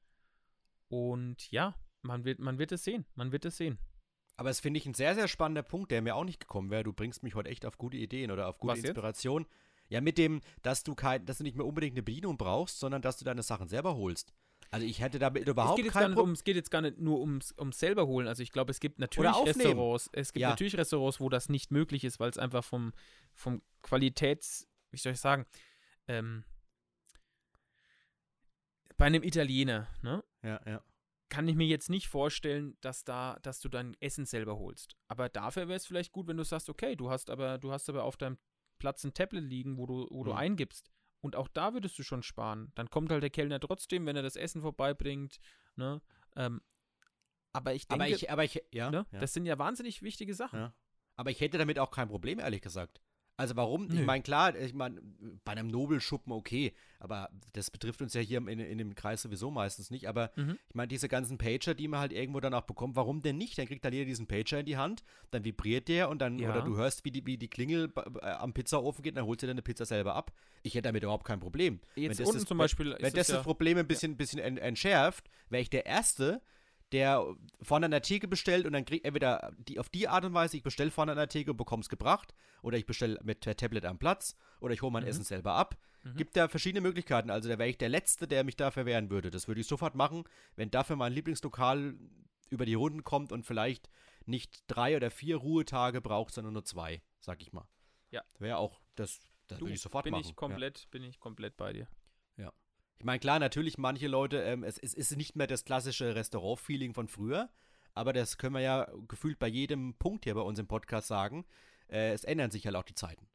Und 0.89 1.51
ja, 1.53 1.75
man 2.03 2.25
wird, 2.25 2.39
man 2.41 2.59
wird 2.59 2.73
es 2.73 2.83
sehen. 2.85 3.07
Man 3.15 3.31
wird 3.31 3.45
es 3.45 3.57
sehen. 3.57 3.79
Aber 4.37 4.51
es 4.51 4.61
finde 4.61 4.79
ich 4.79 4.87
ein 4.87 4.95
sehr, 4.95 5.15
sehr 5.15 5.29
spannender 5.29 5.63
Punkt, 5.63 5.91
der 5.91 6.03
mir 6.03 6.17
auch 6.17 6.25
nicht 6.25 6.41
gekommen 6.41 6.71
wäre. 6.71 6.83
Du 6.83 6.93
bringst 6.93 7.23
mich 7.23 7.35
heute 7.35 7.51
echt 7.51 7.65
auf 7.67 7.79
gute 7.79 7.97
Ideen 7.97 8.31
oder 8.31 8.49
auf 8.49 8.59
gute 8.59 8.73
Was 8.73 8.79
jetzt? 8.79 8.89
Inspiration. 8.89 9.47
Ja, 9.89 10.01
mit 10.01 10.19
dem, 10.19 10.41
dass 10.63 10.83
du 10.83 10.95
kein, 10.95 11.25
dass 11.27 11.39
du 11.39 11.45
nicht 11.45 11.57
mehr 11.57 11.67
unbedingt 11.67 11.95
eine 11.95 12.03
Bedienung 12.03 12.37
brauchst, 12.37 12.81
sondern 12.81 13.03
dass 13.03 13.17
du 13.19 13.25
deine 13.25 13.43
Sachen 13.43 13.69
selber 13.69 13.95
holst. 13.97 14.33
Also 14.71 14.87
ich 14.87 15.01
hätte 15.01 15.19
damit 15.19 15.43
es, 15.43 15.49
überhaupt 15.49 15.79
jetzt 15.79 15.93
gar 15.93 16.03
kein 16.03 16.15
um, 16.15 16.33
es 16.33 16.43
geht 16.43 16.57
jetzt 16.57 16.71
gar 16.71 16.81
nicht 16.81 16.99
nur 16.99 17.21
ums, 17.21 17.55
ums 17.59 17.79
selber 17.79 18.07
holen. 18.07 18.27
Also 18.27 18.43
ich 18.43 18.51
glaube, 18.51 18.73
es 18.73 18.81
gibt 18.81 18.99
natürlich. 18.99 19.33
Restaurants, 19.45 20.11
es 20.13 20.33
gibt 20.33 20.41
Ja. 20.41 20.49
natürlich 20.51 20.77
Restaurants, 20.77 21.21
wo 21.21 21.29
das 21.29 21.49
nicht 21.49 21.71
möglich 21.71 22.03
ist, 22.03 22.19
weil 22.19 22.31
es 22.31 22.39
einfach 22.39 22.65
vom, 22.65 22.93
vom 23.35 23.63
Qualitäts, 23.83 24.67
wie 24.91 24.97
soll 24.97 25.13
ich 25.13 25.21
sagen, 25.21 25.47
ähm, 26.09 26.45
bei 28.97 29.07
einem 29.07 29.23
Italiener, 29.23 29.87
ne? 30.03 30.25
Ja, 30.43 30.61
ja. 30.67 30.83
Kann 31.29 31.49
ich 31.49 31.57
mir 31.57 31.67
jetzt 31.67 31.91
nicht 31.91 32.09
vorstellen, 32.09 32.77
dass 32.81 33.05
da, 33.05 33.39
dass 33.43 33.61
du 33.61 33.69
dein 33.69 33.97
Essen 34.01 34.27
selber 34.27 34.59
holst. 34.59 34.97
Aber 35.09 35.29
dafür 35.29 35.69
wäre 35.69 35.77
es 35.77 35.87
vielleicht 35.87 36.13
gut, 36.13 36.27
wenn 36.29 36.37
du 36.37 36.45
sagst, 36.45 36.69
okay, 36.69 36.97
du 36.97 37.11
hast 37.11 37.31
aber, 37.31 37.59
du 37.59 37.73
hast 37.73 37.89
aber 37.89 38.05
auf 38.05 38.17
deinem 38.17 38.39
Platz 38.79 39.05
ein 39.05 39.15
Tablet 39.15 39.45
liegen, 39.45 39.79
wo 39.79 39.87
du, 39.87 40.07
wo 40.11 40.25
du 40.25 40.33
Mhm. 40.33 40.37
eingibst. 40.39 40.91
Und 41.21 41.37
auch 41.37 41.49
da 41.49 41.73
würdest 41.73 41.99
du 41.99 42.03
schon 42.03 42.23
sparen. 42.23 42.71
Dann 42.75 42.91
kommt 42.91 43.11
halt 43.11 43.23
der 43.23 43.31
Kellner 43.31 43.59
trotzdem, 43.59 44.05
wenn 44.07 44.17
er 44.17 44.23
das 44.23 44.37
Essen 44.37 44.61
vorbeibringt. 44.61 45.39
Ne? 45.77 46.03
Ähm, 46.37 46.61
aber 47.53 47.73
ich 47.75 47.87
denke, 47.89 48.05
Aber 48.05 48.13
ich, 48.13 48.31
aber 48.31 48.45
ich, 48.45 48.63
ja, 48.73 48.91
ne? 48.91 49.07
ja. 49.11 49.21
das 49.21 49.33
sind 49.33 49.47
ja 49.47 49.59
wahnsinnig 49.59 50.03
wichtige 50.03 50.35
Sachen. 50.35 50.59
Ja. 50.59 50.75
Aber 51.17 51.31
ich 51.31 51.41
hätte 51.41 51.57
damit 51.57 51.79
auch 51.79 51.91
kein 51.93 52.09
Problem, 52.09 52.41
ehrlich 52.41 52.61
gesagt. 52.61 53.01
Also 53.37 53.57
warum? 53.57 53.87
Ich 53.91 53.99
Nö. 53.99 54.05
meine, 54.05 54.23
klar, 54.23 54.55
ich 54.55 54.75
meine, 54.75 55.01
bei 55.45 55.53
einem 55.53 55.67
Nobelschuppen 55.67 56.33
okay, 56.33 56.73
aber 57.01 57.31
das 57.53 57.69
betrifft 57.69 58.01
uns 58.01 58.15
ja 58.15 58.21
hier 58.21 58.39
in, 58.39 58.61
in 58.61 58.79
dem 58.79 58.95
Kreis 58.95 59.23
sowieso 59.23 59.51
meistens 59.51 59.91
nicht. 59.91 60.09
Aber 60.09 60.31
Mhm. 60.37 60.57
ich 60.69 60.75
meine, 60.77 60.87
diese 60.87 61.09
ganzen 61.09 61.37
Pager, 61.37 61.75
die 61.75 61.89
man 61.89 61.99
halt 61.99 62.13
irgendwo 62.13 62.39
dann 62.39 62.55
auch 62.55 62.63
bekommt, 62.63 62.95
warum 62.95 63.23
denn 63.23 63.37
nicht? 63.37 63.59
Dann 63.59 63.67
kriegt 63.67 63.85
dann 63.85 63.93
jeder 63.93 64.05
diesen 64.05 64.29
Pager 64.29 64.61
in 64.61 64.67
die 64.67 64.77
Hand, 64.77 65.03
dann 65.33 65.45
vibriert 65.45 65.89
der 65.89 66.11
und 66.11 66.21
dann, 66.21 66.39
Ja. 66.39 66.51
oder 66.51 66.63
du 66.63 66.77
hörst, 66.77 67.05
wie 67.05 67.11
die, 67.11 67.27
wie 67.27 67.37
die 67.37 67.49
Klingel 67.49 67.93
äh, 68.23 68.27
am 68.31 68.53
Pizzaofen 68.53 69.03
geht, 69.03 69.17
dann 69.17 69.27
holst 69.27 69.43
du 69.43 69.47
dir 69.47 69.53
deine 69.53 69.63
Pizza 69.63 69.85
selber 69.85 70.15
ab. 70.15 70.33
Ich 70.63 70.75
hätte 70.75 70.83
damit 70.89 71.03
überhaupt 71.03 71.27
kein 71.27 71.41
Problem. 71.41 71.81
Jetzt 71.97 72.21
das 72.21 72.29
unten 72.29 72.39
das- 72.39 72.47
zum 72.49 72.57
wenn- 72.59 72.65
Beispiel 72.65 72.93
Wenn 72.93 73.13
das 73.13 73.15
es 73.23 73.29
ja, 73.29 73.35
das 73.37 73.43
Problem 73.45 73.79
ein 73.79 73.89
bisschen, 73.89 74.17
bisschen 74.17 74.39
en- 74.39 74.59
entschärft, 74.59 75.29
wäre 75.51 75.61
ich 75.63 75.71
der 75.71 75.87
Erste, 75.87 76.41
der 76.93 77.27
vorne 77.63 77.87
an 77.87 77.91
der 77.91 78.03
Theke 78.03 78.29
bestellt 78.29 78.67
und 78.67 78.73
dann 78.73 78.85
kriegt 78.85 79.05
entweder 79.05 79.53
die, 79.59 79.79
auf 79.79 79.89
die 79.89 80.09
Art 80.09 80.25
und 80.25 80.35
Weise, 80.35 80.57
ich 80.57 80.63
bestelle 80.63 80.91
vorne 80.91 81.13
an 81.13 81.19
der 81.19 81.29
Theke 81.29 81.51
und 81.53 81.57
bekomme 81.57 81.81
es 81.81 81.89
gebracht, 81.89 82.35
oder 82.63 82.79
ich 82.79 82.87
bestelle 82.87 83.19
mit 83.23 83.41
Tablet 83.43 83.85
am 83.85 83.99
Platz, 83.99 84.37
oder 84.61 84.75
ich 84.75 84.83
hole 84.83 84.93
mein 84.93 85.03
Mhm. 85.03 85.09
Essen 85.09 85.25
selber 85.25 85.55
ab. 85.55 85.77
Mhm. 86.03 86.17
Gibt 86.17 86.37
da 86.37 86.49
verschiedene 86.49 86.81
Möglichkeiten. 86.81 87.31
Also 87.31 87.49
da 87.49 87.59
wäre 87.59 87.69
ich 87.69 87.79
der 87.79 87.89
Letzte, 87.89 88.29
der 88.29 88.45
mich 88.45 88.57
dafür 88.57 88.87
wehren 88.87 89.11
würde. 89.11 89.31
Das 89.31 89.49
würde 89.49 89.61
ich 89.61 89.67
sofort 89.67 89.95
machen, 89.95 90.25
wenn 90.57 90.71
dafür 90.71 90.97
mein 90.97 91.13
Lieblingslokal 91.13 91.95
über 92.51 92.67
die 92.67 92.75
Runden 92.75 93.03
kommt 93.05 93.33
und 93.33 93.45
vielleicht 93.45 93.89
nicht 94.27 94.65
drei 94.69 94.97
oder 94.97 95.11
vier 95.11 95.37
Ruhetage 95.37 96.01
braucht, 96.01 96.33
sondern 96.35 96.53
nur 96.53 96.65
zwei, 96.65 97.03
sag 97.19 97.43
ich 97.43 97.53
mal. 97.53 97.67
Ja. 98.11 98.23
Wäre 98.39 98.59
auch, 98.59 98.81
das, 98.95 99.21
das 99.49 99.61
würde 99.61 99.75
ich 99.75 99.81
sofort 99.81 100.05
bin 100.05 100.13
machen. 100.13 100.23
ich 100.23 100.29
ja. 100.29 100.35
komplett, 100.35 100.91
bin 100.91 101.03
ich 101.03 101.19
komplett 101.19 101.57
bei 101.57 101.73
dir. 101.73 101.89
Ich 102.99 103.05
meine, 103.05 103.19
klar, 103.19 103.39
natürlich 103.39 103.79
manche 103.79 104.09
Leute, 104.09 104.43
ähm, 104.43 104.65
es, 104.65 104.79
es 104.79 104.95
ist 104.95 105.17
nicht 105.17 105.37
mehr 105.37 105.47
das 105.47 105.65
klassische 105.65 106.15
Restaurant-Feeling 106.15 106.95
von 106.95 107.09
früher, 107.09 107.51
aber 107.93 108.13
das 108.13 108.39
können 108.39 108.55
wir 108.55 108.61
ja 108.61 108.91
gefühlt 109.09 109.39
bei 109.39 109.49
jedem 109.49 109.95
Punkt 109.95 110.25
hier 110.25 110.35
bei 110.35 110.41
uns 110.41 110.59
im 110.59 110.67
Podcast 110.67 111.09
sagen. 111.09 111.45
Äh, 111.89 112.13
es 112.13 112.25
ändern 112.25 112.51
sich 112.51 112.67
halt 112.67 112.77
auch 112.77 112.85
die 112.85 112.95
Zeiten. 112.95 113.29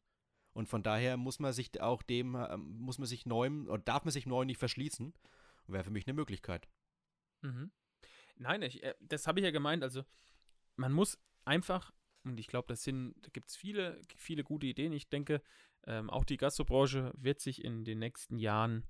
Und 0.52 0.68
von 0.68 0.82
daher 0.82 1.16
muss 1.16 1.38
man 1.38 1.52
sich 1.52 1.80
auch 1.80 2.02
dem, 2.02 2.34
ähm, 2.34 2.78
muss 2.78 2.98
man 2.98 3.06
sich 3.06 3.26
neuem, 3.26 3.68
oder 3.68 3.82
darf 3.82 4.04
man 4.04 4.12
sich 4.12 4.26
neu 4.26 4.44
nicht 4.44 4.58
verschließen. 4.58 5.14
Wäre 5.66 5.84
für 5.84 5.90
mich 5.90 6.06
eine 6.06 6.14
Möglichkeit. 6.14 6.68
Mhm. 7.42 7.70
Nein, 8.36 8.62
ich, 8.62 8.82
äh, 8.82 8.94
das 9.00 9.26
habe 9.26 9.40
ich 9.40 9.44
ja 9.44 9.50
gemeint. 9.50 9.82
Also, 9.82 10.04
man 10.76 10.92
muss 10.92 11.18
einfach, 11.44 11.92
und 12.24 12.40
ich 12.40 12.48
glaube, 12.48 12.68
das 12.68 12.82
sind, 12.82 13.14
da 13.22 13.28
gibt 13.32 13.48
es 13.48 13.56
viele, 13.56 14.00
viele 14.16 14.42
gute 14.42 14.66
Ideen. 14.66 14.92
Ich 14.92 15.08
denke, 15.08 15.42
ähm, 15.86 16.10
auch 16.10 16.24
die 16.24 16.36
Gastrobranche 16.36 17.12
wird 17.16 17.40
sich 17.40 17.64
in 17.64 17.84
den 17.84 17.98
nächsten 18.00 18.38
Jahren 18.38 18.84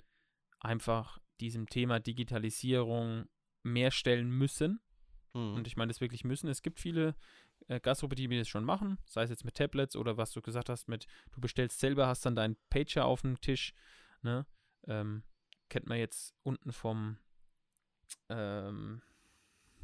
einfach 0.61 1.19
diesem 1.41 1.69
Thema 1.69 2.01
Digitalisierung 2.01 3.29
mehr 3.63 3.91
stellen 3.91 4.31
müssen. 4.31 4.81
Mhm. 5.35 5.55
Und 5.55 5.67
ich 5.67 5.77
meine 5.77 5.91
das 5.91 6.01
wirklich 6.01 6.25
müssen. 6.25 6.49
Es 6.49 6.63
gibt 6.63 6.81
viele 6.81 7.15
äh, 7.69 7.81
Gastrobetriebe, 7.81 8.35
die 8.35 8.41
das 8.41 8.49
schon 8.49 8.65
machen, 8.65 8.99
sei 9.07 9.23
es 9.23 9.31
jetzt 9.31 9.45
mit 9.45 9.55
Tablets 9.55 9.97
oder 9.97 10.17
was 10.17 10.33
du 10.33 10.43
gesagt 10.43 10.69
hast, 10.69 10.89
mit 10.89 11.07
du 11.33 11.41
bestellst 11.41 11.81
selber, 11.81 12.07
hast 12.07 12.25
dann 12.27 12.37
deinen 12.37 12.57
Pager 12.69 13.05
auf 13.07 13.23
dem 13.23 13.41
Tisch. 13.41 13.75
Ne? 14.23 14.47
Ähm, 14.87 15.23
kennt 15.69 15.87
man 15.87 15.99
jetzt 15.99 16.35
unten 16.43 16.73
vom, 16.73 17.19
ähm, 18.29 19.03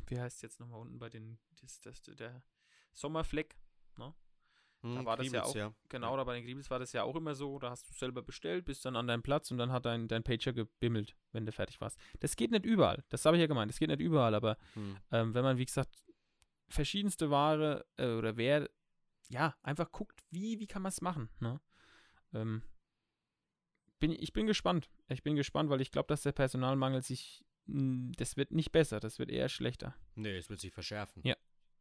wie 0.07 0.19
heißt 0.19 0.37
es 0.37 0.43
jetzt 0.43 0.61
nochmal 0.61 0.81
unten 0.81 0.99
bei 0.99 1.09
den, 1.09 1.39
das, 1.61 1.81
das, 1.81 2.03
der 2.03 2.43
Sommerfleck. 2.93 3.57
Mhm, 4.83 5.05
war 5.05 5.17
das 5.17 5.33
ja 5.33 5.43
auch- 5.43 5.73
Genau, 5.89 6.17
da 6.17 6.25
bei 6.25 6.35
den 6.35 6.45
Griebels 6.45 6.71
war 6.71 6.79
das 6.79 6.93
ja 6.93 7.03
auch 7.03 7.17
immer 7.17 7.35
so, 7.35 7.59
da 7.59 7.71
hast 7.71 7.89
du 7.89 7.95
selber 7.95 8.23
bestellt, 8.23 8.65
bist 8.67 8.85
dann 8.85 8.95
an 8.97 9.07
deinem 9.07 9.23
Platz 9.23 9.51
und 9.51 9.59
dann 9.59 9.73
hat 9.73 9.85
dein, 9.87 10.07
dein 10.09 10.23
Pager 10.23 10.53
gebimmelt, 10.53 11.17
wenn 11.33 11.45
du 11.47 11.53
fertig 11.53 11.81
warst. 11.81 11.99
Das 12.21 12.37
geht 12.37 12.51
nicht 12.51 12.65
überall, 12.67 13.03
das 13.09 13.25
habe 13.25 13.37
ich 13.37 13.41
ja 13.41 13.47
gemeint, 13.47 13.71
das 13.71 13.79
geht 13.79 13.89
nicht 13.89 14.01
überall, 14.01 14.35
aber 14.35 14.57
Mhm. 14.75 14.97
ähm, 15.11 15.35
wenn 15.35 15.43
man, 15.43 15.59
wie 15.59 15.65
gesagt, 15.65 15.97
verschiedenste 16.69 17.31
Ware 17.31 17.87
äh, 17.97 18.13
oder 18.15 18.37
wer, 18.37 18.69
ja, 19.29 19.57
einfach 19.63 19.91
guckt, 19.93 20.23
wie, 20.31 20.61
wie 20.61 20.67
kann 20.67 20.83
man 20.83 20.91
es 20.91 21.01
machen, 21.01 21.31
ne? 21.41 21.61
Ähm, 22.35 22.63
bin, 23.99 24.11
ich 24.13 24.33
bin 24.33 24.47
gespannt. 24.47 24.91
Ich 25.09 25.23
bin 25.23 25.37
gespannt, 25.37 25.71
weil 25.71 25.81
ich 25.81 25.91
glaube, 25.91 26.09
dass 26.09 26.23
der 26.23 26.33
Personalmangel 26.33 27.03
sich, 27.03 27.45
mh, 27.67 28.13
das 28.17 28.37
wird 28.37 28.51
nicht 28.53 28.73
besser, 28.73 29.01
das 29.01 29.19
wird 29.19 29.31
eher 29.31 29.49
schlechter. 29.49 29.95
Nee, 30.15 30.37
es 30.37 30.51
wird 30.51 30.61
sich 30.61 30.73
verschärfen. 30.73 31.23
Ja. 31.25 31.35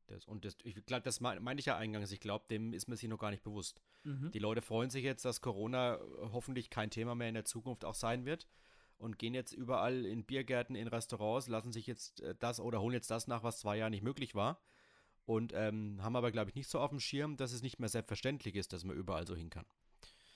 Das, 0.08 0.26
und 0.26 0.46
das, 0.46 0.56
ich 0.64 0.76
glaube, 0.86 1.02
das 1.04 1.20
mein- 1.20 1.42
meinte 1.44 1.60
ich 1.62 1.66
ja 1.66 1.78
eingangs. 1.78 2.12
Ich 2.12 2.20
glaube, 2.20 2.46
dem 2.50 2.74
ist 2.74 2.88
man 2.88 2.98
sich 2.98 3.10
noch 3.10 3.18
gar 3.18 3.32
nicht 3.32 3.44
bewusst. 3.44 3.82
Mhm. 4.04 4.32
Die 4.32 4.40
Leute 4.40 4.62
freuen 4.62 4.90
sich 4.90 5.04
jetzt, 5.04 5.26
dass 5.26 5.42
Corona 5.42 5.96
äh, 5.96 6.00
hoffentlich 6.32 6.70
kein 6.70 6.92
Thema 6.92 7.16
mehr 7.16 7.30
in 7.30 7.34
der 7.34 7.46
Zukunft 7.46 7.84
auch 7.86 7.96
sein 7.96 8.26
wird 8.26 8.48
und 8.98 9.18
gehen 9.18 9.34
jetzt 9.34 9.52
überall 9.52 10.06
in 10.06 10.24
Biergärten, 10.24 10.76
in 10.76 10.88
Restaurants, 10.88 11.48
lassen 11.48 11.72
sich 11.72 11.88
jetzt 11.88 12.22
äh, 12.22 12.36
das 12.38 12.60
oder 12.60 12.82
holen 12.82 12.94
jetzt 12.94 13.10
das 13.10 13.28
nach, 13.28 13.42
was 13.44 13.60
zwei 13.60 13.78
Jahre 13.78 13.92
nicht 13.92 14.04
möglich 14.04 14.36
war. 14.36 14.62
Und 15.26 15.54
ähm, 15.56 15.98
haben 16.04 16.16
aber, 16.16 16.32
glaube 16.32 16.52
ich, 16.52 16.56
nicht 16.56 16.70
so 16.70 16.80
auf 16.80 16.92
dem 16.92 17.00
Schirm, 17.00 17.36
dass 17.36 17.52
es 17.52 17.64
nicht 17.64 17.80
mehr 17.80 17.90
selbstverständlich 17.90 18.56
ist, 18.56 18.74
dass 18.74 18.84
man 18.84 18.96
überall 18.96 19.26
so 19.26 19.36
hin 19.36 19.50
kann. 19.50 19.66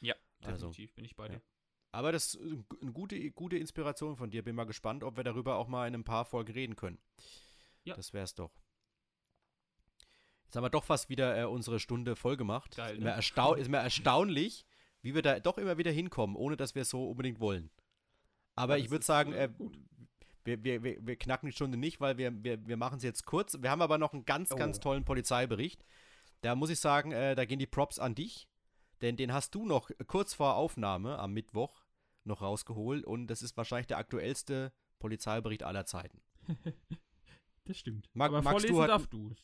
Ja, 0.02 0.16
Also, 0.42 0.68
definitiv 0.70 0.96
bin 0.96 1.06
ich 1.06 1.16
bei 1.16 1.28
ja. 1.28 1.34
dir. 1.34 1.42
Aber 1.92 2.12
das 2.12 2.34
ist 2.34 2.42
eine 2.82 2.92
gute, 2.92 3.32
gute 3.32 3.58
Inspiration 3.58 4.16
von 4.16 4.32
dir. 4.32 4.44
Bin 4.44 4.56
mal 4.56 4.64
gespannt, 4.66 5.04
ob 5.04 5.16
wir 5.18 5.24
darüber 5.24 5.58
auch 5.58 5.68
mal 5.68 5.88
in 5.88 5.94
ein 5.94 6.04
paar 6.04 6.26
Folgen 6.26 6.54
reden 6.54 6.76
können. 6.76 6.98
Ja. 7.84 7.96
Das 7.96 8.14
wär's 8.14 8.34
doch. 8.34 8.52
Jetzt 10.50 10.56
haben 10.56 10.64
wir 10.64 10.72
doch 10.72 10.84
fast 10.84 11.10
wieder 11.10 11.38
äh, 11.40 11.46
unsere 11.46 11.80
Stunde 11.80 12.16
voll 12.16 12.36
gemacht. 12.36 12.76
Geil, 12.76 12.96
ist, 12.96 13.04
ne? 13.04 13.16
mir 13.46 13.58
ist 13.60 13.70
mir 13.70 13.78
erstaunlich, 13.78 14.66
wie 15.04 15.14
wir 15.14 15.22
da 15.22 15.40
doch 15.40 15.60
immer 15.60 15.78
wieder 15.78 15.92
hinkommen, 15.92 16.36
ohne 16.36 16.58
dass 16.58 16.74
wir 16.74 16.82
es 16.82 16.90
so 16.90 17.08
unbedingt 17.08 17.40
wollen. 17.40 17.70
Aber 18.56 18.76
Ja, 18.76 18.84
ich 18.84 18.90
würde 18.90 19.06
sagen, 19.06 19.32
äh, 19.34 19.44
äh, 19.46 19.50
wir, 20.44 20.64
wir, 20.84 21.06
wir, 21.06 21.16
knacken 21.18 21.46
die 21.50 21.54
Stunde 21.56 21.78
nicht, 21.78 22.02
weil 22.02 22.18
wir, 22.18 22.44
wir, 22.44 22.66
wir 22.68 22.78
machen 22.78 22.98
es 22.98 23.04
jetzt 23.04 23.28
kurz. 23.28 23.62
Wir 23.62 23.70
haben 23.70 23.84
aber 23.84 24.00
noch 24.00 24.12
einen 24.14 24.26
ganz, 24.26 24.50
ganz 24.50 24.78
Oh. 24.78 24.82
tollen 24.82 25.06
Polizeibericht. 25.06 25.86
Da 26.42 26.56
muss 26.56 26.72
ich 26.72 26.80
sagen, 26.80 27.12
äh, 27.12 27.36
da 27.36 27.46
gehen 27.46 27.60
die 27.60 27.68
Props 27.68 28.00
an 28.00 28.16
dich, 28.16 28.48
denn 29.02 29.18
den 29.18 29.32
hast 29.32 29.54
du 29.54 29.68
noch 29.68 29.92
kurz 30.08 30.34
vor 30.34 30.56
Aufnahme 30.56 31.20
am 31.20 31.32
Mittwoch 31.32 31.84
noch 32.24 32.42
rausgeholt 32.42 33.06
und 33.06 33.28
das 33.28 33.44
ist 33.44 33.56
wahrscheinlich 33.56 33.86
der 33.86 34.00
aktuellste 34.00 34.74
Polizeibericht 34.98 35.62
aller 35.62 35.86
Zeiten. 35.86 36.20
Das 37.66 37.78
stimmt. 37.78 38.10
Mag- 38.16 38.30
aber 38.30 38.42
magst 38.42 38.64
du 38.64 38.74
vorlesen 38.74 38.82
halt- 38.82 38.90
darfst 38.90 39.14
du. 39.14 39.36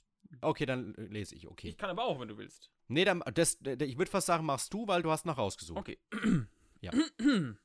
Okay, 0.41 0.65
dann 0.65 0.93
lese 0.93 1.35
ich, 1.35 1.47
okay. 1.47 1.69
Ich 1.69 1.77
kann 1.77 1.89
aber 1.89 2.03
auch, 2.03 2.19
wenn 2.19 2.27
du 2.27 2.37
willst. 2.37 2.71
Nee, 2.87 3.05
dann, 3.05 3.23
das, 3.33 3.55
äh, 3.65 3.83
ich 3.83 3.97
würde 3.97 4.11
fast 4.11 4.27
sagen, 4.27 4.45
machst 4.45 4.73
du, 4.73 4.87
weil 4.87 5.01
du 5.01 5.11
hast 5.11 5.25
noch 5.25 5.37
rausgesucht. 5.37 5.79
Okay. 5.79 5.99
Ja. 6.81 6.91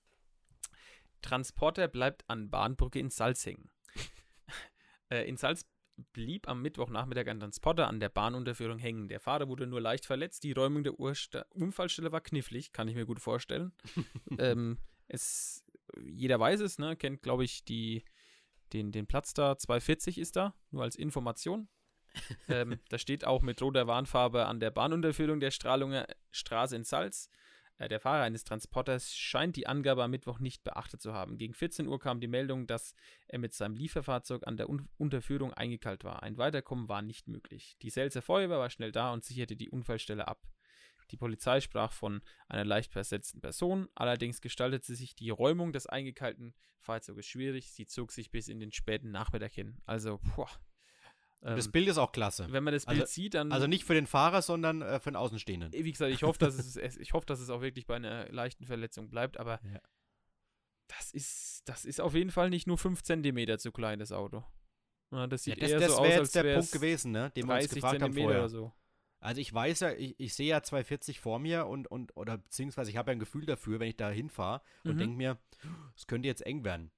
Transporter 1.21 1.89
bleibt 1.89 2.25
an 2.29 2.49
Bahnbrücke 2.49 2.99
in 2.99 3.11
Salz 3.11 3.45
hängen. 3.45 3.69
äh, 5.11 5.29
in 5.29 5.37
Salz 5.37 5.67
blieb 6.13 6.49
am 6.49 6.63
Mittwochnachmittag 6.63 7.29
ein 7.29 7.41
Transporter 7.41 7.89
an 7.89 8.01
der 8.01 8.09
Bahnunterführung 8.09 8.79
hängen. 8.79 9.09
Der 9.09 9.21
Fahrer 9.21 9.49
wurde 9.49 9.67
nur 9.67 9.81
leicht 9.81 10.07
verletzt. 10.07 10.45
Die 10.45 10.53
Räumung 10.53 10.85
der 10.85 10.99
Ursta 10.99 11.45
Unfallstelle 11.51 12.13
war 12.13 12.21
knifflig, 12.21 12.73
kann 12.73 12.89
ich 12.89 12.95
mir 12.95 13.07
gut 13.07 13.21
vorstellen. 13.21 13.73
ähm, 14.39 14.79
es, 15.09 15.65
jeder 16.03 16.41
weiß 16.41 16.61
es, 16.61 16.79
ne? 16.79 16.97
kennt, 16.97 17.23
glaube 17.23 17.45
ich, 17.45 17.65
die, 17.65 18.05
den, 18.73 18.93
den 18.93 19.07
Platz 19.07 19.35
da. 19.35 19.59
240 19.59 20.19
ist 20.19 20.37
da, 20.37 20.55
nur 20.71 20.83
als 20.83 20.97
Information. 20.97 21.69
Ähm, 22.49 22.79
da 22.89 22.99
steht 22.99 23.25
auch 23.25 23.43
mit 23.43 23.61
roter 23.63 23.87
Warnfarbe 23.87 24.47
an 24.47 24.61
der 24.61 24.71
Bahnunterführung 24.71 25.41
der 25.41 25.51
Strahlunger 25.51 26.07
Straße 26.31 26.77
in 26.77 26.85
Salz. 26.85 27.29
Äh, 27.79 27.89
Der 27.89 28.01
Fahrer 28.01 28.23
eines 28.23 28.45
Transporters 28.45 29.17
scheint 29.17 29.57
die 29.57 29.67
Angabe 29.67 30.05
am 30.05 30.11
Mittwoch 30.11 30.39
nicht 30.39 30.63
beachtet 30.63 31.01
zu 31.01 31.13
haben. 31.13 31.39
Gegen 31.39 31.55
14 31.55 31.89
Uhr 31.89 31.99
kam 31.99 32.21
die 32.21 32.29
Meldung, 32.29 32.67
dass 32.67 32.95
er 33.27 33.39
mit 33.39 33.55
seinem 33.55 33.75
Lieferfahrzeug 33.75 34.47
an 34.47 34.57
der 34.57 34.69
Un 34.69 34.89
Unterführung 34.99 35.53
eingekalt 35.55 36.05
war. 36.05 36.23
Ein 36.23 36.39
Weiterkommen 36.39 36.89
war 36.89 37.03
nicht 37.03 37.27
möglich. 37.27 37.77
Die 37.83 37.91
Selzer 37.91 38.23
Feuerwehr 38.23 38.59
war 38.59 38.71
schnell 38.71 38.93
da 38.93 39.13
und 39.13 39.25
sicherte 39.25 39.57
die 39.57 39.71
Unfallstelle 39.71 40.29
ab. 40.29 40.47
Die 41.11 41.17
Polizei 41.17 41.61
sprach 41.61 41.93
von 41.93 42.23
einer 42.49 42.65
leicht 42.65 42.93
versetzten 42.93 43.41
Person, 43.41 43.89
allerdings 43.97 44.41
gestaltete 44.41 44.95
sich 44.95 45.17
die 45.17 45.31
Räumung 45.31 45.73
des 45.73 45.89
eingekalten 45.89 46.55
Fahrzeuges 46.79 47.27
schwierig. 47.27 47.73
Sie 47.73 47.87
zog 47.87 48.13
sich 48.13 48.31
bis 48.31 48.47
in 48.47 48.61
den 48.61 48.71
späten 48.71 49.11
Nachmittag 49.11 49.53
hin. 49.53 49.79
Also, 49.87 50.21
boah. 50.37 50.49
Und 51.43 51.57
das 51.57 51.67
Ähm, 51.67 51.73
Bild 51.73 51.89
ist 51.89 51.97
auch 51.99 52.13
klasse. 52.13 52.47
wenn 52.51 52.63
man 52.65 52.75
das 52.75 52.85
Bild 52.87 53.01
also- 53.01 53.11
sieht, 53.13 53.35
dann 53.35 53.51
Also 53.51 53.67
nicht 53.67 53.85
für 53.85 53.95
den 53.95 54.07
Fahrer, 54.07 54.43
sondern 54.43 54.83
äh, 54.83 55.01
für 55.01 55.11
den 55.11 55.17
Außenstehenden. 55.17 55.73
wie 55.73 55.91
gesagt, 55.91 56.13
ich 56.13 56.23
hoffe, 56.23 56.39
dass 56.39 56.57
es, 56.77 56.97
ich 56.99 57.13
hoffe, 57.15 57.25
dass 57.27 57.41
es 57.41 57.49
auch 57.51 57.63
wirklich 57.63 57.87
bei 57.87 57.97
einer 57.97 58.29
leichten 58.31 58.67
Verletzung 58.67 59.09
bleibt, 59.09 59.39
aber 59.39 59.59
Ja. 59.65 59.81
das 60.89 61.13
ist, 61.13 61.63
das 61.67 61.85
ist 61.85 62.01
auf 62.01 62.15
jeden 62.15 62.31
Fall 62.31 62.51
nicht 62.51 62.67
nur 62.67 62.77
5 62.79 63.03
cm 63.03 63.59
zu 63.59 63.73
klein, 63.73 63.99
das 64.01 64.13
Auto. 64.13 64.45
Ja, 65.13 65.27
das 65.27 65.47
Ja, 65.47 65.55
das 65.57 65.71
eher 65.71 65.81
das 65.81 65.93
so 65.93 65.99
aus, 65.99 66.05
wäre 66.09 66.21
jetzt 66.21 66.35
der 66.35 66.55
Punkt 66.55 66.73
gewesen, 66.73 67.13
ne, 67.13 67.31
den 67.35 67.47
wir 67.47 67.55
uns 67.55 67.65
30 67.65 67.75
gefragt 67.83 68.03
haben 68.03 68.13
vorher. 68.15 68.49
so. 68.49 68.73
Also 69.23 69.41
ich 69.41 69.53
weiß 69.53 69.81
ja, 69.81 69.93
ich, 69.93 70.15
ich 70.19 70.35
sehe 70.35 70.49
ja 70.49 70.63
240 70.63 71.21
vor 71.21 71.39
mir 71.39 71.67
und, 71.67 71.91
und 71.91 72.17
oder 72.17 72.39
beziehungsweise 72.39 72.91
ich 72.91 72.97
habe 72.97 73.11
ja 73.11 73.17
ein 73.17 73.19
Gefühl 73.19 73.45
dafür, 73.45 73.79
wenn 73.81 73.89
ich 73.89 73.97
da 73.97 74.09
hinfahre 74.11 74.63
und 74.85 74.95
Mhm. 74.95 74.99
denke 74.99 75.17
mir, 75.17 75.39
es 75.97 76.07
könnte 76.07 76.27
jetzt 76.29 76.45
eng 76.47 76.65
werden. 76.65 76.91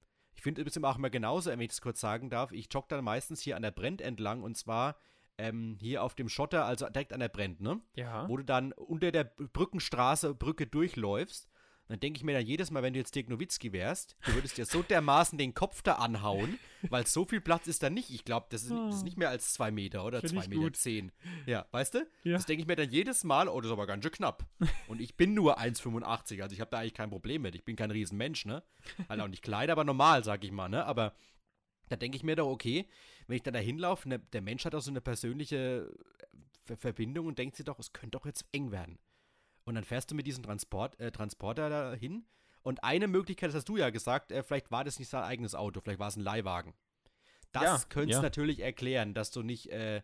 Ich 0.42 0.44
finde 0.44 0.62
es 0.62 0.82
auch 0.82 0.98
immer 0.98 1.08
genauso, 1.08 1.50
wenn 1.50 1.60
ich 1.60 1.68
das 1.68 1.80
kurz 1.80 2.00
sagen 2.00 2.28
darf, 2.28 2.50
ich 2.50 2.66
jogge 2.68 2.88
dann 2.88 3.04
meistens 3.04 3.40
hier 3.40 3.54
an 3.54 3.62
der 3.62 3.70
Brent 3.70 4.00
entlang 4.00 4.42
und 4.42 4.56
zwar 4.56 4.96
ähm, 5.38 5.76
hier 5.78 6.02
auf 6.02 6.16
dem 6.16 6.28
Schotter, 6.28 6.64
also 6.64 6.88
direkt 6.88 7.12
an 7.12 7.20
der 7.20 7.28
Brent, 7.28 7.60
ne? 7.60 7.80
Ja. 7.94 8.28
Wo 8.28 8.36
du 8.36 8.44
dann 8.44 8.72
unter 8.72 9.12
der 9.12 9.22
Brückenstraße, 9.22 10.34
Brücke 10.34 10.66
durchläufst. 10.66 11.48
Dann 11.88 12.00
denke 12.00 12.16
ich 12.18 12.24
mir 12.24 12.32
dann 12.32 12.46
jedes 12.46 12.70
Mal, 12.70 12.82
wenn 12.82 12.94
du 12.94 13.00
jetzt 13.00 13.14
Dirk 13.14 13.28
Nowitzki 13.28 13.72
wärst, 13.72 14.16
du 14.24 14.32
würdest 14.34 14.56
dir 14.56 14.64
so 14.64 14.82
dermaßen 14.82 15.36
den 15.36 15.52
Kopf 15.52 15.82
da 15.82 15.96
anhauen, 15.96 16.58
weil 16.88 17.06
so 17.06 17.24
viel 17.26 17.40
Platz 17.42 17.66
ist 17.66 17.82
da 17.82 17.90
nicht. 17.90 18.08
Ich 18.10 18.24
glaube, 18.24 18.46
das, 18.50 18.62
ist- 18.62 18.70
das 18.70 18.94
ist 18.96 19.02
nicht 19.02 19.18
mehr 19.18 19.28
als 19.28 19.52
zwei 19.52 19.70
Meter 19.70 20.04
oder 20.04 20.20
Find 20.20 20.32
zwei 20.32 20.48
Meter 20.48 20.60
gut. 20.62 20.76
zehn. 20.76 21.12
Ja, 21.44 21.66
weißt 21.70 21.94
du? 21.94 22.06
Ja. 22.24 22.34
Das 22.34 22.46
denke 22.46 22.62
ich 22.62 22.66
mir 22.66 22.76
dann 22.76 22.88
jedes 22.90 23.24
Mal, 23.24 23.48
oh, 23.48 23.60
das 23.60 23.66
ist 23.68 23.72
aber 23.72 23.86
ganz 23.86 24.04
schön 24.04 24.12
knapp. 24.12 24.46
Und 24.88 25.00
ich 25.02 25.16
bin 25.16 25.34
nur 25.34 25.58
1,85, 25.58 26.40
also 26.42 26.54
ich 26.54 26.60
habe 26.60 26.70
da 26.70 26.78
eigentlich 26.78 26.94
kein 26.94 27.10
Problem 27.10 27.42
mit. 27.42 27.54
Ich 27.56 27.64
bin 27.64 27.76
kein 27.76 27.90
Riesenmensch, 27.90 28.46
ne? 28.46 28.62
Halt 29.08 29.20
auch 29.20 29.28
nicht 29.28 29.42
klein, 29.42 29.68
aber 29.68 29.84
normal, 29.84 30.24
sag 30.24 30.44
ich 30.44 30.52
mal, 30.52 30.68
ne? 30.68 30.86
Aber 30.86 31.14
da 31.88 31.96
denke 31.96 32.16
ich 32.16 32.22
mir 32.22 32.36
doch, 32.36 32.46
okay, 32.48 32.88
wenn 33.26 33.36
ich 33.36 33.42
dann 33.42 33.54
da 33.54 33.60
hinlaufe, 33.60 34.08
ne, 34.08 34.18
der 34.18 34.40
Mensch 34.40 34.64
hat 34.64 34.74
auch 34.74 34.80
so 34.80 34.90
eine 34.90 35.00
persönliche 35.02 35.92
Ver 36.64 36.76
Verbindung 36.76 37.26
und 37.26 37.38
denkt 37.38 37.56
sich 37.56 37.66
doch, 37.66 37.78
es 37.78 37.92
könnte 37.92 38.16
doch 38.16 38.24
jetzt 38.24 38.46
eng 38.52 38.70
werden. 38.70 38.98
Und 39.64 39.74
dann 39.76 39.84
fährst 39.84 40.10
du 40.10 40.14
mit 40.14 40.26
diesem 40.26 40.42
Transport, 40.42 40.98
äh, 41.00 41.12
Transporter 41.12 41.68
da 41.70 41.92
hin. 41.94 42.24
Und 42.62 42.84
eine 42.84 43.08
Möglichkeit, 43.08 43.48
das 43.48 43.56
hast 43.56 43.68
du 43.68 43.76
ja 43.76 43.90
gesagt, 43.90 44.30
äh, 44.32 44.42
vielleicht 44.42 44.70
war 44.70 44.84
das 44.84 44.98
nicht 44.98 45.08
sein 45.08 45.22
eigenes 45.24 45.54
Auto, 45.54 45.80
vielleicht 45.80 45.98
war 45.98 46.08
es 46.08 46.16
ein 46.16 46.22
Leihwagen. 46.22 46.74
Das 47.52 47.62
Ja, 47.64 47.78
könnte 47.88 48.10
es 48.10 48.16
ja. 48.16 48.22
natürlich 48.22 48.60
erklären, 48.60 49.14
dass 49.14 49.30
du 49.30 49.42
nicht, 49.42 49.68
äh, 49.70 50.02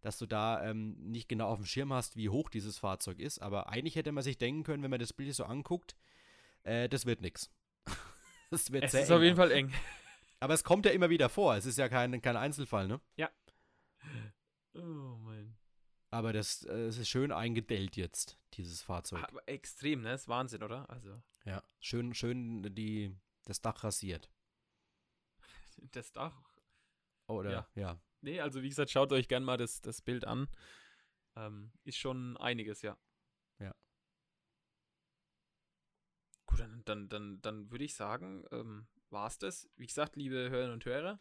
dass 0.00 0.18
du 0.18 0.26
da 0.26 0.62
ähm, 0.68 0.96
nicht 1.10 1.28
genau 1.28 1.48
auf 1.48 1.58
dem 1.58 1.66
Schirm 1.66 1.92
hast, 1.92 2.16
wie 2.16 2.28
hoch 2.28 2.50
dieses 2.50 2.78
Fahrzeug 2.78 3.18
ist. 3.20 3.40
Aber 3.40 3.68
eigentlich 3.68 3.96
hätte 3.96 4.12
man 4.12 4.22
sich 4.24 4.38
denken 4.38 4.64
können, 4.64 4.82
wenn 4.82 4.90
man 4.90 5.00
das 5.00 5.12
Bild 5.12 5.34
so 5.34 5.44
anguckt, 5.44 5.94
äh, 6.64 6.88
das 6.88 7.06
wird 7.06 7.20
nichts. 7.20 7.50
Das 8.50 8.72
wird 8.72 8.82
Es 8.84 8.90
sehr 8.92 9.02
ist 9.02 9.10
auf 9.12 9.18
eng. 9.18 9.24
jeden 9.24 9.36
Fall 9.36 9.52
eng. 9.52 9.72
Aber 10.40 10.54
es 10.54 10.64
kommt 10.64 10.84
ja 10.84 10.90
immer 10.90 11.08
wieder 11.08 11.28
vor. 11.28 11.54
Es 11.54 11.66
ist 11.66 11.78
ja 11.78 11.88
kein, 11.88 12.20
kein 12.20 12.36
Einzelfall, 12.36 12.88
ne? 12.88 13.00
Oh 14.74 15.16
mein. 15.24 15.56
Aber 16.10 16.32
das, 16.32 16.64
äh, 16.64 16.86
es 16.86 16.98
ist 16.98 17.08
schön 17.08 17.30
eingedellt 17.30 17.96
jetzt, 17.96 18.36
dieses 18.54 18.82
Fahrzeug. 18.82 19.22
Aber 19.28 19.48
extrem, 19.48 20.02
ne? 20.02 20.10
Das 20.10 20.22
ist 20.22 20.28
Wahnsinn, 20.28 20.62
oder? 20.62 20.90
Also, 20.90 21.22
Ja, 21.44 21.62
schön, 21.78 22.14
schön 22.14 22.62
die, 22.74 23.16
das 23.44 23.60
Dach 23.60 23.84
rasiert. 23.84 24.30
das 25.92 26.12
Dach. 26.12 26.42
Oder, 27.28 27.50
Ja. 27.52 27.68
ja. 27.74 28.00
Nee, 28.22 28.40
also 28.40 28.62
wie 28.62 28.68
gesagt, 28.68 28.90
schaut 28.90 29.12
euch 29.12 29.28
gerne 29.28 29.46
mal 29.46 29.56
das, 29.56 29.80
das 29.80 30.02
Bild 30.02 30.26
an. 30.26 30.48
Ähm, 31.36 31.72
ist 31.84 31.96
schon 31.96 32.36
einiges, 32.36 32.82
ja. 32.82 32.98
Ja. 33.60 33.74
Gut, 36.46 36.60
dann, 36.60 36.84
dann, 36.84 37.08
dann, 37.08 37.40
dann 37.40 37.70
würde 37.70 37.84
ich 37.84 37.94
sagen, 37.94 38.44
ähm, 38.50 38.88
war's 39.10 39.38
das. 39.38 39.70
Wie 39.76 39.86
gesagt, 39.86 40.16
liebe 40.16 40.50
Hörerinnen 40.50 40.72
und 40.74 40.84
Hörer, 40.84 41.20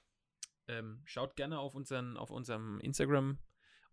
ähm, 0.68 1.02
schaut 1.06 1.36
gerne 1.36 1.60
auf 1.60 1.76
unseren, 1.76 2.18
auf 2.18 2.32
unserem 2.32 2.80
Instagram, 2.82 3.38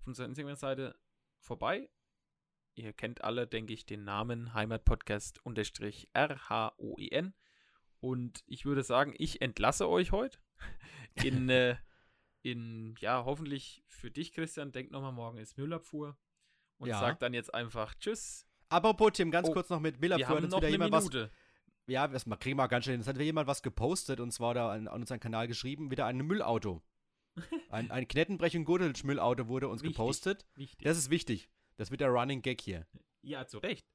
auf 0.07 0.09
unserer 0.09 0.26
Instagram-Seite 0.26 0.96
vorbei. 1.40 1.90
Ihr 2.76 2.92
kennt 2.92 3.24
alle, 3.24 3.46
denke 3.46 3.72
ich, 3.72 3.86
den 3.86 4.04
Namen 4.04 4.54
Heimatpodcast 4.54 5.44
unterstrich 5.44 6.09
RHOEN. 6.16 7.34
Und 8.00 8.44
ich 8.46 8.64
würde 8.66 8.84
sagen, 8.84 9.14
ich 9.18 9.42
entlasse 9.42 9.88
euch 9.88 10.12
heute 10.12 10.38
in, 11.24 11.48
äh, 11.48 11.76
in, 12.42 12.94
ja, 13.00 13.24
hoffentlich 13.24 13.82
für 13.88 14.11
dich, 14.11 14.32
Christian, 14.32 14.70
denk 14.70 14.90
nochmal, 14.92 15.12
morgen 15.12 15.38
ist 15.38 15.59
Müllabfuhr. 15.59 16.16
Und 16.78 16.88
Ja. 16.88 17.00
sag 17.00 17.18
dann 17.18 17.34
jetzt 17.34 17.52
einfach 17.52 17.94
Tschüss. 17.96 18.46
Apropos, 18.68 19.12
Tim, 19.14 19.30
ganz 19.30 19.48
Oh, 19.48 19.52
kurz 19.52 19.70
noch 19.70 19.80
mit 19.80 19.96
Wir 19.96 20.00
Müllabfuhr. 20.02 20.28
haben 20.28 20.36
Hat 20.36 20.44
uns 20.44 20.52
noch 20.52 20.59
wieder 20.59 20.66
eine 20.68 20.74
jemand 20.74 20.92
was 20.92 21.04
Minute. 21.04 21.32
Ja, 21.88 22.07
das 22.07 22.26
kriegen 22.38 22.59
wir 22.59 22.68
ganz 22.68 22.84
schnell. 22.84 23.00
Es 23.00 23.07
hat 23.09 23.14
wieder 23.16 23.24
jemand 23.24 23.48
was 23.48 23.62
gepostet 23.62 24.20
und 24.20 24.30
zwar 24.32 24.54
da 24.54 24.70
an, 24.70 24.86
an 24.86 25.00
unseren 25.00 25.18
Kanal 25.20 25.48
geschrieben, 25.48 25.90
wieder 25.90 26.04
ein 26.07 26.18
Müllauto. 26.18 26.82
Ein, 27.70 27.91
ein 27.91 28.07
Knettenbrech- 28.07 28.57
und 28.57 28.64
Gurtelsch-Müllauto 28.64 29.49
wurde 29.49 29.68
uns 29.68 29.82
Wichtig. 29.82 29.97
gepostet. 29.97 30.47
Wichtig. 30.55 30.84
Das 30.84 30.97
ist 30.97 31.11
wichtig. 31.11 31.51
Das 31.76 31.91
wird 31.91 32.01
der 32.01 32.09
Running 32.09 32.43
Gag 32.43 32.61
hier. 32.61 32.87
ja, 33.22 33.47
zu 33.47 33.59
Recht. 33.59 33.87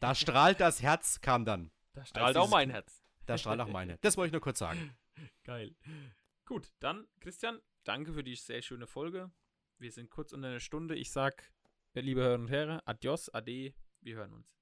Da 0.00 0.14
strahlt 0.14 0.60
das 0.60 0.82
Herz, 0.82 1.20
kam 1.20 1.44
dann. 1.44 1.70
Da 1.94 2.04
strahlt 2.06 2.36
auch 2.36 2.50
mein 2.50 2.70
Herz. 2.70 3.02
Da 3.26 3.38
strahlt 3.38 3.60
auch 3.60 3.68
meine. 3.68 3.98
Das 4.02 4.16
wollte 4.16 4.28
ich 4.28 4.32
nur 4.32 4.40
kurz 4.42 4.58
sagen. 4.58 4.96
Geil. 5.44 5.74
Gut, 6.44 6.72
dann, 6.80 7.06
Christian, 7.20 7.60
danke 7.84 8.12
für 8.12 8.24
die 8.24 8.34
sehr 8.34 8.60
schöne 8.62 8.86
Folge. 8.86 9.30
Wir 9.78 9.92
sind 9.92 10.10
kurz 10.10 10.32
unter 10.32 10.48
einer 10.48 10.60
Stunde. 10.60 10.96
Ich 10.96 11.10
sag, 11.12 11.52
liebe 11.94 12.20
Hörerinnen 12.20 12.46
und 12.46 12.52
Herren, 12.52 12.80
adios, 12.84 13.28
ade, 13.32 13.72
wir 14.00 14.16
hören 14.16 14.32
uns. 14.34 14.56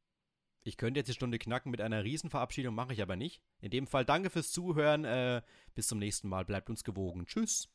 Ich 0.62 0.76
könnte 0.76 1.00
jetzt 1.00 1.08
die 1.08 1.14
Stunde 1.14 1.38
knacken 1.38 1.70
mit 1.70 1.80
einer 1.80 2.04
Riesenverabschiedung, 2.04 2.74
mache 2.74 2.92
ich 2.92 3.00
aber 3.00 3.16
nicht. 3.16 3.40
In 3.60 3.70
dem 3.70 3.86
Fall 3.86 4.04
danke 4.04 4.28
fürs 4.28 4.52
Zuhören. 4.52 5.04
Äh, 5.04 5.42
bis 5.74 5.86
zum 5.88 5.98
nächsten 5.98 6.28
Mal. 6.28 6.44
Bleibt 6.44 6.68
uns 6.68 6.84
gewogen. 6.84 7.24
Tschüss. 7.26 7.68